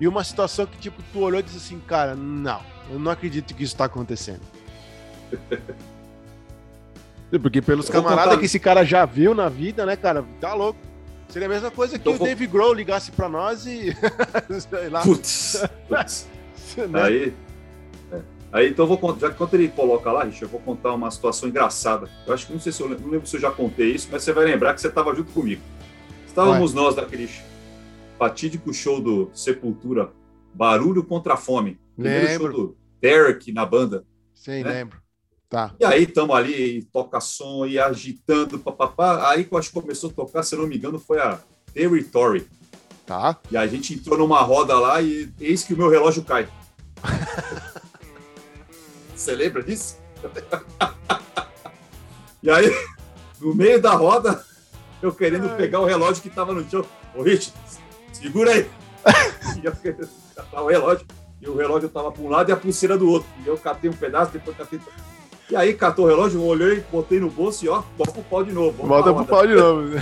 e 0.00 0.06
uma 0.06 0.22
situação 0.24 0.66
que, 0.66 0.78
tipo, 0.78 1.02
tu 1.12 1.20
olhou 1.20 1.40
e 1.40 1.42
disse 1.42 1.56
assim, 1.56 1.80
cara, 1.80 2.14
não, 2.14 2.60
eu 2.90 2.98
não 2.98 3.10
acredito 3.10 3.54
que 3.54 3.62
isso 3.64 3.76
tá 3.76 3.84
acontecendo. 3.84 4.42
Porque 7.42 7.60
pelos 7.60 7.90
camaradas 7.90 8.24
contar- 8.24 8.38
que 8.38 8.46
esse 8.46 8.58
cara 8.58 8.84
já 8.84 9.04
viu 9.04 9.34
na 9.34 9.48
vida, 9.50 9.84
né, 9.84 9.96
cara? 9.96 10.24
Tá 10.40 10.54
louco. 10.54 10.78
Seria 11.28 11.46
a 11.46 11.50
mesma 11.50 11.70
coisa 11.70 11.98
que 11.98 12.08
o 12.08 12.14
vou- 12.14 12.26
Dave 12.26 12.46
Grohl 12.46 12.72
ligasse 12.72 13.12
pra 13.12 13.28
nós 13.28 13.66
e. 13.66 13.94
sei 14.70 14.88
lá. 14.88 15.02
Putz, 15.02 15.62
putz. 15.86 16.26
né? 16.88 17.02
Aí, 17.02 17.34
é. 18.10 18.20
aí 18.50 18.70
então 18.70 18.84
eu 18.84 18.88
vou 18.88 18.96
contar, 18.96 19.26
já 19.26 19.30
que 19.30 19.36
quando 19.36 19.52
ele 19.52 19.68
coloca 19.68 20.10
lá, 20.10 20.24
Richard, 20.24 20.44
eu 20.44 20.48
vou 20.48 20.60
contar 20.60 20.94
uma 20.94 21.10
situação 21.10 21.50
engraçada. 21.50 22.08
Eu 22.26 22.32
acho 22.32 22.46
que 22.46 22.52
não 22.54 22.60
sei 22.60 22.72
se 22.72 22.80
eu 22.80 22.88
lembro, 22.88 23.04
não 23.04 23.10
lembro 23.10 23.26
se 23.26 23.36
eu 23.36 23.40
já 23.40 23.50
contei 23.50 23.94
isso, 23.94 24.08
mas 24.10 24.22
você 24.22 24.32
vai 24.32 24.46
lembrar 24.46 24.72
que 24.72 24.80
você 24.80 24.88
estava 24.88 25.14
junto 25.14 25.30
comigo. 25.32 25.60
Estávamos 26.26 26.72
nós 26.72 26.94
daquele 26.94 27.28
fatídico 28.18 28.74
show 28.74 29.00
do 29.00 29.30
Sepultura, 29.32 30.12
Barulho 30.52 31.04
contra 31.04 31.34
a 31.34 31.36
Fome. 31.36 31.78
Primeiro 31.94 32.26
Lembro. 32.26 32.52
show 32.52 32.66
do 32.66 32.76
Derek 33.00 33.52
na 33.52 33.64
banda. 33.64 34.04
Sim, 34.34 34.62
né? 34.62 34.70
lembro. 34.70 34.98
Tá. 35.48 35.74
E 35.80 35.84
aí 35.84 36.02
estamos 36.02 36.36
ali, 36.36 36.78
e 36.78 36.82
toca 36.82 37.20
som 37.20 37.64
e 37.64 37.78
agitando, 37.78 38.58
papapá. 38.58 39.30
Aí 39.30 39.44
que 39.44 39.54
eu 39.54 39.58
acho 39.58 39.72
que 39.72 39.80
começou 39.80 40.10
a 40.10 40.12
tocar, 40.12 40.42
se 40.42 40.54
eu 40.54 40.60
não 40.60 40.66
me 40.66 40.76
engano, 40.76 40.98
foi 40.98 41.18
a 41.18 41.40
Territory. 41.72 42.46
Tá. 43.06 43.38
E 43.50 43.56
a 43.56 43.66
gente 43.66 43.94
entrou 43.94 44.18
numa 44.18 44.42
roda 44.42 44.78
lá 44.78 45.00
e 45.00 45.32
eis 45.40 45.64
que 45.64 45.72
o 45.72 45.76
meu 45.76 45.88
relógio 45.88 46.22
cai. 46.22 46.46
Você 49.16 49.34
lembra 49.34 49.62
disso? 49.62 49.98
e 52.42 52.50
aí, 52.50 52.70
no 53.40 53.54
meio 53.54 53.80
da 53.80 53.94
roda, 53.94 54.44
eu 55.00 55.12
querendo 55.12 55.48
Ai. 55.48 55.56
pegar 55.56 55.80
o 55.80 55.86
relógio 55.86 56.22
que 56.22 56.28
tava 56.28 56.52
no 56.52 56.68
chão. 56.68 56.84
Ô, 57.14 57.22
Rich, 57.22 57.54
segura 58.20 58.52
aí. 58.52 58.68
e 59.62 59.66
eu 59.66 59.72
catar 60.34 60.62
o 60.62 60.68
relógio. 60.68 61.06
E 61.40 61.48
o 61.48 61.56
relógio 61.56 61.88
tava 61.88 62.10
para 62.10 62.22
um 62.22 62.28
lado 62.28 62.50
e 62.50 62.52
a 62.52 62.56
pulseira 62.56 62.98
do 62.98 63.08
outro. 63.08 63.28
E 63.44 63.48
eu 63.48 63.56
catei 63.56 63.88
um 63.88 63.94
pedaço, 63.94 64.32
depois 64.32 64.56
catei. 64.56 64.80
E 65.50 65.56
aí, 65.56 65.72
catou 65.72 66.04
o 66.04 66.08
relógio, 66.08 66.40
eu 66.40 66.44
olhei, 66.44 66.84
botei 66.92 67.18
no 67.18 67.30
bolso 67.30 67.64
e 67.64 67.68
ó, 67.68 67.82
toca 67.96 68.20
o 68.20 68.24
pau 68.24 68.44
de 68.44 68.52
novo. 68.52 68.86
Volta 68.86 69.14
pra 69.14 69.24
pro 69.24 69.36
pau 69.36 69.46
de 69.46 69.54
novo. 69.54 69.96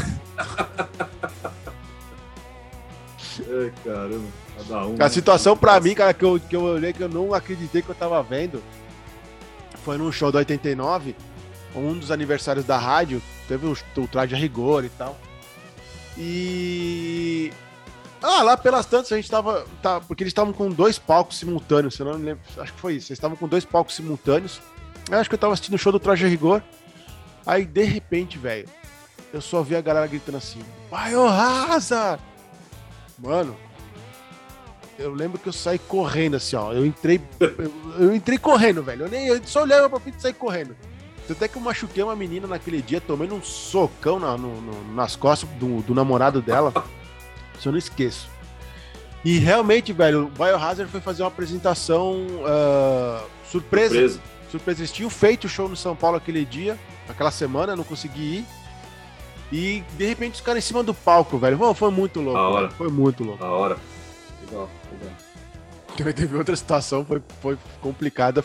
Ai, 3.38 3.72
caramba, 3.84 4.24
cada 4.56 4.86
um. 4.86 4.94
A 4.94 4.98
né? 4.98 5.08
situação 5.08 5.56
pra 5.56 5.78
mim, 5.78 5.94
cara, 5.94 6.12
que 6.12 6.24
eu, 6.24 6.40
que 6.40 6.56
eu 6.56 6.62
olhei 6.62 6.92
que 6.92 7.02
eu 7.02 7.08
não 7.08 7.32
acreditei 7.32 7.82
que 7.82 7.88
eu 7.88 7.94
tava 7.94 8.20
vendo 8.22 8.62
foi 9.84 9.96
num 9.96 10.10
show 10.10 10.32
do 10.32 10.38
89, 10.38 11.14
um 11.76 11.96
dos 11.96 12.10
aniversários 12.10 12.64
da 12.64 12.76
rádio, 12.76 13.22
teve 13.46 13.66
o, 13.66 13.76
o 13.98 14.08
traje 14.08 14.34
a 14.34 14.38
rigor 14.38 14.84
e 14.84 14.88
tal. 14.88 15.16
E. 16.18 17.52
Ah, 18.28 18.42
lá 18.42 18.56
pelas 18.56 18.84
tantas 18.86 19.12
a 19.12 19.16
gente 19.16 19.30
tava. 19.30 19.64
Tá, 19.80 20.00
porque 20.00 20.22
eles 20.22 20.30
estavam 20.32 20.52
com 20.52 20.68
dois 20.68 20.98
palcos 20.98 21.38
simultâneos, 21.38 21.94
se 21.94 22.00
eu 22.02 22.06
não 22.06 22.18
me 22.18 22.24
lembro. 22.24 22.42
Acho 22.58 22.72
que 22.72 22.80
foi 22.80 22.94
isso. 22.94 23.06
Eles 23.12 23.18
estavam 23.18 23.36
com 23.36 23.46
dois 23.46 23.64
palcos 23.64 23.94
simultâneos. 23.94 24.60
Eu 25.10 25.18
acho 25.18 25.28
que 25.28 25.34
eu 25.34 25.38
tava 25.38 25.52
assistindo 25.52 25.74
o 25.74 25.78
show 25.78 25.92
do 25.92 26.00
Traje 26.00 26.26
Rigor. 26.26 26.60
Aí, 27.46 27.64
de 27.64 27.84
repente, 27.84 28.36
velho, 28.36 28.68
eu 29.32 29.40
só 29.40 29.62
vi 29.62 29.76
a 29.76 29.80
galera 29.80 30.06
gritando 30.08 30.38
assim: 30.38 30.60
Vai, 30.90 31.14
ô 31.14 31.28
Raza! 31.28 32.18
Mano, 33.18 33.56
eu 34.98 35.12
lembro 35.14 35.38
que 35.38 35.48
eu 35.48 35.52
saí 35.52 35.78
correndo 35.78 36.34
assim, 36.36 36.56
ó. 36.56 36.72
Eu 36.72 36.84
entrei. 36.84 37.20
Eu, 37.38 37.72
eu 38.06 38.14
entrei 38.14 38.38
correndo, 38.38 38.82
velho. 38.82 39.04
Eu, 39.04 39.08
nem, 39.08 39.26
eu 39.28 39.40
só 39.44 39.62
olhava 39.62 39.88
pra 39.88 40.00
frente 40.00 40.18
e 40.18 40.22
saí 40.22 40.32
correndo. 40.32 40.76
Tanto 41.28 41.44
é 41.44 41.48
que 41.48 41.56
eu 41.56 41.62
machuquei 41.62 42.02
uma 42.02 42.14
menina 42.16 42.46
naquele 42.46 42.80
dia, 42.82 43.00
tomando 43.00 43.34
um 43.34 43.42
socão 43.42 44.18
na- 44.18 44.36
no- 44.36 44.60
no- 44.60 44.94
nas 44.94 45.16
costas 45.16 45.48
do, 45.50 45.82
do 45.82 45.94
namorado 45.94 46.40
dela. 46.42 46.72
Eu 47.64 47.72
não 47.72 47.78
esqueço. 47.78 48.28
E 49.24 49.38
realmente, 49.38 49.92
velho, 49.92 50.26
o 50.26 50.28
Biohazard 50.28 50.90
foi 50.90 51.00
fazer 51.00 51.22
uma 51.22 51.28
apresentação 51.28 52.26
ah, 52.46 53.24
surpresa. 53.50 53.94
Surpresa. 53.94 54.20
Surpresa. 54.50 54.80
Eles 54.80 54.92
tinham 54.92 55.10
feito 55.10 55.44
o 55.44 55.48
show 55.48 55.68
no 55.68 55.76
São 55.76 55.96
Paulo 55.96 56.16
aquele 56.16 56.44
dia, 56.44 56.78
aquela 57.08 57.30
semana, 57.30 57.74
não 57.74 57.84
consegui 57.84 58.38
ir. 58.38 58.46
E 59.50 59.84
de 59.96 60.06
repente 60.06 60.34
os 60.34 60.40
caras 60.40 60.64
em 60.64 60.66
cima 60.66 60.82
do 60.82 60.94
palco, 60.94 61.38
velho. 61.38 61.58
Foi 61.74 61.90
muito 61.90 62.20
louco. 62.20 62.38
Da 62.38 62.48
hora. 62.48 62.66
velho. 62.66 62.72
Foi 62.76 62.88
muito 62.88 63.24
louco. 63.24 63.42
Da 63.42 63.50
hora. 63.50 63.76
Legal, 64.44 64.70
legal. 64.92 65.16
Também 65.96 66.12
teve 66.12 66.36
outra 66.36 66.54
situação, 66.54 67.04
foi, 67.04 67.22
foi 67.40 67.58
complicada. 67.80 68.44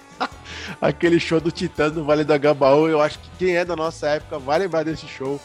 Aquele 0.80 1.18
show 1.18 1.40
do 1.40 1.50
Titãs 1.50 1.92
no 1.92 2.04
Vale 2.04 2.24
do 2.24 2.32
Agabaú, 2.32 2.88
eu 2.88 3.00
acho 3.00 3.18
que 3.18 3.28
quem 3.38 3.56
é 3.56 3.64
da 3.64 3.74
nossa 3.74 4.08
época 4.08 4.38
vai 4.38 4.58
lembrar 4.58 4.84
desse 4.84 5.06
show. 5.06 5.40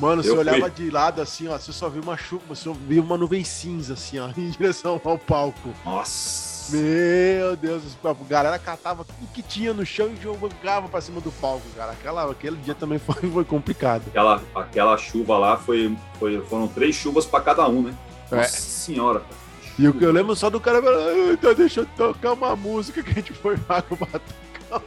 Mano, 0.00 0.22
você 0.22 0.30
Eu 0.30 0.38
olhava 0.38 0.58
fui. 0.60 0.70
de 0.70 0.90
lado 0.90 1.20
assim, 1.20 1.46
ó, 1.48 1.58
você 1.58 1.72
só 1.72 1.88
viu 1.90 2.02
uma 2.02 2.16
chuva, 2.16 2.42
você 2.48 2.64
só 2.64 2.72
viu 2.72 3.02
uma 3.02 3.18
nuvem 3.18 3.44
cinza 3.44 3.92
assim, 3.92 4.18
ó, 4.18 4.28
em 4.36 4.50
direção 4.50 4.98
ao 5.04 5.18
palco. 5.18 5.74
Nossa. 5.84 6.50
Meu 6.76 7.56
Deus, 7.56 7.82
a 8.04 8.14
galera 8.28 8.56
catava 8.58 9.04
tudo 9.04 9.28
que 9.34 9.42
tinha 9.42 9.74
no 9.74 9.84
chão 9.84 10.08
e 10.08 10.16
jogava 10.22 10.88
pra 10.88 11.00
cima 11.00 11.20
do 11.20 11.30
palco, 11.32 11.66
cara. 11.76 11.92
Aquela, 11.92 12.30
aquele 12.30 12.56
dia 12.56 12.74
também 12.74 12.96
foi, 13.04 13.28
foi 13.30 13.44
complicado. 13.44 14.04
Aquela, 14.06 14.40
aquela 14.54 14.96
chuva 14.96 15.36
lá 15.36 15.56
foi, 15.56 15.94
foi, 16.18 16.40
foram 16.46 16.68
três 16.68 16.94
chuvas 16.94 17.26
pra 17.26 17.40
cada 17.40 17.68
um, 17.68 17.82
né? 17.82 17.94
É. 18.30 18.36
Nossa 18.36 18.56
senhora, 18.60 19.20
cara. 19.20 19.34
E 19.78 19.88
o 19.88 19.92
que 19.94 20.04
eu 20.04 20.12
lembro 20.12 20.36
só 20.36 20.48
do 20.50 20.60
cara 20.60 20.80
falando, 20.82 21.30
"Ah, 21.30 21.32
então 21.32 21.54
deixa 21.54 21.80
eu 21.80 21.86
tocar 21.96 22.32
uma 22.34 22.54
música 22.54 23.02
que 23.02 23.10
a 23.10 23.14
gente 23.14 23.32
foi 23.32 23.56
lá 23.68 23.82
pra 23.82 24.06
tocar 24.06 24.82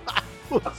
uma 0.49 0.72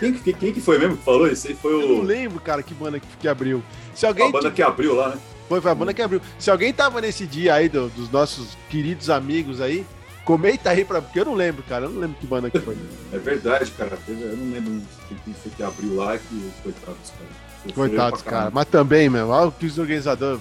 Quem, 0.00 0.12
que- 0.14 0.32
quem 0.32 0.52
que 0.52 0.60
foi 0.60 0.78
mesmo 0.78 0.96
que 0.96 1.04
falou 1.04 1.28
isso 1.28 1.46
aí? 1.46 1.54
Foi 1.54 1.72
Eu 1.74 1.86
não 1.88 1.96
o, 2.00 2.02
lembro, 2.02 2.40
cara, 2.40 2.62
que 2.62 2.74
banda 2.74 2.98
que, 2.98 3.06
que 3.20 3.28
abriu. 3.28 3.62
Se 3.94 4.04
a 4.06 4.08
alguém. 4.08 4.30
banda 4.32 4.50
que 4.50 4.62
abriu 4.62 4.94
lá, 4.96 5.10
né? 5.10 5.18
Foi, 5.48 5.60
foi 5.60 5.70
a 5.70 5.74
banda 5.74 5.92
que 5.94 6.00
abriu. 6.02 6.20
Se 6.38 6.50
alguém 6.50 6.72
tava 6.72 7.00
nesse 7.00 7.26
dia 7.26 7.54
aí 7.54 7.68
do- 7.68 7.88
dos 7.90 8.10
nossos 8.10 8.56
queridos 8.68 9.10
amigos 9.10 9.60
aí, 9.60 9.84
comenta 10.24 10.70
aí 10.70 10.84
pra. 10.84 11.00
Porque 11.02 11.20
eu 11.20 11.24
não 11.24 11.34
lembro, 11.34 11.62
cara. 11.64 11.84
Eu 11.84 11.90
não 11.90 12.00
lembro 12.00 12.16
que 12.18 12.26
banda 12.26 12.50
que 12.50 12.58
foi. 12.60 12.76
É 13.12 13.18
verdade, 13.18 13.70
cara. 13.72 13.98
Eu 14.08 14.36
não 14.36 14.52
lembro 14.52 14.82
quem 15.08 15.16
quem 15.24 15.34
foi 15.34 15.52
que 15.56 15.62
abriu 15.62 15.94
lá 15.96 16.16
que 16.18 16.50
coitados, 16.62 17.10
cara. 17.10 17.74
Coitados, 17.74 18.22
cara. 18.22 18.50
Mas 18.50 18.64
também, 18.68 19.10
meu, 19.10 19.28
olha 19.28 19.48
o 19.48 19.52
que 19.52 19.66
os 19.66 19.76
organizadores. 19.78 20.40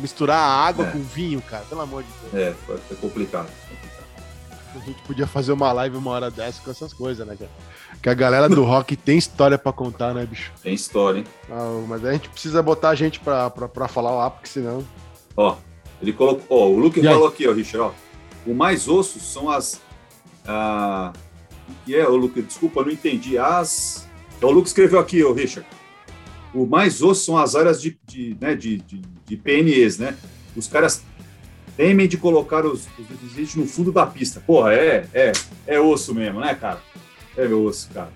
Misturar 0.00 0.38
a 0.38 0.66
água 0.66 0.86
É. 0.86 0.90
com 0.92 1.00
vinho, 1.02 1.42
cara. 1.42 1.64
Pelo 1.64 1.80
amor 1.80 2.04
de 2.04 2.08
Deus. 2.30 2.34
É, 2.34 2.54
foi 2.86 2.96
complicado. 2.98 3.48
A 4.74 4.78
gente 4.84 5.00
podia 5.02 5.26
fazer 5.26 5.52
uma 5.52 5.72
live 5.72 5.96
uma 5.96 6.10
hora 6.10 6.30
dessa 6.30 6.60
com 6.62 6.70
essas 6.70 6.92
coisas, 6.92 7.26
né, 7.26 7.36
cara? 7.38 7.50
Que 8.02 8.08
a 8.08 8.14
galera 8.14 8.48
do 8.48 8.64
rock 8.64 8.96
tem 8.96 9.16
história 9.16 9.56
pra 9.56 9.72
contar, 9.72 10.12
né, 10.12 10.26
bicho? 10.26 10.52
Tem 10.62 10.74
história, 10.74 11.18
hein? 11.20 11.24
Ah, 11.50 11.84
mas 11.88 12.04
a 12.04 12.12
gente 12.12 12.28
precisa 12.28 12.62
botar 12.62 12.90
a 12.90 12.94
gente 12.94 13.20
pra, 13.20 13.48
pra, 13.50 13.68
pra 13.68 13.88
falar 13.88 14.10
lá, 14.10 14.30
porque 14.30 14.48
senão. 14.48 14.84
Ó, 15.36 15.56
ele 16.02 16.12
colocou. 16.12 16.44
Ó, 16.48 16.68
o 16.68 16.78
Luke 16.78 17.00
E 17.00 17.06
aí? 17.06 17.12
falou 17.14 17.28
aqui, 17.28 17.46
ó, 17.46 17.52
Richard, 17.52 17.92
ó. 17.94 18.50
O 18.50 18.54
mais 18.54 18.88
ossos 18.88 19.22
são 19.22 19.48
as. 19.48 19.80
Ah, 20.46 21.12
o 21.68 21.84
que 21.86 21.94
é, 21.96 22.06
ô 22.06 22.16
Luke? 22.16 22.42
Desculpa, 22.42 22.80
eu 22.80 22.86
não 22.86 22.92
entendi. 22.92 23.38
As. 23.38 24.06
Ó, 24.42 24.48
o 24.48 24.50
Luke 24.50 24.68
escreveu 24.68 24.98
aqui, 24.98 25.22
ô 25.24 25.32
Richard. 25.32 25.66
O 26.52 26.66
mais 26.66 27.02
osso 27.02 27.24
são 27.24 27.36
as 27.36 27.56
áreas 27.56 27.80
de, 27.82 27.98
de, 28.06 28.36
né, 28.40 28.54
de, 28.54 28.76
de, 28.78 29.02
de 29.26 29.36
PNEs, 29.36 29.98
né? 29.98 30.16
Os 30.56 30.68
caras 30.68 31.02
temem 31.76 32.08
de 32.08 32.16
colocar 32.16 32.64
os, 32.64 32.86
os 32.98 33.54
no 33.54 33.66
fundo 33.66 33.92
da 33.92 34.06
pista. 34.06 34.40
Porra, 34.40 34.74
é, 34.74 35.06
é, 35.12 35.32
é 35.66 35.80
osso 35.80 36.14
mesmo, 36.14 36.40
né, 36.40 36.54
cara? 36.54 36.80
É 37.36 37.46
meu 37.46 37.64
osso, 37.64 37.88
cara. 37.92 38.10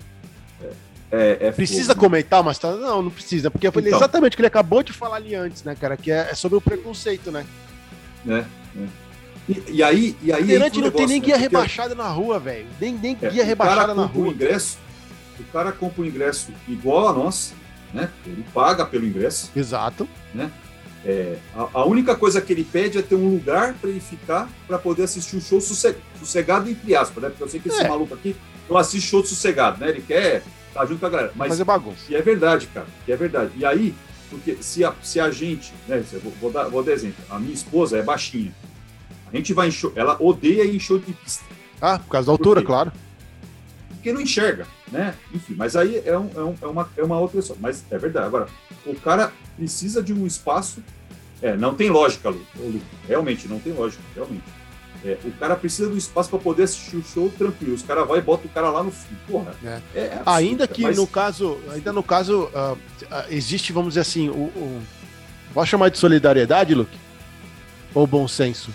É, 0.62 0.68
é, 1.10 1.46
é 1.48 1.52
Precisa 1.52 1.88
fogo, 1.88 1.94
né? 1.94 2.00
comentar 2.00 2.40
uma 2.40 2.52
história? 2.52 2.78
Não, 2.78 3.02
não 3.02 3.10
precisa, 3.10 3.50
porque 3.50 3.70
falei 3.70 3.88
Então. 3.88 3.98
exatamente 3.98 4.34
o 4.34 4.36
que 4.36 4.40
ele 4.42 4.48
acabou 4.48 4.82
de 4.82 4.92
falar 4.92 5.16
ali 5.16 5.34
antes, 5.34 5.64
né, 5.64 5.74
cara? 5.74 5.96
Que 5.96 6.10
é, 6.10 6.28
é 6.30 6.34
sobre 6.34 6.58
o 6.58 6.60
preconceito, 6.60 7.30
né? 7.30 7.46
né? 8.24 8.44
né? 8.74 8.88
E, 9.48 9.76
e 9.76 9.82
aí, 9.82 10.14
e 10.22 10.30
aí 10.30 10.40
Cadeirante 10.40 10.78
o 10.78 10.82
não 10.82 10.90
tem 10.90 11.06
nem 11.06 11.20
negócio, 11.20 11.24
guia 11.24 11.36
né? 11.36 11.42
Rebaixada 11.42 11.94
na 11.94 12.08
rua, 12.08 12.38
velho. 12.38 12.66
Nem, 12.78 12.92
nem 12.92 13.16
É, 13.22 13.30
guia 13.30 13.44
rebaixada 13.44 13.94
na 13.94 14.04
rua. 14.04 14.28
O 14.28 14.30
ingresso, 14.30 14.78
o 15.40 15.44
cara 15.44 15.72
compra 15.72 16.02
o 16.02 16.06
ingresso 16.06 16.52
igual 16.68 17.08
a 17.08 17.12
nós, 17.14 17.54
né? 17.94 18.10
Ele 18.26 18.44
paga 18.52 18.84
pelo 18.84 19.06
ingresso. 19.06 19.50
Exato. 19.56 20.06
É, 21.04 21.36
a, 21.54 21.68
a 21.80 21.84
única 21.86 22.14
coisa 22.16 22.40
que 22.40 22.52
ele 22.52 22.64
pede 22.64 22.98
é 22.98 23.02
ter 23.02 23.14
um 23.14 23.28
lugar 23.28 23.74
para 23.74 23.88
ele 23.88 24.00
ficar 24.00 24.48
para 24.66 24.78
poder 24.78 25.04
assistir 25.04 25.36
um 25.36 25.40
show 25.40 25.60
sosse- 25.60 25.96
sossegado, 26.18 26.68
entre 26.68 26.94
aspas, 26.96 27.22
né? 27.22 27.28
Porque 27.30 27.44
eu 27.44 27.48
sei 27.48 27.60
que 27.60 27.68
esse 27.68 27.80
É. 27.82 27.88
maluco 27.88 28.14
aqui 28.14 28.34
não 28.68 28.76
assiste 28.76 29.06
show 29.08 29.24
sossegado, 29.24 29.80
né? 29.80 29.90
Ele 29.90 30.02
quer 30.02 30.42
estar 30.68 30.84
junto 30.86 30.98
com 31.00 31.06
a 31.06 31.10
galera. 31.10 31.32
Mas 31.36 31.48
Fazer 31.50 31.64
bagunça. 31.64 32.00
e 32.08 32.16
é 32.16 32.20
verdade, 32.22 32.66
cara. 32.74 32.86
E 33.06 33.12
é 33.12 33.16
verdade. 33.16 33.52
E 33.56 33.64
aí, 33.64 33.94
porque 34.28 34.56
se 34.60 34.84
a, 34.84 34.92
se 35.02 35.20
a 35.20 35.30
gente, 35.30 35.72
né? 35.86 36.02
Vou, 36.22 36.32
vou 36.40 36.50
dar, 36.50 36.64
vou 36.68 36.82
dar 36.82 36.92
exemplo. 36.92 37.24
A 37.30 37.38
minha 37.38 37.54
esposa 37.54 37.96
é 37.96 38.02
baixinha. 38.02 38.52
A 39.32 39.36
gente 39.36 39.52
vai 39.54 39.68
em 39.68 39.70
show, 39.70 39.92
ela 39.94 40.16
odeia 40.20 40.64
ir 40.64 40.74
em 40.74 40.80
show 40.80 40.98
de 40.98 41.12
pista. 41.12 41.44
Ah, 41.80 41.98
por 41.98 42.08
causa 42.10 42.26
da 42.26 42.32
altura, 42.32 42.62
claro. 42.62 42.90
Porque 43.98 44.12
não 44.12 44.20
enxerga, 44.20 44.66
né? 44.90 45.14
Enfim, 45.34 45.54
mas 45.56 45.76
aí 45.76 46.02
é, 46.04 46.16
um- 46.18 46.30
é 46.34 46.40
um- 46.40 46.54
é 46.62 46.66
uma, 46.66 46.88
é 46.96 47.02
uma 47.02 47.18
outra 47.18 47.38
história. 47.40 47.60
Mas 47.62 47.84
é 47.90 47.98
verdade. 47.98 48.26
Agora, 48.26 48.46
o 48.86 48.94
cara 48.94 49.32
precisa 49.56 50.02
de 50.02 50.12
um 50.12 50.26
espaço. 50.26 50.82
É, 51.42 51.56
não 51.56 51.74
tem 51.74 51.90
lógica, 51.90 52.30
Lu. 52.30 52.44
Lu, 52.56 52.80
Realmente, 53.06 53.46
não 53.46 53.58
tem 53.60 53.72
lógica, 53.72 54.02
realmente. 54.14 54.44
É, 55.04 55.16
o 55.24 55.30
cara 55.32 55.54
precisa 55.54 55.88
do 55.88 55.96
espaço 55.96 56.28
para 56.30 56.40
poder 56.40 56.64
assistir 56.64 56.96
o 56.96 57.04
show 57.04 57.30
tranquilo. 57.38 57.74
Os 57.74 57.82
caras 57.82 58.06
vão 58.08 58.16
e 58.16 58.20
botam 58.20 58.46
o 58.46 58.48
cara 58.48 58.68
lá 58.70 58.82
no 58.82 58.90
fim. 58.90 59.14
Porra. 59.28 59.54
É. 59.64 59.80
É, 59.94 60.22
Ainda 60.26 60.66
que 60.66 60.82
mas- 60.82 60.96
no 60.96 61.06
caso, 61.06 61.56
ainda 61.72 61.92
no 61.92 62.02
caso, 62.02 62.50
ah, 63.10 63.24
existe, 63.30 63.72
vamos 63.72 63.90
dizer 63.90 64.00
assim, 64.00 64.28
o, 64.28 64.32
o. 64.46 64.82
Posso 65.54 65.70
chamar 65.70 65.88
de 65.90 65.98
solidariedade, 65.98 66.74
Luke? 66.74 66.96
Ou 67.94 68.06
bom 68.06 68.26
senso? 68.26 68.70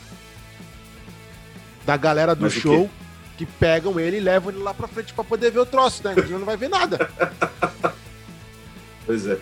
Da 1.86 1.97
galera 1.97 2.34
do 2.34 2.43
Mas 2.43 2.53
show 2.53 2.89
que 3.38 3.45
pegam 3.45 3.99
ele 3.99 4.17
e 4.17 4.19
levam 4.19 4.51
ele 4.51 4.61
lá 4.61 4.73
pra 4.73 4.88
frente 4.88 5.13
pra 5.13 5.23
poder 5.23 5.51
ver 5.51 5.59
o 5.59 5.65
troço, 5.65 6.03
né? 6.03 6.13
Ele 6.17 6.34
não 6.34 6.45
vai 6.45 6.57
ver 6.57 6.69
nada. 6.69 7.09
Pois 9.05 9.27
é. 9.27 9.38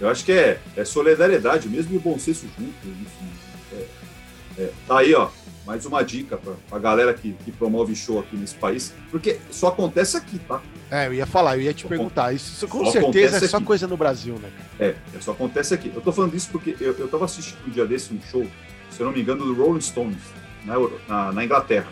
Eu 0.00 0.08
acho 0.08 0.24
que 0.24 0.32
é, 0.32 0.60
é 0.76 0.84
solidariedade 0.84 1.68
mesmo 1.68 1.94
e 1.94 1.98
bom 1.98 2.18
senso 2.18 2.46
junto. 2.58 2.72
Enfim. 2.86 3.28
É, 3.72 4.62
é, 4.62 4.72
tá 4.86 4.98
aí, 4.98 5.14
ó. 5.14 5.28
Mais 5.66 5.86
uma 5.86 6.02
dica 6.02 6.36
pra, 6.36 6.54
pra 6.68 6.78
galera 6.78 7.14
que, 7.14 7.32
que 7.44 7.52
promove 7.52 7.94
show 7.94 8.18
aqui 8.18 8.36
nesse 8.36 8.54
país. 8.56 8.92
Porque 9.10 9.38
só 9.50 9.68
acontece 9.68 10.16
aqui, 10.16 10.40
tá? 10.40 10.60
É, 10.90 11.06
eu 11.06 11.14
ia 11.14 11.24
falar, 11.24 11.56
eu 11.56 11.62
ia 11.62 11.72
te 11.72 11.86
perguntar. 11.86 12.34
Isso, 12.34 12.66
com 12.66 12.84
Só 12.84 12.90
certeza 12.90 13.44
é 13.44 13.48
só 13.48 13.58
aqui. 13.58 13.66
coisa 13.66 13.86
no 13.86 13.96
Brasil, 13.96 14.34
né? 14.34 14.50
cara? 14.56 14.90
É, 14.90 15.16
é, 15.16 15.20
só 15.20 15.30
acontece 15.30 15.72
aqui. 15.72 15.92
Eu 15.94 16.00
tô 16.00 16.10
falando 16.12 16.34
isso 16.34 16.48
porque 16.50 16.76
eu, 16.80 16.92
eu 16.98 17.08
tava 17.08 17.24
assistindo 17.24 17.64
um 17.66 17.70
dia 17.70 17.86
desse 17.86 18.12
um 18.12 18.20
show, 18.22 18.44
se 18.90 19.00
eu 19.00 19.06
não 19.06 19.12
me 19.12 19.20
engano, 19.20 19.44
do 19.44 19.54
Rolling 19.54 19.80
Stones, 19.80 20.18
na, 20.64 20.74
na, 21.08 21.32
na 21.32 21.44
Inglaterra. 21.44 21.86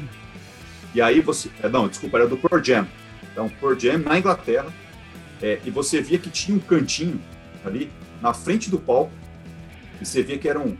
E 0.94 1.00
aí 1.00 1.20
você. 1.20 1.48
é, 1.62 1.68
Não, 1.68 1.88
desculpa, 1.88 2.18
era 2.18 2.26
do 2.26 2.36
Pearl 2.36 2.62
Jam. 2.62 2.86
Então, 3.32 3.48
Pearl 3.48 3.78
Jam 3.78 3.98
na 3.98 4.18
Inglaterra. 4.18 4.66
é, 5.42 5.58
e 5.64 5.70
você 5.70 6.00
via 6.02 6.18
que 6.18 6.28
tinha 6.30 6.56
um 6.56 6.60
cantinho 6.60 7.20
ali 7.64 7.90
na 8.20 8.32
frente 8.34 8.68
do 8.70 8.78
palco. 8.78 9.12
E 10.00 10.04
você 10.04 10.22
via 10.22 10.38
que 10.38 10.48
era 10.48 10.58
um, 10.58 10.76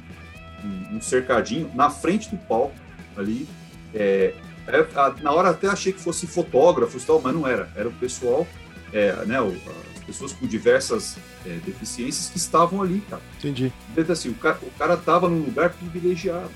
um, 0.64 0.96
um 0.96 1.00
cercadinho 1.00 1.70
na 1.74 1.88
frente 1.90 2.28
do 2.30 2.36
palco 2.36 2.74
ali. 3.16 3.46
É, 3.94 4.34
é, 4.66 4.86
na 5.22 5.32
hora 5.32 5.50
até 5.50 5.66
achei 5.68 5.92
que 5.92 6.00
fosse 6.00 6.26
fotógrafos 6.26 7.04
tal, 7.04 7.20
mas 7.20 7.34
não 7.34 7.46
era. 7.46 7.68
Era 7.76 7.88
o 7.88 7.92
pessoal, 7.92 8.46
é, 8.92 9.12
né, 9.26 9.40
o- 9.40 9.56
as 9.96 10.04
pessoas 10.04 10.32
com 10.32 10.46
diversas 10.46 11.16
é, 11.46 11.50
deficiências 11.64 12.28
que 12.30 12.36
estavam 12.38 12.82
ali, 12.82 13.00
cara. 13.08 13.22
Entendi. 13.38 13.72
Então, 13.96 14.12
assim, 14.12 14.28
o 14.30 14.34
cara, 14.34 14.58
o 14.62 14.70
cara 14.78 14.96
tava 14.96 15.28
num 15.28 15.40
lugar 15.40 15.70
privilegiado 15.70 16.50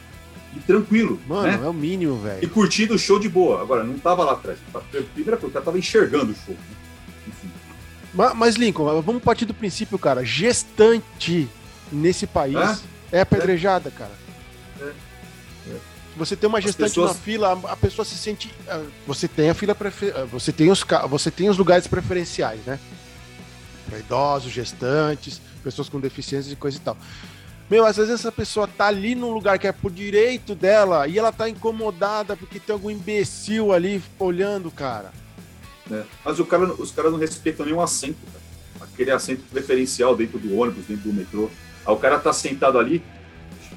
e 0.57 0.61
tranquilo, 0.61 1.21
Mano, 1.27 1.43
né? 1.59 1.61
é 1.65 1.69
o 1.69 1.73
mínimo, 1.73 2.17
E 2.17 2.23
velho. 2.23 2.51
curtindo 2.51 2.95
o 2.95 2.99
show 2.99 3.19
de 3.19 3.29
boa. 3.29 3.61
Agora, 3.63 3.83
não 3.85 3.99
tava 3.99 4.23
lá 4.25 4.33
atrás. 4.33 4.59
Primeira 5.15 5.37
coisa, 5.37 5.49
o 5.49 5.53
cara 5.53 5.65
tava 5.65 5.79
enxergando 5.79 6.33
o 6.33 6.35
show. 6.35 6.55
né? 6.55 6.61
Enfim. 7.29 7.51
Ma- 8.13 8.35
Mas, 8.35 8.55
Lincoln, 8.57 9.03
vamos 9.03 9.23
partir 9.23 9.45
do 9.45 9.55
princípio, 9.55 9.99
cara. 9.99 10.25
Gestante 10.25 11.49
nesse 11.91 12.27
país 12.27 12.83
é, 13.13 13.21
apedrejada, 13.21 13.91
cara. 13.91 14.13
É. 14.81 14.85
É. 15.71 15.77
Você 16.17 16.37
tem 16.37 16.49
uma 16.49 16.59
As 16.59 16.65
gestante 16.65 16.89
pessoas- 16.91 17.11
na 17.11 17.15
fila, 17.17 17.61
a- 17.65 17.77
pessoa 17.77 18.05
se 18.05 18.17
sente. 18.17 18.55
ah, 18.69 18.83
Você 19.07 19.27
tem 19.27 19.51
a 19.51 19.55
fila 19.55 19.75
prefe... 19.75 20.13
ah, 20.15 20.25
você 20.31 20.53
tem 20.53 20.71
os 20.71 20.85
você 21.09 21.31
tem 21.31 21.49
os 21.51 21.59
lugares 21.59 21.87
preferenciais, 21.89 22.61
né? 22.65 22.79
Para 23.89 23.99
idosos, 23.99 24.53
gestantes, 24.53 25.41
pessoas 25.63 25.89
com 25.89 25.99
deficiências 26.01 26.53
e 26.53 26.57
coisa 26.57 26.77
e 26.77 26.81
tal. 26.81 26.97
Meu, 27.71 27.87
às 27.87 27.97
vezes 27.97 28.13
essa 28.13 28.31
pessoa 28.31 28.69
tá 28.69 28.87
ali 28.87 29.15
num 29.15 29.33
lugar 29.33 29.59
que 29.59 29.67
é 29.67 29.73
por 29.73 29.91
direito 29.91 30.55
dela 30.55 31.09
e 31.09 31.19
ela 31.19 31.33
tá 31.33 31.49
incomodada 31.49 32.37
porque 32.37 32.61
tem 32.61 32.75
algum 32.75 32.91
imbecil 32.91 33.73
ali 33.73 34.03
olhando, 34.19 34.71
cara. 34.71 35.13
né? 35.89 36.05
Mas 36.25 36.41
cara, 36.43 36.65
os 36.75 36.91
caras 36.91 37.13
não 37.13 37.19
respeitam 37.19 37.65
nenhum 37.65 37.81
assento, 37.81 38.19
cara. 38.27 38.89
Aquele 38.93 39.11
assento 39.11 39.43
preferencial 39.51 40.15
dentro 40.15 40.39
do 40.39 40.55
ônibus, 40.57 40.85
dentro 40.85 41.11
do 41.11 41.15
metrô. 41.15 41.51
Aí 41.87 41.93
o 41.93 41.97
cara 41.97 42.19
tá 42.19 42.33
sentado 42.33 42.79
ali, 42.79 43.03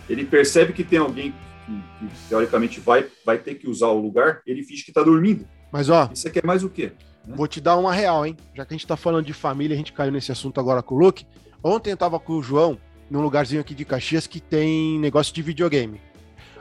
ele 0.10 0.26
percebe 0.26 0.74
que 0.74 0.84
tem 0.84 1.00
alguém 1.00 1.34
que, 1.66 1.72
que, 2.00 2.14
teoricamente 2.30 2.80
vai, 2.80 3.08
vai 3.26 3.38
ter 3.38 3.56
que 3.56 3.70
usar 3.70 3.88
o 3.88 4.00
lugar, 4.00 4.42
ele 4.46 4.64
finge 4.64 4.84
que 4.84 4.92
tá 4.92 5.02
dormindo. 5.02 5.48
Mas 5.72 5.90
ó, 5.90 6.10
Isso 6.14 6.28
aqui 6.28 6.40
é 6.40 6.46
mais 6.46 6.64
o 6.64 6.70
quê? 6.70 6.92
vou 7.36 7.48
te 7.48 7.60
dar 7.60 7.76
uma 7.76 7.94
real, 7.94 8.26
hein? 8.26 8.38
Já 8.54 8.66
que 8.66 8.74
a 8.74 8.78
gente 8.78 8.88
tá 8.88 8.96
falando 8.96 9.26
de 9.26 9.34
família, 9.34 9.74
a 9.74 9.78
gente 9.78 9.92
caiu 9.92 10.12
nesse 10.12 10.32
assunto 10.32 10.60
agora 10.60 10.82
com 10.82 10.96
o 10.96 10.98
Luke. 10.98 11.26
Ontem 11.62 11.92
eu 11.92 11.98
tava 11.98 12.20
com 12.20 12.34
o 12.34 12.44
João 12.44 12.78
num 13.10 13.22
lugarzinho 13.22 13.62
aqui 13.62 13.74
de 13.74 13.86
Caxias 13.86 14.28
que 14.28 14.40
tem 14.40 15.00
negócio 15.00 15.34
de 15.34 15.42
videogame. 15.42 16.02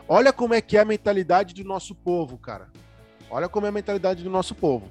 Olha 0.09 0.33
como 0.33 0.55
é 0.55 0.61
que 0.61 0.77
é 0.77 0.81
a 0.81 0.85
mentalidade 0.85 1.55
do 1.55 1.65
nosso 1.65 1.95
povo, 1.95 2.39
cara. 2.39 2.69
Olha 3.29 3.49
como 3.49 3.67
é 3.67 3.69
a 3.69 3.73
mentalidade 3.73 4.23
do 4.23 4.31
nosso 4.31 4.55
povo. 4.55 4.89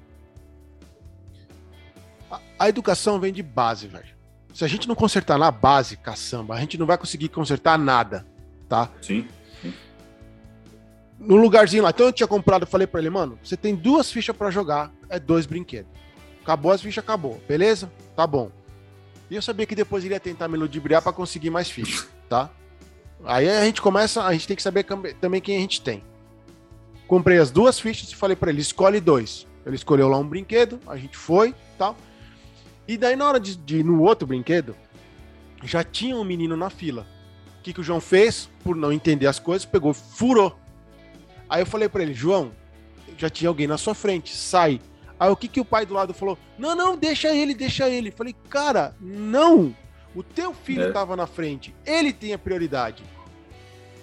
A, 2.29 2.39
a 2.59 2.69
educação 2.69 3.19
vem 3.19 3.31
de 3.31 3.41
base, 3.41 3.87
velho. 3.87 4.13
Se 4.53 4.63
a 4.63 4.67
gente 4.67 4.87
não 4.87 4.95
consertar 4.95 5.37
na 5.37 5.51
base, 5.51 5.97
caçamba, 5.97 6.55
a 6.55 6.59
gente 6.59 6.77
não 6.77 6.85
vai 6.85 6.97
conseguir 6.97 7.29
consertar 7.29 7.77
nada, 7.77 8.25
tá? 8.69 8.89
Sim. 9.01 9.27
no 11.19 11.35
lugarzinho 11.37 11.83
lá. 11.83 11.89
Então 11.89 12.05
eu 12.05 12.13
tinha 12.13 12.27
comprado, 12.27 12.63
eu 12.63 12.67
falei 12.67 12.87
pra 12.87 12.99
ele, 12.99 13.09
mano, 13.09 13.39
você 13.43 13.55
tem 13.57 13.75
duas 13.75 14.11
fichas 14.11 14.35
pra 14.35 14.51
jogar, 14.51 14.91
é 15.09 15.19
dois 15.19 15.45
brinquedos. 15.45 15.91
Acabou 16.41 16.71
as 16.71 16.81
fichas, 16.81 17.03
acabou. 17.03 17.41
Beleza? 17.47 17.91
Tá 18.15 18.27
bom. 18.27 18.51
E 19.29 19.35
eu 19.35 19.41
sabia 19.41 19.65
que 19.65 19.75
depois 19.75 20.03
ele 20.03 20.13
ia 20.13 20.19
tentar 20.19 20.47
me 20.47 20.57
ludibriar 20.57 21.01
pra 21.01 21.11
conseguir 21.11 21.49
mais 21.49 21.69
fichas, 21.69 22.07
tá? 22.29 22.49
Aí 23.23 23.49
a 23.49 23.65
gente 23.65 23.81
começa, 23.81 24.23
a 24.23 24.33
gente 24.33 24.47
tem 24.47 24.55
que 24.55 24.61
saber 24.61 24.85
também 25.19 25.41
quem 25.41 25.57
a 25.57 25.59
gente 25.59 25.81
tem. 25.81 26.03
Comprei 27.07 27.37
as 27.37 27.49
duas 27.49 27.79
fichas 27.79 28.09
e 28.09 28.15
falei 28.15 28.35
pra 28.35 28.51
ele, 28.51 28.61
escolhe 28.61 28.99
dois. 28.99 29.47
Ele 29.65 29.75
escolheu 29.75 30.07
lá 30.07 30.17
um 30.17 30.27
brinquedo, 30.27 30.79
a 30.85 30.95
gente 30.95 31.17
foi, 31.17 31.55
tal. 31.77 31.95
E 32.87 32.97
daí 32.97 33.15
na 33.15 33.27
hora 33.27 33.39
de, 33.39 33.55
de 33.55 33.77
ir 33.77 33.83
no 33.83 34.01
outro 34.03 34.27
brinquedo, 34.27 34.75
já 35.63 35.83
tinha 35.83 36.15
um 36.15 36.23
menino 36.23 36.55
na 36.55 36.69
fila. 36.69 37.07
O 37.59 37.63
que, 37.63 37.73
que 37.73 37.79
o 37.81 37.83
João 37.83 37.99
fez? 37.99 38.47
Por 38.63 38.75
não 38.75 38.93
entender 38.93 39.25
as 39.25 39.39
coisas, 39.39 39.65
pegou, 39.65 39.91
furou. 39.91 40.55
Aí 41.49 41.61
eu 41.61 41.65
falei 41.65 41.89
pra 41.89 42.03
ele, 42.03 42.13
João, 42.13 42.51
já 43.17 43.29
tinha 43.29 43.49
alguém 43.49 43.65
na 43.65 43.77
sua 43.77 43.95
frente, 43.95 44.35
sai. 44.35 44.79
Aí 45.19 45.29
o 45.29 45.35
que 45.35 45.47
que 45.47 45.59
o 45.61 45.65
pai 45.65 45.85
do 45.85 45.93
lado 45.93 46.13
falou? 46.13 46.37
Não, 46.57 46.75
não, 46.75 46.97
deixa 46.97 47.33
ele, 47.33 47.53
deixa 47.53 47.89
ele. 47.89 48.11
Falei, 48.11 48.35
cara, 48.49 48.93
não. 48.99 49.73
O 50.13 50.21
teu 50.23 50.53
filho 50.53 50.83
É. 50.83 50.91
tava 50.91 51.15
na 51.15 51.27
frente, 51.27 51.73
ele 51.85 52.11
tem 52.13 52.33
a 52.33 52.37
prioridade. 52.37 53.03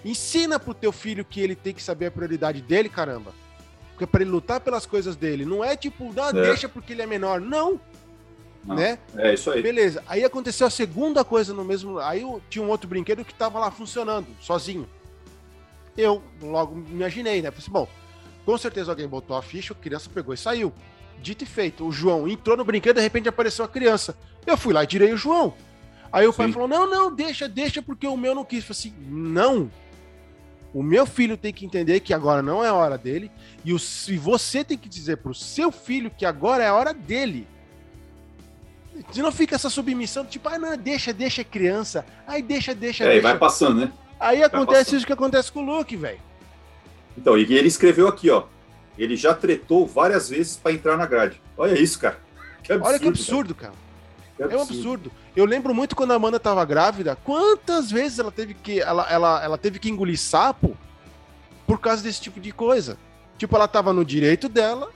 Ensina 0.05 0.59
pro 0.59 0.75
teu 0.75 0.91
filho 0.93 1.25
que 1.25 1.41
ele 1.41 1.55
tem 1.55 1.73
que 1.73 1.83
saber 1.83 2.07
a 2.07 2.11
prioridade 2.11 2.61
dele, 2.61 2.89
caramba. 2.89 3.33
Porque 3.91 4.07
para 4.07 4.23
ele 4.23 4.31
lutar 4.31 4.61
pelas 4.61 4.85
coisas 4.85 5.15
dele, 5.17 5.45
não 5.45 5.63
é 5.63 5.77
tipo, 5.77 6.13
não, 6.13 6.29
É. 6.29 6.33
deixa 6.33 6.69
porque 6.69 6.93
ele 6.93 7.03
é 7.03 7.07
menor, 7.07 7.41
não, 7.41 7.81
Não. 8.65 8.75
né? 8.75 8.99
É 9.17 9.33
isso 9.35 9.51
aí. 9.51 9.63
Beleza. 9.63 10.03
Aí 10.09 10.25
aconteceu 10.25 10.67
a 10.67 10.71
segunda 10.71 11.25
coisa 11.25 11.55
no 11.55 11.65
mesmo. 11.65 11.99
Aí 11.99 12.25
tinha 12.51 12.65
um 12.65 12.69
outro 12.69 12.89
brinquedo 12.89 13.25
que 13.25 13.33
tava 13.35 13.59
lá 13.59 13.71
funcionando, 13.71 14.27
sozinho. 14.41 14.89
Eu 15.97 16.23
logo 16.43 16.75
me 16.75 16.91
imaginei, 16.91 17.41
né? 17.43 17.51
Falei 17.51 17.63
assim, 17.63 17.71
bom, 17.71 17.89
com 18.45 18.59
certeza 18.59 18.91
alguém 18.91 19.07
botou 19.07 19.37
a 19.37 19.43
ficha, 19.43 19.73
a 19.73 19.77
criança 19.77 20.11
pegou 20.13 20.35
e 20.35 20.39
saiu. 20.39 20.73
Dito 21.23 21.45
e 21.45 21.47
feito. 21.47 21.87
O 21.87 21.93
João 21.93 22.27
entrou 22.29 22.57
no 22.57 22.65
brinquedo, 22.65 22.97
de 22.97 23.03
repente 23.03 23.29
apareceu 23.29 23.65
a 23.65 23.69
criança. 23.69 24.17
Eu 24.47 24.57
fui 24.57 24.75
lá 24.75 24.83
e 24.83 24.87
tirei 24.87 25.13
o 25.13 25.17
João. 25.17 25.55
Aí 26.13 26.27
o 26.27 26.33
pai 26.33 26.49
Sim. 26.49 26.53
falou: 26.53 26.69
não, 26.69 26.89
não, 26.91 27.15
deixa, 27.15 27.49
deixa, 27.49 27.81
porque 27.81 28.07
o 28.07 28.17
meu 28.17 28.35
não 28.35 28.45
quis. 28.45 28.59
Eu 28.69 28.75
falei 28.75 28.93
assim: 28.93 28.95
não. 29.09 29.71
O 30.75 30.83
meu 30.83 31.07
filho 31.07 31.37
tem 31.37 31.53
que 31.53 31.65
entender 31.67 32.01
que 32.01 32.15
agora 32.15 32.43
não 32.43 32.65
é 32.65 32.69
a 32.69 32.75
hora 32.75 32.97
dele. 32.99 33.31
E, 33.65 33.73
o, 33.73 33.77
e 34.09 34.17
você 34.17 34.65
tem 34.65 34.77
que 34.77 34.89
dizer 34.89 35.19
pro 35.19 35.35
seu 35.35 35.71
filho 35.71 36.11
que 36.11 36.25
agora 36.25 36.65
é 36.65 36.69
a 36.69 36.75
hora 36.75 36.95
dele. 36.95 37.47
Se 39.11 39.23
não 39.23 39.31
fica 39.33 39.55
essa 39.55 39.71
submissão, 39.71 40.25
tipo, 40.25 40.49
ah, 40.49 40.59
não, 40.59 40.77
deixa, 40.77 41.13
deixa 41.13 41.45
criança. 41.45 42.05
Aí 42.27 42.43
deixa, 42.43 42.75
deixa, 42.75 43.05
É, 43.05 43.07
e 43.07 43.11
deixa. 43.13 43.23
vai 43.23 43.39
passando, 43.39 43.81
né? 43.81 43.93
Aí 44.19 44.43
acontece 44.43 44.85
passando. 44.85 44.97
isso 44.97 45.07
que 45.07 45.13
acontece 45.13 45.53
com 45.53 45.63
o 45.63 45.77
Luke, 45.79 45.97
velho. 45.97 46.21
Então, 47.17 47.37
e 47.37 47.43
ele 47.43 47.69
escreveu 47.69 48.09
aqui, 48.09 48.31
ó. 48.31 48.45
Ele 48.99 49.17
já 49.17 49.35
tretou 49.35 49.87
várias 49.87 50.29
vezes 50.29 50.57
para 50.57 50.73
entrar 50.73 50.97
na 50.97 51.07
grade. 51.07 51.41
Olha 51.57 51.79
isso, 51.79 51.99
cara. 51.99 52.19
Que 52.63 52.73
absurdo, 52.73 52.89
Olha 52.91 52.99
que 52.99 53.09
absurdo, 53.09 53.55
cara. 53.55 53.73
cara. 54.37 54.49
Que 54.49 54.55
É 54.55 54.59
um 54.59 54.63
absurdo. 54.63 55.13
Eu 55.35 55.45
lembro 55.45 55.75
muito 55.75 55.95
quando 55.97 56.13
a 56.13 56.15
Amanda 56.17 56.39
tava 56.41 56.65
grávida, 56.65 57.17
quantas 57.17 57.91
vezes 57.91 58.19
ela 58.19 58.31
teve 58.33 58.55
que 58.55 58.81
ela, 58.81 59.07
ela, 59.11 59.43
ela 59.45 59.59
teve 59.59 59.79
que 59.79 59.89
engolir 59.91 60.19
sapo 60.19 60.77
por 61.67 61.79
causa 61.81 62.03
desse 62.03 62.21
tipo 62.21 62.41
de 62.41 62.53
coisa. 62.53 62.99
Tipo, 63.39 63.57
ela 63.57 63.67
tava 63.69 63.93
no 63.93 64.05
direito 64.05 64.49
dela, 64.49 64.91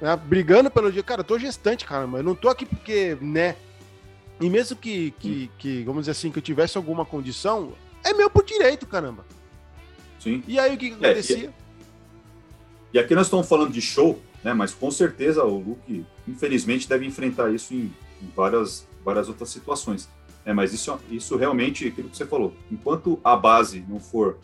né, 0.00 0.16
brigando 0.16 0.70
pelo 0.70 0.92
dia. 0.92 1.02
Cara, 1.02 1.20
eu 1.20 1.24
tô 1.24 1.38
gestante, 1.38 1.84
caramba. 1.84 2.18
Eu 2.18 2.22
não 2.24 2.34
tô 2.34 2.48
aqui 2.48 2.64
porque, 2.64 3.16
né? 3.20 3.56
E 4.40 4.48
mesmo 4.48 4.76
que, 4.76 5.10
que, 5.18 5.50
que, 5.58 5.82
vamos 5.82 6.02
dizer 6.02 6.12
assim, 6.12 6.30
que 6.30 6.38
eu 6.38 6.42
tivesse 6.42 6.76
alguma 6.76 7.04
condição, 7.04 7.72
é 8.04 8.12
meu 8.14 8.30
por 8.30 8.44
direito, 8.44 8.86
caramba. 8.86 9.24
Sim. 10.20 10.42
E 10.46 10.58
aí 10.58 10.74
o 10.74 10.78
que, 10.78 10.90
que 10.90 11.04
É, 11.04 11.10
acontecia? 11.10 11.52
E 12.92 12.98
aqui 12.98 13.14
nós 13.14 13.26
estamos 13.26 13.48
falando 13.48 13.72
de 13.72 13.80
show, 13.80 14.20
né? 14.42 14.52
Mas 14.52 14.72
com 14.72 14.90
certeza 14.90 15.44
o 15.44 15.58
Luke, 15.58 16.04
infelizmente, 16.26 16.88
deve 16.88 17.06
enfrentar 17.06 17.50
isso 17.50 17.74
em, 17.74 17.92
em 18.22 18.32
várias, 18.34 18.86
várias 19.04 19.28
outras 19.28 19.50
situações. 19.50 20.08
É, 20.44 20.52
mas 20.52 20.72
isso, 20.72 20.98
isso 21.10 21.36
realmente, 21.36 21.86
aquilo 21.86 22.08
que 22.08 22.16
você 22.16 22.24
falou, 22.24 22.54
enquanto 22.70 23.20
a 23.22 23.36
base 23.36 23.84
não 23.86 24.00
for 24.00 24.38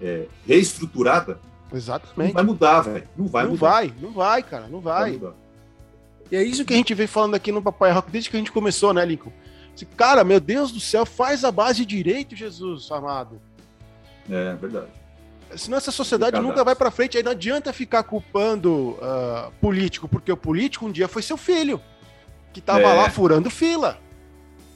é, 0.00 0.26
reestruturada, 0.46 1.38
não 1.70 1.76
Exatamente. 1.76 2.32
vai 2.32 2.42
mudar, 2.42 2.80
velho. 2.80 3.08
Não 3.16 3.26
vai 3.26 3.44
não 3.44 3.50
mudar. 3.50 3.70
vai, 3.70 3.94
não 4.00 4.12
vai, 4.12 4.42
cara, 4.42 4.68
não 4.68 4.80
vai. 4.80 5.12
mudar. 5.12 5.34
E 6.30 6.36
é 6.36 6.42
isso 6.42 6.64
que 6.64 6.72
a 6.72 6.76
gente 6.76 6.94
vem 6.94 7.06
falando 7.06 7.34
aqui 7.34 7.52
no 7.52 7.60
Papai 7.60 7.92
Rock 7.92 8.10
desde 8.10 8.30
que 8.30 8.36
a 8.36 8.38
gente 8.38 8.52
começou, 8.52 8.92
né, 8.94 9.04
Lincoln? 9.04 9.32
Cara, 9.96 10.22
meu 10.22 10.40
Deus 10.40 10.70
do 10.70 10.80
céu, 10.80 11.04
faz 11.04 11.44
a 11.44 11.50
base 11.50 11.84
direito, 11.84 12.36
Jesus 12.36 12.90
amado. 12.90 13.40
É 14.30 14.54
verdade. 14.54 14.86
Senão 15.56 15.78
essa 15.78 15.90
sociedade 15.90 16.40
nunca 16.40 16.64
vai 16.64 16.74
pra 16.74 16.90
frente. 16.90 17.16
Aí 17.16 17.22
não 17.22 17.32
adianta 17.32 17.72
ficar 17.72 18.02
culpando 18.02 18.98
ah, 19.02 19.50
político, 19.60 20.08
porque 20.08 20.30
o 20.32 20.36
político 20.36 20.86
um 20.86 20.92
dia 20.92 21.08
foi 21.08 21.22
seu 21.22 21.36
filho, 21.36 21.80
que 22.52 22.60
tava 22.60 22.80
É. 22.82 22.94
lá 22.94 23.10
furando 23.10 23.50
fila, 23.50 23.98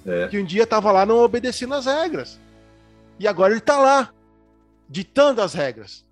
É. 0.07 0.29
que 0.29 0.39
um 0.39 0.45
dia 0.45 0.67
tava 0.67 0.91
lá 0.93 1.05
não 1.07 1.19
obedecendo 1.19 1.75
as 1.75 1.87
regras. 1.87 2.39
E 3.19 3.27
agora 3.27 3.53
ele 3.53 3.61
tá 3.61 3.79
lá, 3.79 4.11
ditando 4.89 5.43
as 5.43 5.53
regras. 5.55 6.05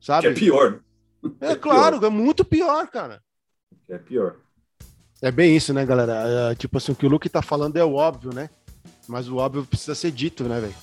Que 0.00 0.06
Sabe? 0.06 0.26
é 0.28 0.32
pior, 0.34 0.72
né? 0.72 1.30
É 1.40 1.54
claro, 1.54 1.96
é 2.04 2.10
muito 2.10 2.44
pior, 2.44 2.86
cara. 2.88 3.22
Que 3.86 3.92
é 3.94 3.98
pior. 3.98 4.36
É 5.22 5.30
bem 5.30 5.56
isso, 5.56 5.72
né, 5.72 5.86
galera? 5.86 6.50
É, 6.50 6.54
tipo 6.54 6.76
assim, 6.76 6.92
o 6.92 6.94
que 6.94 7.06
o 7.06 7.08
Luke 7.08 7.28
tá 7.30 7.40
falando 7.40 7.76
é 7.78 7.84
o 7.84 7.94
óbvio, 7.94 8.34
né? 8.34 8.50
Mas 9.08 9.28
o 9.28 9.36
óbvio 9.36 9.64
precisa 9.64 9.94
ser 9.94 10.10
dito, 10.10 10.44
né, 10.44 10.60
velho? 10.60 10.74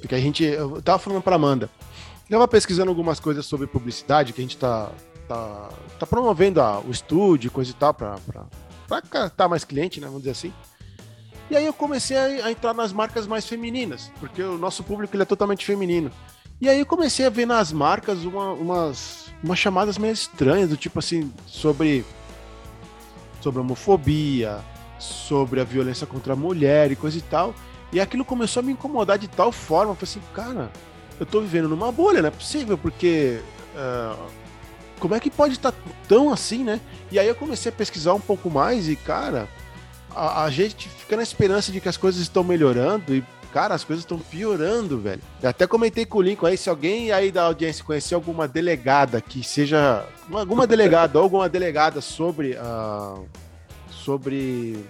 Porque 0.00 0.14
a 0.14 0.20
gente. 0.20 0.44
Eu 0.44 0.80
tava 0.82 0.98
falando 0.98 1.22
pra 1.22 1.36
Amanda. 1.36 1.70
Eu 2.28 2.38
tava 2.38 2.48
pesquisando 2.48 2.90
algumas 2.90 3.18
coisas 3.18 3.46
sobre 3.46 3.66
publicidade 3.66 4.32
que 4.32 4.40
a 4.40 4.44
gente 4.44 4.56
tá. 4.56 4.90
tá, 5.26 5.68
tá 5.98 6.06
promovendo 6.06 6.60
o 6.86 6.90
estúdio, 6.90 7.50
coisa 7.50 7.70
e 7.70 7.74
tal, 7.74 7.92
pra, 7.94 8.16
pra 8.86 9.02
captar 9.02 9.48
mais 9.48 9.64
cliente, 9.64 10.00
né? 10.00 10.06
Vamos 10.06 10.22
dizer 10.22 10.32
assim. 10.32 10.52
E 11.50 11.56
aí 11.56 11.64
eu 11.64 11.72
comecei 11.72 12.16
a, 12.16 12.46
a 12.46 12.50
entrar 12.52 12.74
nas 12.74 12.92
marcas 12.92 13.26
mais 13.26 13.46
femininas, 13.46 14.12
porque 14.20 14.42
o 14.42 14.58
nosso 14.58 14.84
público 14.84 15.14
ele 15.16 15.22
é 15.22 15.26
totalmente 15.26 15.64
feminino. 15.64 16.10
E 16.60 16.68
aí 16.68 16.78
eu 16.80 16.84
comecei 16.86 17.24
a 17.24 17.30
ver 17.30 17.46
nas 17.46 17.72
marcas 17.72 18.24
uma- 18.24 18.52
umas, 18.52 19.32
umas 19.42 19.58
chamadas 19.58 19.96
meio 19.96 20.12
estranhas, 20.12 20.68
do 20.68 20.76
tipo 20.76 20.98
assim, 20.98 21.32
sobre 21.46 22.04
sobre 23.40 23.60
homofobia, 23.60 24.58
sobre 24.98 25.60
a 25.60 25.64
violência 25.64 26.06
contra 26.06 26.32
a 26.32 26.36
mulher 26.36 26.90
e 26.90 26.96
coisa 26.96 27.16
e 27.16 27.22
tal. 27.22 27.54
E 27.92 28.00
aquilo 28.00 28.24
começou 28.24 28.60
a 28.60 28.62
me 28.62 28.72
incomodar 28.72 29.18
de 29.18 29.28
tal 29.28 29.50
forma, 29.50 29.92
eu 29.92 29.96
falei 29.96 30.10
assim, 30.10 30.20
cara, 30.34 30.70
eu 31.18 31.26
tô 31.26 31.40
vivendo 31.40 31.68
numa 31.68 31.90
bolha, 31.90 32.20
não 32.20 32.28
é 32.28 32.32
possível, 32.32 32.76
porque 32.76 33.40
ah, 33.76 34.16
como 34.98 35.14
é 35.14 35.20
que 35.20 35.30
pode 35.30 35.54
estar 35.54 35.72
tão 36.08 36.32
assim, 36.32 36.64
né? 36.64 36.80
E 37.10 37.18
aí 37.18 37.28
eu 37.28 37.34
comecei 37.34 37.70
a 37.70 37.74
pesquisar 37.74 38.14
um 38.14 38.20
pouco 38.20 38.50
mais 38.50 38.88
e, 38.88 38.96
cara, 38.96 39.48
a, 40.14 40.44
a 40.44 40.50
gente 40.50 40.88
fica 40.88 41.16
na 41.16 41.22
esperança 41.22 41.70
de 41.72 41.80
que 41.80 41.88
as 41.88 41.96
coisas 41.96 42.20
estão 42.20 42.42
melhorando 42.42 43.14
e, 43.14 43.24
cara, 43.52 43.74
as 43.74 43.84
coisas 43.84 44.04
estão 44.04 44.18
piorando, 44.18 44.98
velho. 44.98 45.22
Eu 45.42 45.48
até 45.48 45.66
comentei 45.66 46.04
com 46.04 46.18
o 46.18 46.22
Lincoln 46.22 46.46
aí, 46.46 46.58
se 46.58 46.68
alguém 46.68 47.12
aí 47.12 47.30
da 47.30 47.44
audiência 47.44 47.84
conhecer 47.84 48.14
alguma 48.14 48.48
delegada 48.48 49.20
que 49.20 49.42
seja. 49.42 50.04
Alguma 50.32 50.66
delegada 50.66 51.18
ou 51.18 51.22
alguma 51.22 51.48
delegada 51.48 52.00
sobre. 52.00 52.56
ah, 52.56 53.16
sobre. 53.90 54.84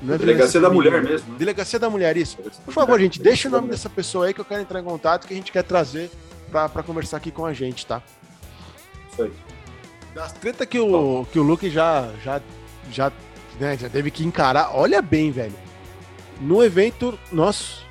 Não 0.00 0.14
é 0.14 0.18
Delegacia 0.18 0.60
da 0.60 0.70
mulher 0.70 0.90
feminina. 0.92 1.12
mesmo, 1.12 1.32
né? 1.32 1.38
Delegacia 1.38 1.78
da 1.78 1.90
mulher, 1.90 2.16
isso. 2.16 2.36
Por 2.64 2.72
favor, 2.72 2.98
gente, 3.00 3.20
deixa 3.20 3.48
o 3.48 3.50
nome 3.50 3.68
dessa 3.68 3.90
pessoa 3.90 4.26
aí 4.26 4.34
que 4.34 4.40
eu 4.40 4.44
quero 4.44 4.60
entrar 4.62 4.80
em 4.80 4.84
contato, 4.84 5.26
que 5.26 5.34
a 5.34 5.36
gente 5.36 5.50
quer 5.52 5.62
trazer 5.64 6.10
pra, 6.50 6.68
pra 6.68 6.82
conversar 6.82 7.16
aqui 7.16 7.30
com 7.30 7.44
a 7.44 7.52
gente, 7.52 7.84
tá? 7.86 8.02
Isso 9.12 9.22
aí. 9.22 9.32
Das 10.14 10.32
treta 10.32 10.64
que 10.66 10.78
o, 10.78 11.26
que 11.32 11.38
o 11.38 11.42
Luke 11.42 11.68
já, 11.70 12.08
já, 12.24 12.40
já, 12.90 13.12
né, 13.60 13.76
já 13.76 13.88
teve 13.88 14.10
que 14.10 14.24
encarar, 14.24 14.70
olha 14.74 15.02
bem, 15.02 15.30
velho. 15.30 15.54
No 16.40 16.62
evento 16.62 17.18
nosso. 17.32 17.84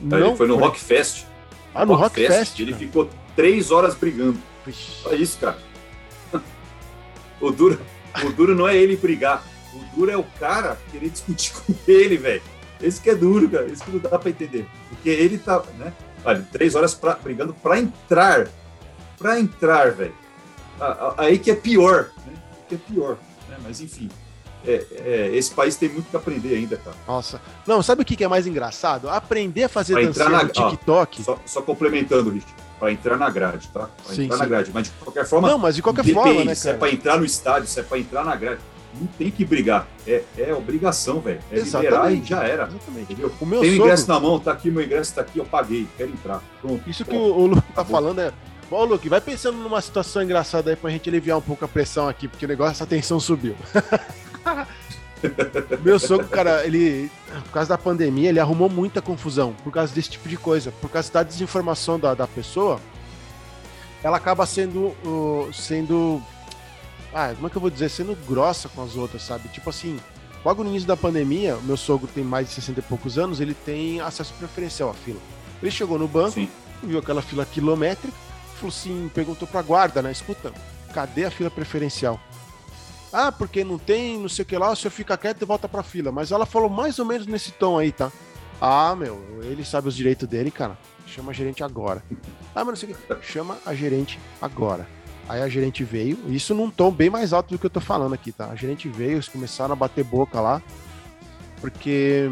Ele 0.00 0.36
foi 0.36 0.46
no 0.46 0.56
Rock 0.56 0.78
Fest. 0.78 1.24
Ah, 1.74 1.84
no 1.84 1.94
Rock 1.94 2.26
Fest. 2.26 2.60
Ele 2.60 2.74
ficou 2.74 3.08
três 3.34 3.70
horas 3.70 3.94
brigando. 3.94 4.38
Olha 5.06 5.16
isso, 5.16 5.38
cara. 5.38 5.58
O 7.40 7.52
duro, 7.52 7.80
o 8.24 8.32
duro 8.32 8.52
não 8.52 8.66
é 8.66 8.76
ele 8.76 8.96
brigar. 8.96 9.44
O 9.78 9.96
duro 9.96 10.10
é 10.10 10.16
o 10.16 10.24
cara 10.38 10.78
querer 10.90 11.10
discutir 11.10 11.52
com 11.66 11.74
ele, 11.86 12.16
velho. 12.16 12.42
Esse 12.80 13.00
que 13.00 13.10
é 13.10 13.14
duro, 13.14 13.48
cara. 13.48 13.66
Esse 13.66 13.82
que 13.82 13.90
não 13.90 13.98
dá 13.98 14.18
pra 14.18 14.30
entender. 14.30 14.66
Porque 14.88 15.08
ele 15.08 15.38
tá, 15.38 15.62
né? 15.78 15.92
Olha, 16.24 16.46
três 16.52 16.74
horas 16.74 16.94
pra, 16.94 17.14
brigando 17.14 17.54
pra 17.54 17.78
entrar. 17.78 18.48
Pra 19.16 19.38
entrar, 19.38 19.92
velho. 19.92 20.14
aí 21.16 21.38
que 21.38 21.50
é 21.50 21.54
pior, 21.54 22.10
né? 22.26 22.34
Que 22.68 22.74
é 22.76 22.78
pior, 22.78 23.18
né? 23.48 23.56
Mas 23.62 23.80
enfim. 23.80 24.08
É, 24.66 24.84
é, 24.96 25.30
esse 25.36 25.52
país 25.52 25.76
tem 25.76 25.88
muito 25.88 26.10
que 26.10 26.16
aprender 26.16 26.54
ainda, 26.54 26.76
cara. 26.76 26.96
Nossa. 27.06 27.40
Não, 27.66 27.82
sabe 27.82 28.02
o 28.02 28.04
que 28.04 28.22
é 28.22 28.28
mais 28.28 28.46
engraçado? 28.46 29.08
Aprender 29.08 29.64
a 29.64 29.68
fazer 29.68 29.94
dancinha 29.94 30.28
na, 30.28 30.42
no 30.42 30.50
TikTok. 30.50 31.22
Só, 31.22 31.38
só, 31.46 31.62
complementando, 31.62 32.30
Rich, 32.30 32.46
para 32.78 32.92
entrar 32.92 33.16
na 33.16 33.30
grade, 33.30 33.68
tá? 33.68 33.88
Para 34.04 34.14
entrar 34.14 34.36
sim. 34.36 34.42
na 34.42 34.46
grade. 34.46 34.70
Mas 34.74 34.88
de 34.88 34.92
qualquer 34.92 35.26
forma. 35.26 35.48
Não, 35.48 35.58
mas 35.58 35.76
de 35.76 35.82
qualquer 35.82 36.04
depende, 36.04 36.26
forma, 36.26 36.44
né, 36.44 36.54
Se 36.54 36.68
é 36.68 36.74
para 36.74 36.90
entrar 36.90 37.18
no 37.18 37.24
estádio, 37.24 37.68
se 37.68 37.78
é 37.78 37.82
para 37.82 37.98
entrar 37.98 38.24
na 38.24 38.34
grade. 38.34 38.60
Não 38.98 39.06
tem 39.06 39.30
que 39.30 39.44
brigar. 39.44 39.86
É, 40.06 40.22
é 40.36 40.54
obrigação, 40.54 41.20
velho. 41.20 41.40
É 41.50 41.56
Exatamente. 41.56 41.90
liberar 41.90 42.12
e 42.12 42.24
já 42.24 42.42
era. 42.44 42.64
Exatamente. 42.64 43.12
Entendeu? 43.12 43.32
O 43.40 43.46
meu 43.46 43.60
Tem 43.60 43.70
sogro... 43.70 43.84
ingresso 43.84 44.08
na 44.08 44.20
mão, 44.20 44.40
tá 44.40 44.52
aqui, 44.52 44.70
meu 44.70 44.82
ingresso 44.82 45.14
tá 45.14 45.20
aqui, 45.20 45.38
eu 45.38 45.44
paguei, 45.44 45.86
quero 45.96 46.10
entrar. 46.10 46.42
Pronto. 46.60 46.88
Isso 46.88 47.04
que 47.04 47.14
o, 47.14 47.18
o 47.18 47.46
Lu 47.46 47.62
tá 47.74 47.84
falando 47.84 48.20
é. 48.20 48.32
Bom, 48.70 48.84
Luke, 48.84 49.08
vai 49.08 49.20
pensando 49.20 49.56
numa 49.56 49.80
situação 49.80 50.22
engraçada 50.22 50.70
aí 50.70 50.76
pra 50.76 50.90
gente 50.90 51.08
aliviar 51.08 51.38
um 51.38 51.42
pouco 51.42 51.64
a 51.64 51.68
pressão 51.68 52.06
aqui, 52.06 52.28
porque 52.28 52.44
o 52.44 52.48
negócio, 52.48 52.84
a 52.84 52.86
tensão 52.86 53.18
subiu. 53.18 53.54
Meu 55.82 55.98
sogro, 55.98 56.28
cara, 56.28 56.64
ele, 56.64 57.10
por 57.44 57.52
causa 57.52 57.70
da 57.70 57.78
pandemia, 57.78 58.28
ele 58.28 58.38
arrumou 58.38 58.68
muita 58.68 59.00
confusão 59.02 59.54
por 59.64 59.72
causa 59.72 59.92
desse 59.94 60.10
tipo 60.10 60.28
de 60.28 60.36
coisa. 60.36 60.70
Por 60.80 60.90
causa 60.90 61.10
da 61.12 61.22
desinformação 61.22 61.98
da, 61.98 62.14
da 62.14 62.26
pessoa, 62.26 62.78
ela 64.02 64.16
acaba 64.16 64.46
sendo, 64.46 64.94
uh, 65.04 65.48
sendo 65.52 66.22
ah, 67.12 67.32
como 67.34 67.46
é 67.46 67.50
que 67.50 67.56
eu 67.56 67.60
vou 67.60 67.70
dizer? 67.70 67.88
Sendo 67.88 68.14
grossa 68.26 68.68
com 68.68 68.82
as 68.82 68.96
outras, 68.96 69.22
sabe? 69.22 69.48
Tipo 69.48 69.70
assim, 69.70 69.98
logo 70.44 70.62
no 70.62 70.70
início 70.70 70.86
da 70.88 70.96
pandemia, 70.96 71.56
meu 71.62 71.76
sogro 71.76 72.08
tem 72.08 72.22
mais 72.24 72.48
de 72.48 72.54
60 72.54 72.80
e 72.80 72.82
poucos 72.82 73.18
anos, 73.18 73.40
ele 73.40 73.54
tem 73.54 74.00
acesso 74.00 74.34
preferencial 74.34 74.90
à 74.90 74.94
fila. 74.94 75.20
Ele 75.62 75.70
chegou 75.70 75.98
no 75.98 76.06
banco, 76.06 76.32
Sim. 76.32 76.48
viu 76.82 76.98
aquela 76.98 77.22
fila 77.22 77.44
quilométrica, 77.44 78.16
falou 78.56 78.68
assim, 78.68 79.10
perguntou 79.14 79.48
pra 79.48 79.62
guarda, 79.62 80.02
né? 80.02 80.12
Escuta, 80.12 80.52
cadê 80.92 81.24
a 81.24 81.30
fila 81.30 81.50
preferencial? 81.50 82.20
Ah, 83.12 83.32
porque 83.32 83.64
não 83.64 83.78
tem, 83.78 84.18
não 84.18 84.28
sei 84.28 84.42
o 84.42 84.46
que 84.46 84.56
lá, 84.56 84.70
o 84.70 84.76
senhor 84.76 84.90
fica 84.90 85.16
quieto 85.16 85.40
e 85.40 85.44
volta 85.46 85.68
pra 85.68 85.82
fila. 85.82 86.12
Mas 86.12 86.30
ela 86.30 86.44
falou 86.44 86.68
mais 86.68 86.98
ou 86.98 87.06
menos 87.06 87.26
nesse 87.26 87.52
tom 87.52 87.78
aí, 87.78 87.90
tá? 87.90 88.12
Ah, 88.60 88.94
meu, 88.94 89.40
ele 89.44 89.64
sabe 89.64 89.88
os 89.88 89.96
direitos 89.96 90.28
dele, 90.28 90.50
cara. 90.50 90.76
Chama 91.06 91.30
a 91.30 91.34
gerente 91.34 91.64
agora. 91.64 92.02
Ah, 92.54 92.64
mas 92.64 92.66
não 92.66 92.76
sei 92.76 92.90
o 92.90 92.94
que. 92.94 93.26
Chama 93.26 93.56
a 93.64 93.74
gerente 93.74 94.18
agora. 94.42 94.86
Aí 95.28 95.42
a 95.42 95.48
gerente 95.48 95.84
veio, 95.84 96.18
isso 96.28 96.54
num 96.54 96.70
tom 96.70 96.90
bem 96.90 97.10
mais 97.10 97.34
alto 97.34 97.50
do 97.50 97.58
que 97.58 97.66
eu 97.66 97.70
tô 97.70 97.80
falando 97.80 98.14
aqui, 98.14 98.32
tá? 98.32 98.46
A 98.46 98.54
gerente 98.54 98.88
veio, 98.88 99.12
eles 99.12 99.28
começaram 99.28 99.74
a 99.74 99.76
bater 99.76 100.02
boca 100.02 100.40
lá, 100.40 100.62
porque 101.60 102.30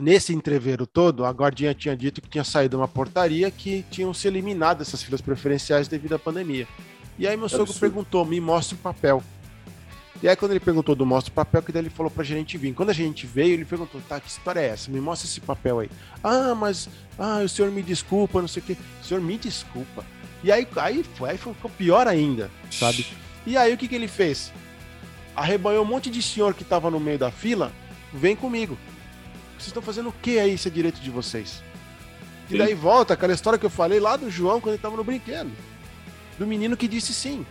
nesse 0.00 0.34
entreveiro 0.34 0.88
todo, 0.88 1.24
a 1.24 1.30
guardinha 1.30 1.72
tinha 1.72 1.96
dito 1.96 2.20
que 2.20 2.28
tinha 2.28 2.42
saído 2.42 2.76
uma 2.76 2.88
portaria 2.88 3.48
que 3.48 3.84
tinham 3.90 4.12
se 4.12 4.26
eliminado 4.26 4.82
essas 4.82 5.00
filas 5.02 5.20
preferenciais 5.20 5.86
devido 5.86 6.14
à 6.14 6.18
pandemia. 6.18 6.66
E 7.16 7.28
aí 7.28 7.36
meu 7.36 7.46
é 7.46 7.48
sogro 7.48 7.72
perguntou, 7.74 8.24
me 8.24 8.40
mostra 8.40 8.74
o 8.74 8.78
papel. 8.78 9.22
E 10.20 10.28
aí 10.28 10.34
quando 10.34 10.50
ele 10.50 10.60
perguntou 10.60 10.96
do 10.96 11.06
mostra 11.06 11.30
o 11.30 11.34
papel, 11.34 11.62
que 11.62 11.70
daí 11.70 11.82
ele 11.82 11.90
falou 11.90 12.10
pra 12.10 12.24
gerente 12.24 12.58
vir. 12.58 12.74
Quando 12.74 12.90
a 12.90 12.94
gente 12.94 13.24
veio, 13.24 13.54
ele 13.54 13.64
perguntou, 13.64 14.00
tá, 14.08 14.18
que 14.18 14.28
história 14.28 14.58
é 14.58 14.68
essa? 14.68 14.90
Me 14.90 15.00
mostra 15.00 15.28
esse 15.28 15.40
papel 15.40 15.78
aí. 15.78 15.90
Ah, 16.24 16.56
mas, 16.56 16.88
ah, 17.16 17.40
o 17.44 17.48
senhor 17.48 17.70
me 17.70 17.82
desculpa, 17.82 18.40
não 18.40 18.48
sei 18.48 18.62
o 18.62 18.66
quê. 18.66 18.76
O 19.00 19.04
senhor 19.04 19.22
me 19.22 19.38
desculpa. 19.38 20.04
E 20.42 20.50
aí, 20.50 20.66
aí, 20.76 21.04
foi, 21.14 21.30
aí 21.30 21.38
ficou 21.38 21.70
pior 21.76 22.08
ainda, 22.08 22.50
sabe? 22.70 23.06
E 23.46 23.56
aí 23.56 23.72
o 23.74 23.76
que, 23.76 23.88
que 23.88 23.94
ele 23.94 24.08
fez? 24.08 24.52
Arrebanhou 25.36 25.84
um 25.84 25.88
monte 25.88 26.10
de 26.10 26.22
senhor 26.22 26.54
que 26.54 26.64
tava 26.64 26.90
no 26.90 26.98
meio 26.98 27.18
da 27.18 27.30
fila, 27.30 27.72
vem 28.12 28.34
comigo. 28.34 28.78
Vocês 29.52 29.68
estão 29.68 29.82
fazendo 29.82 30.08
o 30.08 30.12
que 30.12 30.38
aí, 30.38 30.54
isso 30.54 30.68
é 30.68 30.70
direito 30.70 31.00
de 31.00 31.10
vocês? 31.10 31.62
E 32.50 32.58
daí 32.58 32.74
volta 32.74 33.14
aquela 33.14 33.32
história 33.32 33.58
que 33.58 33.66
eu 33.66 33.70
falei 33.70 34.00
lá 34.00 34.16
do 34.16 34.30
João 34.30 34.60
quando 34.60 34.74
ele 34.74 34.82
tava 34.82 34.96
no 34.96 35.04
brinquedo. 35.04 35.50
Do 36.38 36.46
menino 36.46 36.76
que 36.76 36.88
disse 36.88 37.14
sim. 37.14 37.46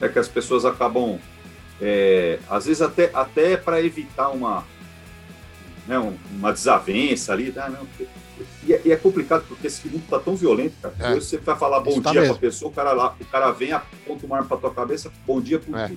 É 0.00 0.08
que 0.08 0.18
as 0.18 0.28
pessoas 0.28 0.64
acabam, 0.64 1.18
é, 1.80 2.38
às 2.50 2.66
vezes 2.66 2.82
até, 2.82 3.10
até 3.14 3.56
para 3.56 3.80
evitar 3.80 4.28
uma, 4.28 4.64
né, 5.86 5.98
uma 6.30 6.52
desavença 6.52 7.32
ali, 7.32 7.50
tá, 7.50 7.68
não, 7.70 7.86
e 8.66 8.72
é, 8.74 8.82
e 8.84 8.92
é, 8.92 8.96
complicado 8.96 9.44
porque 9.48 9.66
esse 9.66 9.86
mundo 9.88 10.04
tá 10.08 10.18
tão 10.18 10.34
violento, 10.34 10.74
cara. 10.82 10.94
É. 10.98 11.10
Hoje 11.14 11.26
você 11.26 11.38
vai 11.38 11.56
falar 11.56 11.80
bom 11.80 12.00
tá 12.00 12.10
dia 12.10 12.20
mesmo. 12.20 12.34
pra 12.34 12.40
pessoa, 12.40 12.70
o 12.70 12.74
cara, 12.74 12.92
lá, 12.92 13.14
o 13.20 13.24
cara 13.26 13.50
vem, 13.52 13.72
aponta 13.72 14.26
uma 14.26 14.36
arma 14.36 14.48
pra 14.48 14.56
tua 14.56 14.74
cabeça, 14.74 15.12
bom 15.26 15.40
dia 15.40 15.58
por 15.58 15.78
é. 15.78 15.92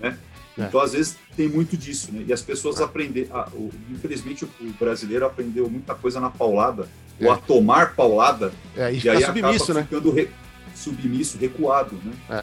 Né? 0.00 0.18
É. 0.58 0.64
Então, 0.64 0.80
às 0.80 0.92
vezes, 0.92 1.16
tem 1.36 1.48
muito 1.48 1.76
disso, 1.76 2.12
né? 2.12 2.24
E 2.26 2.32
as 2.32 2.42
pessoas 2.42 2.80
é. 2.80 2.84
aprendem. 2.84 3.28
infelizmente, 3.90 4.44
o, 4.44 4.48
o, 4.60 4.72
brasileiro 4.78 5.26
aprendeu 5.26 5.68
muita 5.68 5.94
coisa 5.94 6.20
na 6.20 6.30
paulada, 6.30 6.88
ou 7.20 7.30
a 7.30 7.36
tomar 7.36 7.94
paulada, 7.94 8.52
é, 8.76 8.92
e, 8.92 9.00
e 9.02 9.08
aí 9.08 9.22
submisso, 9.22 9.64
acaba 9.64 9.80
né? 9.80 9.82
ficando 9.82 10.10
re, 10.12 10.30
submisso, 10.74 11.38
recuado, 11.38 11.98
né? 12.04 12.42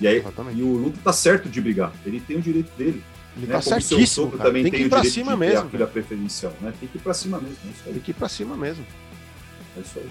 E 0.00 0.08
aí, 0.08 0.24
e 0.54 0.62
o 0.62 0.76
Luto 0.76 0.98
tá 1.04 1.12
certo 1.12 1.48
de 1.48 1.60
brigar, 1.60 1.92
ele 2.06 2.20
tem 2.20 2.38
o 2.38 2.40
direito 2.40 2.70
dele. 2.76 3.04
Ele 3.36 3.46
né? 3.46 3.54
tá 3.54 3.62
Como 3.62 3.80
certíssimo. 3.80 4.38
Também 4.38 4.62
tem, 4.64 4.72
que 4.72 4.82
ir 4.82 4.88
pra 4.88 5.04
cima 5.04 5.36
mesmo. 5.36 5.70
A 5.82 5.86
preferencial, 5.86 6.54
né? 6.60 6.72
Tem 6.78 6.88
que 6.88 6.98
ir 6.98 7.00
pra 7.00 7.14
cima 7.14 7.40
mesmo. 7.40 7.56
É 7.86 7.92
tem 7.92 8.00
que 8.00 8.10
ir 8.10 8.14
pra 8.14 8.28
cima 8.28 8.56
mesmo. 8.56 8.84
É 9.76 9.80
isso 9.80 9.98
aí. 9.98 10.10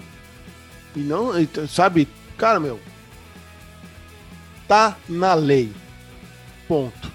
E 0.96 1.00
não, 1.00 1.32
sabe, 1.68 2.08
cara, 2.36 2.58
meu. 2.58 2.80
Tá 4.66 4.96
na 5.08 5.34
lei. 5.34 5.72
Ponto. 6.66 7.10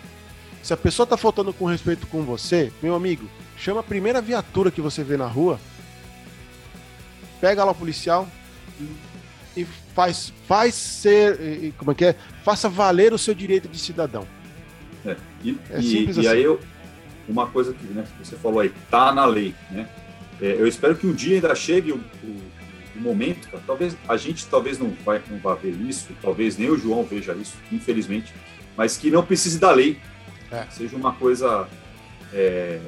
Se 0.61 0.73
a 0.73 0.77
pessoa 0.77 1.05
tá 1.05 1.17
faltando 1.17 1.53
com 1.53 1.65
respeito 1.65 2.07
com 2.07 2.23
você, 2.23 2.71
meu 2.81 2.95
amigo, 2.95 3.29
chama 3.57 3.79
a 3.79 3.83
primeira 3.83 4.21
viatura 4.21 4.71
que 4.71 4.81
você 4.81 5.03
vê 5.03 5.15
na 5.15 5.27
rua, 5.27 5.59
pega 7.39 7.63
lá 7.63 7.71
o 7.71 7.75
policial 7.75 8.27
e 9.55 9.65
faz, 9.93 10.33
faz 10.47 10.73
ser, 10.73 11.73
como 11.77 11.91
é 11.91 11.95
que 11.95 12.05
é? 12.05 12.15
Faça 12.43 12.67
valer 12.67 13.13
o 13.13 13.17
seu 13.17 13.33
direito 13.33 13.67
de 13.67 13.77
cidadão. 13.77 14.27
É. 15.05 15.15
E, 15.43 15.57
é 15.69 15.79
e, 15.79 16.09
assim. 16.09 16.21
e 16.21 16.27
aí 16.27 16.43
eu, 16.43 16.59
uma 17.27 17.47
coisa 17.47 17.73
que 17.73 17.85
né, 17.87 18.05
você 18.21 18.35
falou 18.35 18.59
aí, 18.59 18.71
tá 18.89 19.11
na 19.11 19.25
lei, 19.25 19.53
né? 19.69 19.87
É, 20.41 20.53
eu 20.53 20.67
espero 20.67 20.95
que 20.95 21.07
um 21.07 21.13
dia 21.13 21.35
ainda 21.35 21.55
chegue 21.55 21.91
o, 21.91 21.95
o, 21.95 22.41
o, 22.97 22.99
momento, 22.99 23.47
cara, 23.49 23.63
talvez 23.65 23.95
a 24.07 24.17
gente 24.17 24.45
talvez 24.47 24.77
não 24.77 24.89
vai 25.05 25.21
não 25.29 25.37
vá 25.39 25.55
ver 25.55 25.71
isso, 25.71 26.07
talvez 26.21 26.57
nem 26.57 26.69
o 26.69 26.77
João 26.77 27.03
veja 27.03 27.33
isso, 27.33 27.55
infelizmente, 27.71 28.33
mas 28.75 28.97
que 28.97 29.09
não 29.09 29.23
precise 29.23 29.59
da 29.59 29.71
lei, 29.71 29.97
é. 30.51 30.65
seja 30.69 30.95
uma 30.95 31.13
coisa, 31.13 31.67
é, 32.33 32.81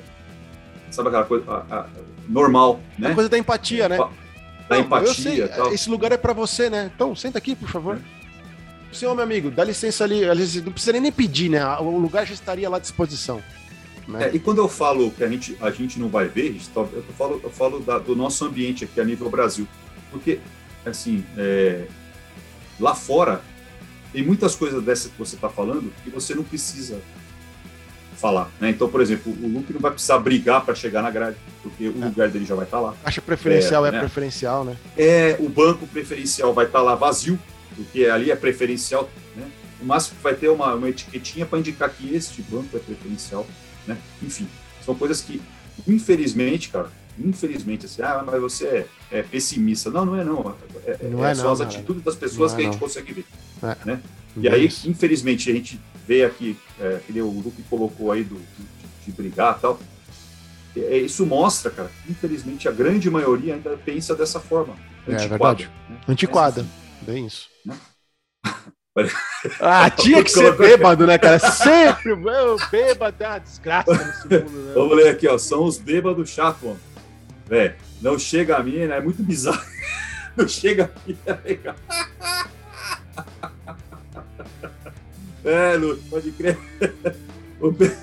sabe 0.92 1.08
aquela 1.08 1.24
coisa 1.24 1.46
a, 1.50 1.76
a, 1.76 1.90
normal, 2.28 2.82
né? 2.98 3.12
A 3.12 3.16
coisa 3.16 3.30
da 3.30 3.38
empatia, 3.38 3.88
né? 3.88 3.98
Da 3.98 4.76
não, 4.76 4.80
empatia. 4.82 5.14
Sei, 5.14 5.74
esse 5.74 5.90
lugar 5.90 6.12
é 6.12 6.18
para 6.18 6.34
você, 6.34 6.70
né? 6.70 6.92
Então 6.94 7.16
senta 7.16 7.38
aqui, 7.38 7.56
por 7.56 7.70
favor. 7.70 7.96
É. 7.96 8.17
Senhor, 8.92 9.14
meu 9.14 9.24
amigo, 9.24 9.52
dá 9.52 9.64
licença 9.64 10.04
ali. 10.04 10.22
Não 10.64 10.72
precisa 10.72 10.94
nem 10.94 11.12
pedir, 11.12 11.50
né? 11.50 11.66
O 11.80 11.98
lugar 11.98 12.26
já 12.26 12.34
estaria 12.34 12.70
lá 12.70 12.78
à 12.78 12.80
disposição. 12.80 13.42
Né? 14.08 14.30
É, 14.30 14.36
e 14.36 14.40
quando 14.40 14.60
eu 14.60 14.70
falo 14.70 15.12
que 15.12 15.24
a 15.24 15.28
gente, 15.28 15.58
a 15.60 15.70
gente 15.70 16.00
não 16.00 16.08
vai 16.08 16.28
ver, 16.28 16.56
eu 16.76 17.04
falo, 17.18 17.42
eu 17.44 17.50
falo 17.50 17.80
da, 17.80 18.00
do 18.00 18.16
nosso 18.16 18.46
ambiente 18.46 18.86
aqui 18.86 19.00
a 19.02 19.04
nível 19.04 19.30
Brasil. 19.30 19.68
Porque, 20.10 20.40
assim, 20.86 21.26
é, 21.38 21.86
lá 22.80 22.96
fora, 22.96 23.42
tem 24.14 24.24
muitas 24.24 24.56
coisas 24.56 24.82
dessas 24.84 25.12
que 25.12 25.20
você 25.20 25.36
está 25.36 25.50
falando 25.50 25.92
que 26.04 26.10
você 26.10 26.34
não 26.34 26.44
precisa 26.44 27.00
falar. 28.16 28.50
Né? 28.60 28.70
Então, 28.70 28.90
por 28.90 29.02
exemplo, 29.02 29.32
o 29.32 29.48
Luke 29.48 29.72
não 29.72 29.80
vai 29.80 29.92
precisar 29.92 30.18
brigar 30.20 30.64
para 30.66 30.74
chegar 30.74 31.02
na 31.02 31.12
grade, 31.12 31.38
porque 31.62 31.90
o 31.90 32.02
é. 32.02 32.06
lugar 32.06 32.30
dele 32.30 32.46
já 32.46 32.56
vai 32.56 32.66
estar 32.66 32.78
tá 32.78 32.84
lá. 32.84 32.96
Acha 33.04 33.22
preferencial 33.22 33.86
é, 33.86 33.90
é 33.90 33.92
né? 33.92 34.00
preferencial, 34.00 34.64
né? 34.64 34.76
É, 34.98 35.38
o 35.40 35.50
banco 35.50 35.86
preferencial 35.86 36.54
vai 36.54 36.66
estar 36.66 36.80
tá 36.80 36.84
lá 36.84 36.96
vazio, 36.96 37.38
porque 37.78 38.06
ali 38.06 38.32
é 38.32 38.36
preferencial, 38.36 39.10
né? 39.36 39.48
O 39.80 39.86
máximo 39.86 40.18
vai 40.22 40.34
ter 40.34 40.50
uma, 40.50 40.74
uma 40.74 40.90
etiquetinha 40.90 41.46
para 41.46 41.60
indicar 41.60 41.90
que 41.90 42.14
este 42.14 42.42
banco 42.42 42.76
é 42.76 42.80
preferencial, 42.80 43.46
né? 43.86 43.96
Enfim, 44.22 44.48
são 44.84 44.96
coisas 44.96 45.22
que, 45.22 45.40
infelizmente, 45.88 46.70
cara, 46.70 46.90
infelizmente, 47.20 47.86
assim, 47.86 48.02
ah, 48.02 48.24
mas 48.26 48.42
você 48.42 48.66
é, 48.68 48.88
é 49.12 49.22
pessimista. 49.22 49.92
Não, 49.92 50.04
não 50.04 50.20
é 50.20 50.24
não. 50.24 50.56
É, 50.86 50.92
é 50.92 51.08
não 51.08 51.26
é, 51.26 51.32
é 51.32 51.36
só 51.36 51.44
não, 51.44 51.52
as 51.52 51.60
cara. 51.60 51.72
atitudes 51.72 52.04
das 52.04 52.16
pessoas 52.16 52.54
que 52.54 52.62
a 52.62 52.64
é 52.64 52.66
gente 52.66 52.80
consegue 52.80 53.14
ver, 53.14 53.26
é. 53.62 53.78
né? 53.86 54.02
E 54.36 54.50
aí, 54.50 54.70
infelizmente, 54.86 55.50
a 55.50 55.54
gente 55.54 55.80
vê 56.08 56.24
aqui, 56.24 56.58
é, 56.80 57.00
que 57.06 57.22
o 57.22 57.30
Luke 57.30 57.62
colocou 57.70 58.12
aí 58.12 58.24
do, 58.24 58.36
de, 58.36 59.06
de 59.06 59.12
brigar 59.12 59.58
e 59.58 59.62
tal, 59.62 59.80
é, 60.76 60.98
isso 60.98 61.26
mostra, 61.26 61.72
cara, 61.72 61.92
infelizmente 62.08 62.68
a 62.68 62.72
grande 62.72 63.10
maioria 63.10 63.56
ainda 63.56 63.78
pensa 63.78 64.16
dessa 64.16 64.40
forma. 64.40 64.76
Antiquada, 65.08 65.24
é 65.24 65.28
verdade. 65.28 65.72
Né? 65.90 65.98
Antiquada. 66.08 66.66
Bem 67.02 67.26
isso. 67.26 67.50
Ah, 69.60 69.90
tinha 69.92 70.24
que 70.24 70.32
ser 70.32 70.56
bêbado, 70.56 71.06
né, 71.06 71.18
cara? 71.18 71.40
Sempre 71.40 72.14
o 72.14 72.58
bêbado 72.72 73.24
é 73.24 73.28
uma 73.28 73.40
desgraça 73.40 73.92
nesse 73.92 74.28
mundo, 74.28 74.52
né? 74.52 74.74
Vamos 74.74 74.98
ler 74.98 75.10
aqui, 75.10 75.28
ó. 75.28 75.38
São 75.38 75.64
os 75.64 75.78
bêbados 75.78 76.30
chatos, 76.30 76.64
mano. 76.64 76.80
Véi, 77.48 77.76
não 78.02 78.18
chega 78.18 78.58
a 78.58 78.64
mim, 78.64 78.78
né? 78.86 78.98
É 78.98 79.02
muito 79.02 79.24
bizarro. 79.24 79.62
Não 80.36 80.48
chega 80.48 80.84
a 80.84 81.08
mim, 81.10 81.18
é 81.26 81.38
legal. 81.44 81.76
É, 85.44 85.76
Lu, 85.76 85.98
pode 86.12 86.32
crer. 86.32 86.56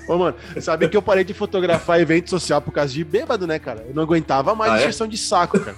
Ô, 0.09 0.17
mano, 0.17 0.35
sabe 0.59 0.89
que 0.89 0.97
eu 0.97 1.01
parei 1.01 1.23
de 1.23 1.33
fotografar 1.33 2.01
evento 2.01 2.29
social 2.29 2.61
por 2.61 2.73
causa 2.73 2.91
de 2.91 3.05
bêbado, 3.05 3.47
né, 3.47 3.57
cara? 3.57 3.85
Eu 3.87 3.95
não 3.95 4.03
aguentava 4.03 4.53
mais 4.53 4.99
ah, 4.99 5.05
é? 5.05 5.07
de 5.07 5.17
saco, 5.17 5.57
cara. 5.61 5.77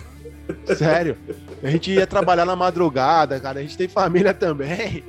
Sério. 0.76 1.18
A 1.64 1.70
gente 1.70 1.92
ia 1.92 2.08
trabalhar 2.08 2.46
na 2.46 2.56
madrugada, 2.56 3.40
cara. 3.40 3.60
A 3.60 3.62
gente 3.62 3.78
tem 3.78 3.88
família 3.88 4.34
também. 4.34 5.04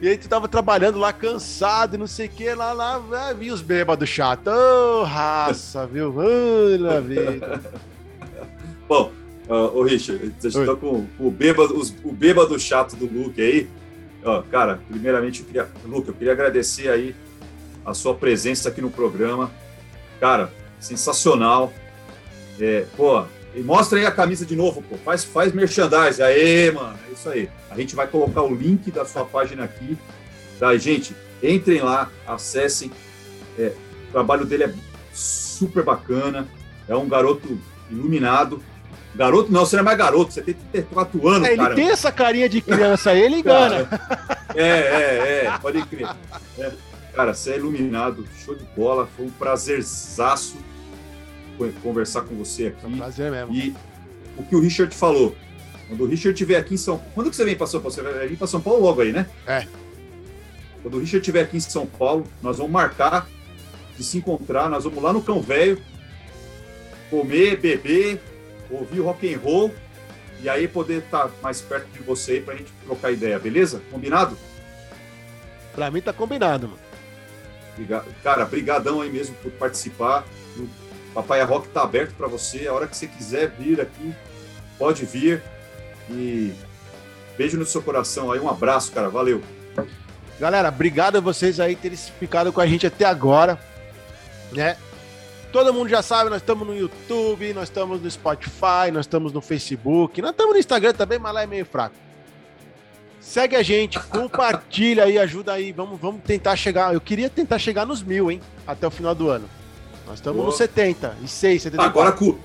E 0.00 0.08
a 0.08 0.10
gente 0.10 0.28
tava 0.28 0.48
trabalhando 0.48 0.98
lá 0.98 1.12
cansado 1.12 1.94
e 1.94 1.98
não 1.98 2.06
sei 2.06 2.26
o 2.26 2.30
que, 2.30 2.52
lá, 2.52 2.72
lá, 2.72 2.96
lá 2.96 3.32
vi 3.32 3.50
os 3.50 3.62
bêbados 3.62 4.08
chato. 4.08 4.48
Ô, 4.48 5.00
oh, 5.00 5.04
raça, 5.04 5.86
viu? 5.86 6.14
Olha 6.16 7.00
vida. 7.00 7.60
Bom, 8.88 9.12
uh, 9.48 9.78
ô 9.78 9.82
Richard, 9.82 10.34
vocês 10.38 10.54
estão 10.54 10.76
com 10.76 11.06
o 11.18 11.30
bêbado, 11.30 11.78
os, 11.78 11.94
o 12.04 12.12
bêbado 12.12 12.58
chato 12.58 12.96
do 12.96 13.06
Luke 13.06 13.40
aí. 13.40 13.68
Ó, 14.22 14.42
cara, 14.42 14.80
primeiramente, 14.88 15.40
eu 15.40 15.46
queria, 15.46 15.68
Luke, 15.84 16.08
eu 16.08 16.14
queria 16.14 16.32
agradecer 16.32 16.88
aí 16.88 17.14
a 17.84 17.94
sua 17.94 18.14
presença 18.14 18.68
aqui 18.68 18.80
no 18.80 18.90
programa. 18.90 19.50
Cara, 20.20 20.52
sensacional. 20.80 21.72
É, 22.60 22.86
pô, 22.96 23.24
mostra 23.62 23.98
aí 23.98 24.06
a 24.06 24.10
camisa 24.10 24.44
de 24.44 24.56
novo, 24.56 24.82
pô. 24.82 24.96
Faz, 24.96 25.24
faz 25.24 25.52
merchandising. 25.52 26.22
Aê, 26.22 26.70
mano. 26.70 26.98
É 27.08 27.12
isso 27.12 27.28
aí. 27.28 27.48
A 27.70 27.76
gente 27.76 27.94
vai 27.94 28.06
colocar 28.06 28.42
o 28.42 28.54
link 28.54 28.90
da 28.90 29.04
sua 29.04 29.24
página 29.24 29.64
aqui. 29.64 29.96
Tá, 30.58 30.76
gente? 30.76 31.14
Entrem 31.42 31.80
lá, 31.80 32.10
acessem. 32.26 32.90
É, 33.58 33.72
o 34.08 34.12
trabalho 34.12 34.44
dele 34.44 34.64
é 34.64 34.74
super 35.12 35.84
bacana. 35.84 36.48
É 36.88 36.96
um 36.96 37.08
garoto 37.08 37.58
iluminado. 37.90 38.62
Garoto 39.14 39.52
não, 39.52 39.64
você 39.64 39.76
não 39.76 39.82
é 39.82 39.84
mais 39.84 39.98
garoto, 39.98 40.32
você 40.32 40.42
tem 40.42 40.54
34 40.72 41.28
anos, 41.28 41.48
é, 41.48 41.52
ele 41.52 41.62
cara. 41.62 41.74
tem 41.76 41.88
essa 41.88 42.10
carinha 42.10 42.48
de 42.48 42.60
criança 42.60 43.10
aí, 43.10 43.22
ele 43.22 43.36
engana. 43.36 43.88
é, 44.56 44.68
é, 44.68 45.44
é, 45.44 45.58
pode 45.62 45.80
crer. 45.86 46.08
É. 46.58 46.72
Cara, 47.14 47.32
você 47.32 47.52
é 47.52 47.56
iluminado, 47.58 48.26
show 48.44 48.56
de 48.56 48.64
bola, 48.76 49.08
foi 49.16 49.26
um 49.26 49.30
prazerzaço 49.30 50.56
conversar 51.82 52.22
com 52.22 52.34
você 52.34 52.68
aqui. 52.68 52.84
É 52.84 52.88
um 52.88 52.96
prazer 52.96 53.30
mesmo. 53.30 53.54
E 53.54 53.74
o 54.36 54.42
que 54.42 54.56
o 54.56 54.60
Richard 54.60 54.94
falou, 54.94 55.36
quando 55.88 56.02
o 56.02 56.06
Richard 56.06 56.34
estiver 56.34 56.56
aqui 56.56 56.74
em 56.74 56.78
São 56.78 56.96
Paulo. 56.96 57.12
Quando 57.14 57.30
que 57.30 57.36
você 57.36 57.44
vem 57.44 57.56
para 57.56 57.66
São 57.66 57.80
Paulo? 57.80 57.94
Você 57.94 58.02
vai 58.02 58.26
vir 58.26 58.36
para 58.36 58.46
São 58.46 58.60
Paulo 58.60 58.82
logo 58.82 59.00
aí, 59.00 59.12
né? 59.12 59.26
É. 59.46 59.66
Quando 60.82 60.94
o 60.94 61.00
Richard 61.00 61.18
estiver 61.18 61.42
aqui 61.42 61.56
em 61.56 61.60
São 61.60 61.86
Paulo, 61.86 62.26
nós 62.42 62.58
vamos 62.58 62.72
marcar 62.72 63.28
de 63.96 64.02
se 64.02 64.18
encontrar, 64.18 64.68
nós 64.68 64.84
vamos 64.84 65.02
lá 65.02 65.12
no 65.12 65.22
Cão 65.22 65.40
Velho, 65.40 65.80
comer, 67.10 67.58
beber, 67.58 68.20
ouvir 68.70 69.00
rock 69.00 69.32
and 69.32 69.38
roll 69.38 69.72
e 70.40 70.48
aí 70.48 70.66
poder 70.66 70.98
estar 70.98 71.28
tá 71.28 71.30
mais 71.42 71.60
perto 71.60 71.86
de 71.92 72.00
você 72.00 72.40
para 72.40 72.54
a 72.54 72.56
gente 72.56 72.72
trocar 72.84 73.12
ideia, 73.12 73.38
beleza? 73.38 73.80
Combinado? 73.90 74.36
Para 75.74 75.90
mim 75.90 76.00
tá 76.00 76.12
combinado, 76.12 76.68
mano. 76.68 78.04
Cara, 78.22 78.44
brigadão 78.44 79.00
aí 79.00 79.10
mesmo 79.10 79.34
por 79.36 79.50
participar. 79.52 80.24
Papai 81.14 81.42
Rock 81.44 81.68
tá 81.68 81.82
aberto 81.82 82.14
para 82.14 82.26
você. 82.26 82.66
A 82.66 82.72
hora 82.72 82.86
que 82.86 82.96
você 82.96 83.06
quiser 83.06 83.50
vir 83.50 83.80
aqui, 83.80 84.12
pode 84.76 85.06
vir. 85.06 85.40
E 86.10 86.52
beijo 87.38 87.56
no 87.56 87.64
seu 87.64 87.80
coração 87.80 88.32
aí. 88.32 88.40
Um 88.40 88.48
abraço, 88.48 88.90
cara. 88.92 89.08
Valeu. 89.08 89.40
Galera, 90.38 90.68
obrigado 90.68 91.16
a 91.16 91.20
vocês 91.20 91.60
aí 91.60 91.76
terem 91.76 91.96
ficado 91.96 92.52
com 92.52 92.60
a 92.60 92.66
gente 92.66 92.86
até 92.86 93.04
agora, 93.04 93.58
né? 94.52 94.76
Todo 95.52 95.72
mundo 95.72 95.88
já 95.88 96.02
sabe, 96.02 96.28
nós 96.28 96.42
estamos 96.42 96.66
no 96.66 96.76
YouTube, 96.76 97.54
nós 97.54 97.68
estamos 97.68 98.02
no 98.02 98.10
Spotify, 98.10 98.90
nós 98.92 99.06
estamos 99.06 99.32
no 99.32 99.40
Facebook, 99.40 100.20
nós 100.20 100.32
estamos 100.32 100.54
no 100.54 100.58
Instagram 100.58 100.92
também, 100.92 101.20
mas 101.20 101.32
lá 101.32 101.44
é 101.44 101.46
meio 101.46 101.64
fraco. 101.64 101.94
Segue 103.20 103.54
a 103.54 103.62
gente, 103.62 103.98
compartilha 104.00 105.04
aí, 105.04 105.16
ajuda 105.16 105.52
aí. 105.52 105.70
Vamos, 105.70 105.98
vamos 106.00 106.22
tentar 106.24 106.56
chegar. 106.56 106.92
Eu 106.92 107.00
queria 107.00 107.30
tentar 107.30 107.58
chegar 107.58 107.86
nos 107.86 108.02
mil, 108.02 108.30
hein? 108.30 108.40
Até 108.66 108.86
o 108.86 108.90
final 108.90 109.14
do 109.14 109.30
ano. 109.30 109.48
Nós 110.06 110.16
estamos 110.16 110.44
no 110.44 110.52
70 110.52 111.16
e 111.22 111.28
6, 111.28 111.62
74. 111.62 111.90
Agora 111.90 112.12
com, 112.12 112.38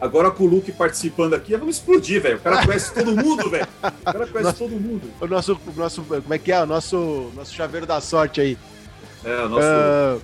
agora 0.00 0.30
com 0.30 0.44
o 0.44 0.46
Luke 0.46 0.72
participando 0.72 1.34
aqui, 1.34 1.56
vamos 1.56 1.76
explodir, 1.76 2.20
velho. 2.20 2.36
O 2.36 2.40
cara 2.40 2.64
conhece 2.66 2.92
todo 2.92 3.14
mundo, 3.14 3.50
velho. 3.50 3.68
O 3.82 4.04
cara 4.04 4.26
conhece 4.26 4.42
nosso, 4.42 4.58
todo 4.58 4.70
mundo. 4.72 5.10
O 5.20 5.26
nosso, 5.26 5.60
o 5.66 5.72
nosso. 5.78 6.02
Como 6.02 6.34
é 6.34 6.38
que 6.38 6.52
é? 6.52 6.62
O 6.62 6.66
nosso, 6.66 7.30
nosso 7.34 7.54
chaveiro 7.54 7.86
da 7.86 8.00
sorte 8.00 8.40
aí. 8.40 8.58
É, 9.24 9.36
o 9.44 9.48
nosso 9.48 9.66
uh, 9.66 10.22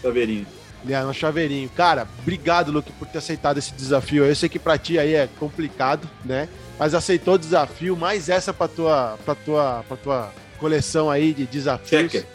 chaveirinho. 0.00 0.46
É, 0.88 1.00
nosso 1.02 1.18
chaveirinho. 1.18 1.68
Cara, 1.70 2.08
obrigado, 2.20 2.72
Luke, 2.72 2.90
por 2.92 3.06
ter 3.06 3.18
aceitado 3.18 3.58
esse 3.58 3.72
desafio. 3.72 4.24
Eu 4.24 4.34
sei 4.34 4.48
que 4.48 4.58
pra 4.58 4.76
ti 4.76 4.98
aí 4.98 5.14
é 5.14 5.28
complicado, 5.38 6.08
né? 6.24 6.48
mas 6.82 6.94
aceitou 6.94 7.34
o 7.34 7.38
desafio, 7.38 7.96
mais 7.96 8.28
essa 8.28 8.52
para 8.52 8.66
tua, 8.66 9.18
para 9.24 9.36
tua, 9.36 9.84
para 9.86 9.96
tua 9.96 10.32
coleção 10.58 11.08
aí 11.08 11.32
de 11.32 11.46
desafios. 11.46 11.88
Checker. 11.88 12.26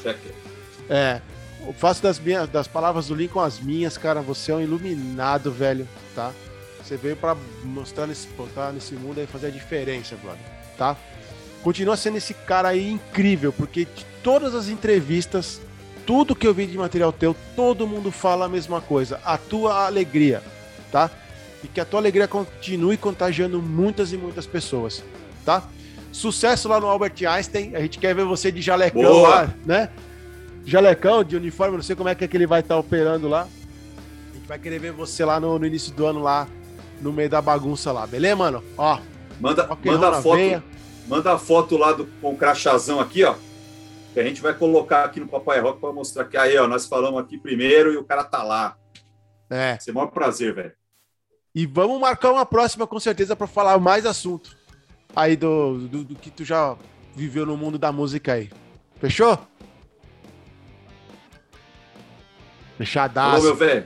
Checker. 0.00 0.32
É. 0.88 1.20
Eu 1.66 1.72
faço 1.72 2.02
das 2.02 2.18
minhas, 2.18 2.48
das 2.48 2.66
palavras 2.66 3.08
do 3.08 3.14
Lincoln 3.14 3.40
as 3.40 3.60
minhas, 3.60 3.98
cara. 3.98 4.20
Você 4.22 4.52
é 4.52 4.54
um 4.54 4.60
iluminado, 4.60 5.50
velho, 5.50 5.86
tá? 6.14 6.32
Você 6.82 6.96
veio 6.96 7.16
para 7.16 7.36
mostrar 7.64 8.06
nesse, 8.06 8.28
botar 8.28 8.72
nesse 8.72 8.94
mundo 8.94 9.20
aí 9.20 9.26
fazer 9.26 9.48
a 9.48 9.50
diferença, 9.50 10.16
brother, 10.16 10.40
tá? 10.76 10.96
Continua 11.62 11.96
sendo 11.96 12.16
esse 12.16 12.32
cara 12.32 12.68
aí 12.68 12.90
incrível, 12.90 13.52
porque 13.52 13.84
de 13.84 14.06
todas 14.22 14.54
as 14.54 14.68
entrevistas, 14.68 15.60
tudo 16.06 16.34
que 16.34 16.46
eu 16.46 16.54
vi 16.54 16.66
de 16.66 16.78
material 16.78 17.12
teu, 17.12 17.36
todo 17.54 17.86
mundo 17.86 18.10
fala 18.10 18.46
a 18.46 18.48
mesma 18.48 18.80
coisa. 18.80 19.20
A 19.24 19.36
tua 19.36 19.86
alegria, 19.86 20.42
tá? 20.90 21.10
e 21.62 21.68
que 21.68 21.80
a 21.80 21.84
tua 21.84 22.00
alegria 22.00 22.28
continue 22.28 22.96
contagiando 22.96 23.60
muitas 23.60 24.12
e 24.12 24.16
muitas 24.16 24.46
pessoas, 24.46 25.02
tá? 25.44 25.64
Sucesso 26.12 26.68
lá 26.68 26.80
no 26.80 26.86
Albert 26.86 27.14
Einstein, 27.28 27.74
a 27.74 27.80
gente 27.80 27.98
quer 27.98 28.14
ver 28.14 28.24
você 28.24 28.50
de 28.50 28.62
jalecão 28.62 29.02
Boa. 29.02 29.28
lá, 29.28 29.54
né? 29.64 29.90
Jalecão, 30.68 31.24
de 31.24 31.34
uniforme, 31.34 31.76
não 31.76 31.82
sei 31.82 31.96
como 31.96 32.10
é 32.10 32.14
que, 32.14 32.24
é 32.24 32.28
que 32.28 32.36
ele 32.36 32.46
vai 32.46 32.60
estar 32.60 32.74
tá 32.74 32.78
operando 32.78 33.26
lá. 33.26 33.48
A 34.30 34.34
gente 34.34 34.46
vai 34.46 34.58
querer 34.58 34.78
ver 34.78 34.92
você 34.92 35.24
lá 35.24 35.40
no, 35.40 35.58
no, 35.58 35.64
início 35.64 35.94
do 35.94 36.04
ano 36.04 36.20
lá, 36.20 36.46
no 37.00 37.10
meio 37.10 37.30
da 37.30 37.40
bagunça 37.40 37.90
lá, 37.90 38.06
beleza, 38.06 38.36
mano? 38.36 38.62
Ó, 38.76 39.00
manda, 39.40 39.66
manda 39.82 40.10
a 40.10 40.20
foto, 40.20 40.36
veia. 40.36 40.62
manda 41.06 41.32
a 41.32 41.38
foto 41.38 41.78
lá 41.78 41.92
do, 41.92 42.04
com 42.20 42.34
o 42.34 42.36
crachazão 42.36 43.00
aqui, 43.00 43.24
ó. 43.24 43.34
Que 44.12 44.20
a 44.20 44.22
gente 44.22 44.42
vai 44.42 44.52
colocar 44.52 45.04
aqui 45.04 45.18
no 45.18 45.26
Papai 45.26 45.58
Rock 45.58 45.80
para 45.80 45.90
mostrar 45.90 46.26
que 46.26 46.36
aí, 46.36 46.58
ó, 46.58 46.68
nós 46.68 46.86
falamos 46.86 47.18
aqui 47.18 47.38
primeiro 47.38 47.90
e 47.90 47.96
o 47.96 48.04
cara 48.04 48.22
tá 48.22 48.42
lá. 48.42 48.76
É. 49.48 49.70
Vai 49.70 49.80
ser 49.80 49.90
o 49.92 49.94
maior 49.94 50.08
prazer, 50.08 50.54
velho. 50.54 50.72
E 51.54 51.64
vamos 51.64 51.98
marcar 51.98 52.30
uma 52.30 52.44
próxima 52.44 52.86
com 52.86 53.00
certeza 53.00 53.34
para 53.34 53.46
falar 53.46 53.78
mais 53.78 54.04
assunto 54.04 54.54
aí 55.16 55.34
do, 55.34 55.78
do, 55.88 56.04
do, 56.04 56.14
que 56.14 56.30
tu 56.30 56.44
já 56.44 56.76
viveu 57.16 57.46
no 57.46 57.56
mundo 57.56 57.78
da 57.78 57.90
música 57.90 58.34
aí. 58.34 58.50
Fechou? 59.00 59.38
Fechadaço. 62.78 63.42
Falou, 63.42 63.44
meu 63.44 63.54
velho. 63.56 63.84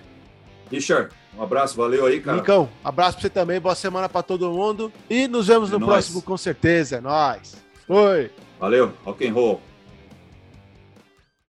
Richard, 0.71 1.11
um 1.37 1.43
abraço, 1.43 1.77
valeu 1.77 2.07
aí, 2.07 2.21
cara. 2.21 2.37
Nicão, 2.37 2.69
abraço 2.85 3.13
pra 3.19 3.23
você 3.23 3.31
também, 3.31 3.61
boa 3.61 3.75
semana 3.75 4.09
para 4.09 4.23
todo 4.23 4.51
mundo. 4.51 4.93
E 5.09 5.27
nos 5.27 5.47
vemos 5.49 5.71
é 5.71 5.73
no 5.73 5.81
nóis. 5.81 5.91
próximo, 5.91 6.23
com 6.23 6.37
certeza. 6.37 6.97
É 6.97 7.01
nóis. 7.01 7.57
Foi. 7.87 8.31
Valeu, 8.61 8.93
rock 9.05 9.27
and 9.27 9.33
roll. 9.33 9.61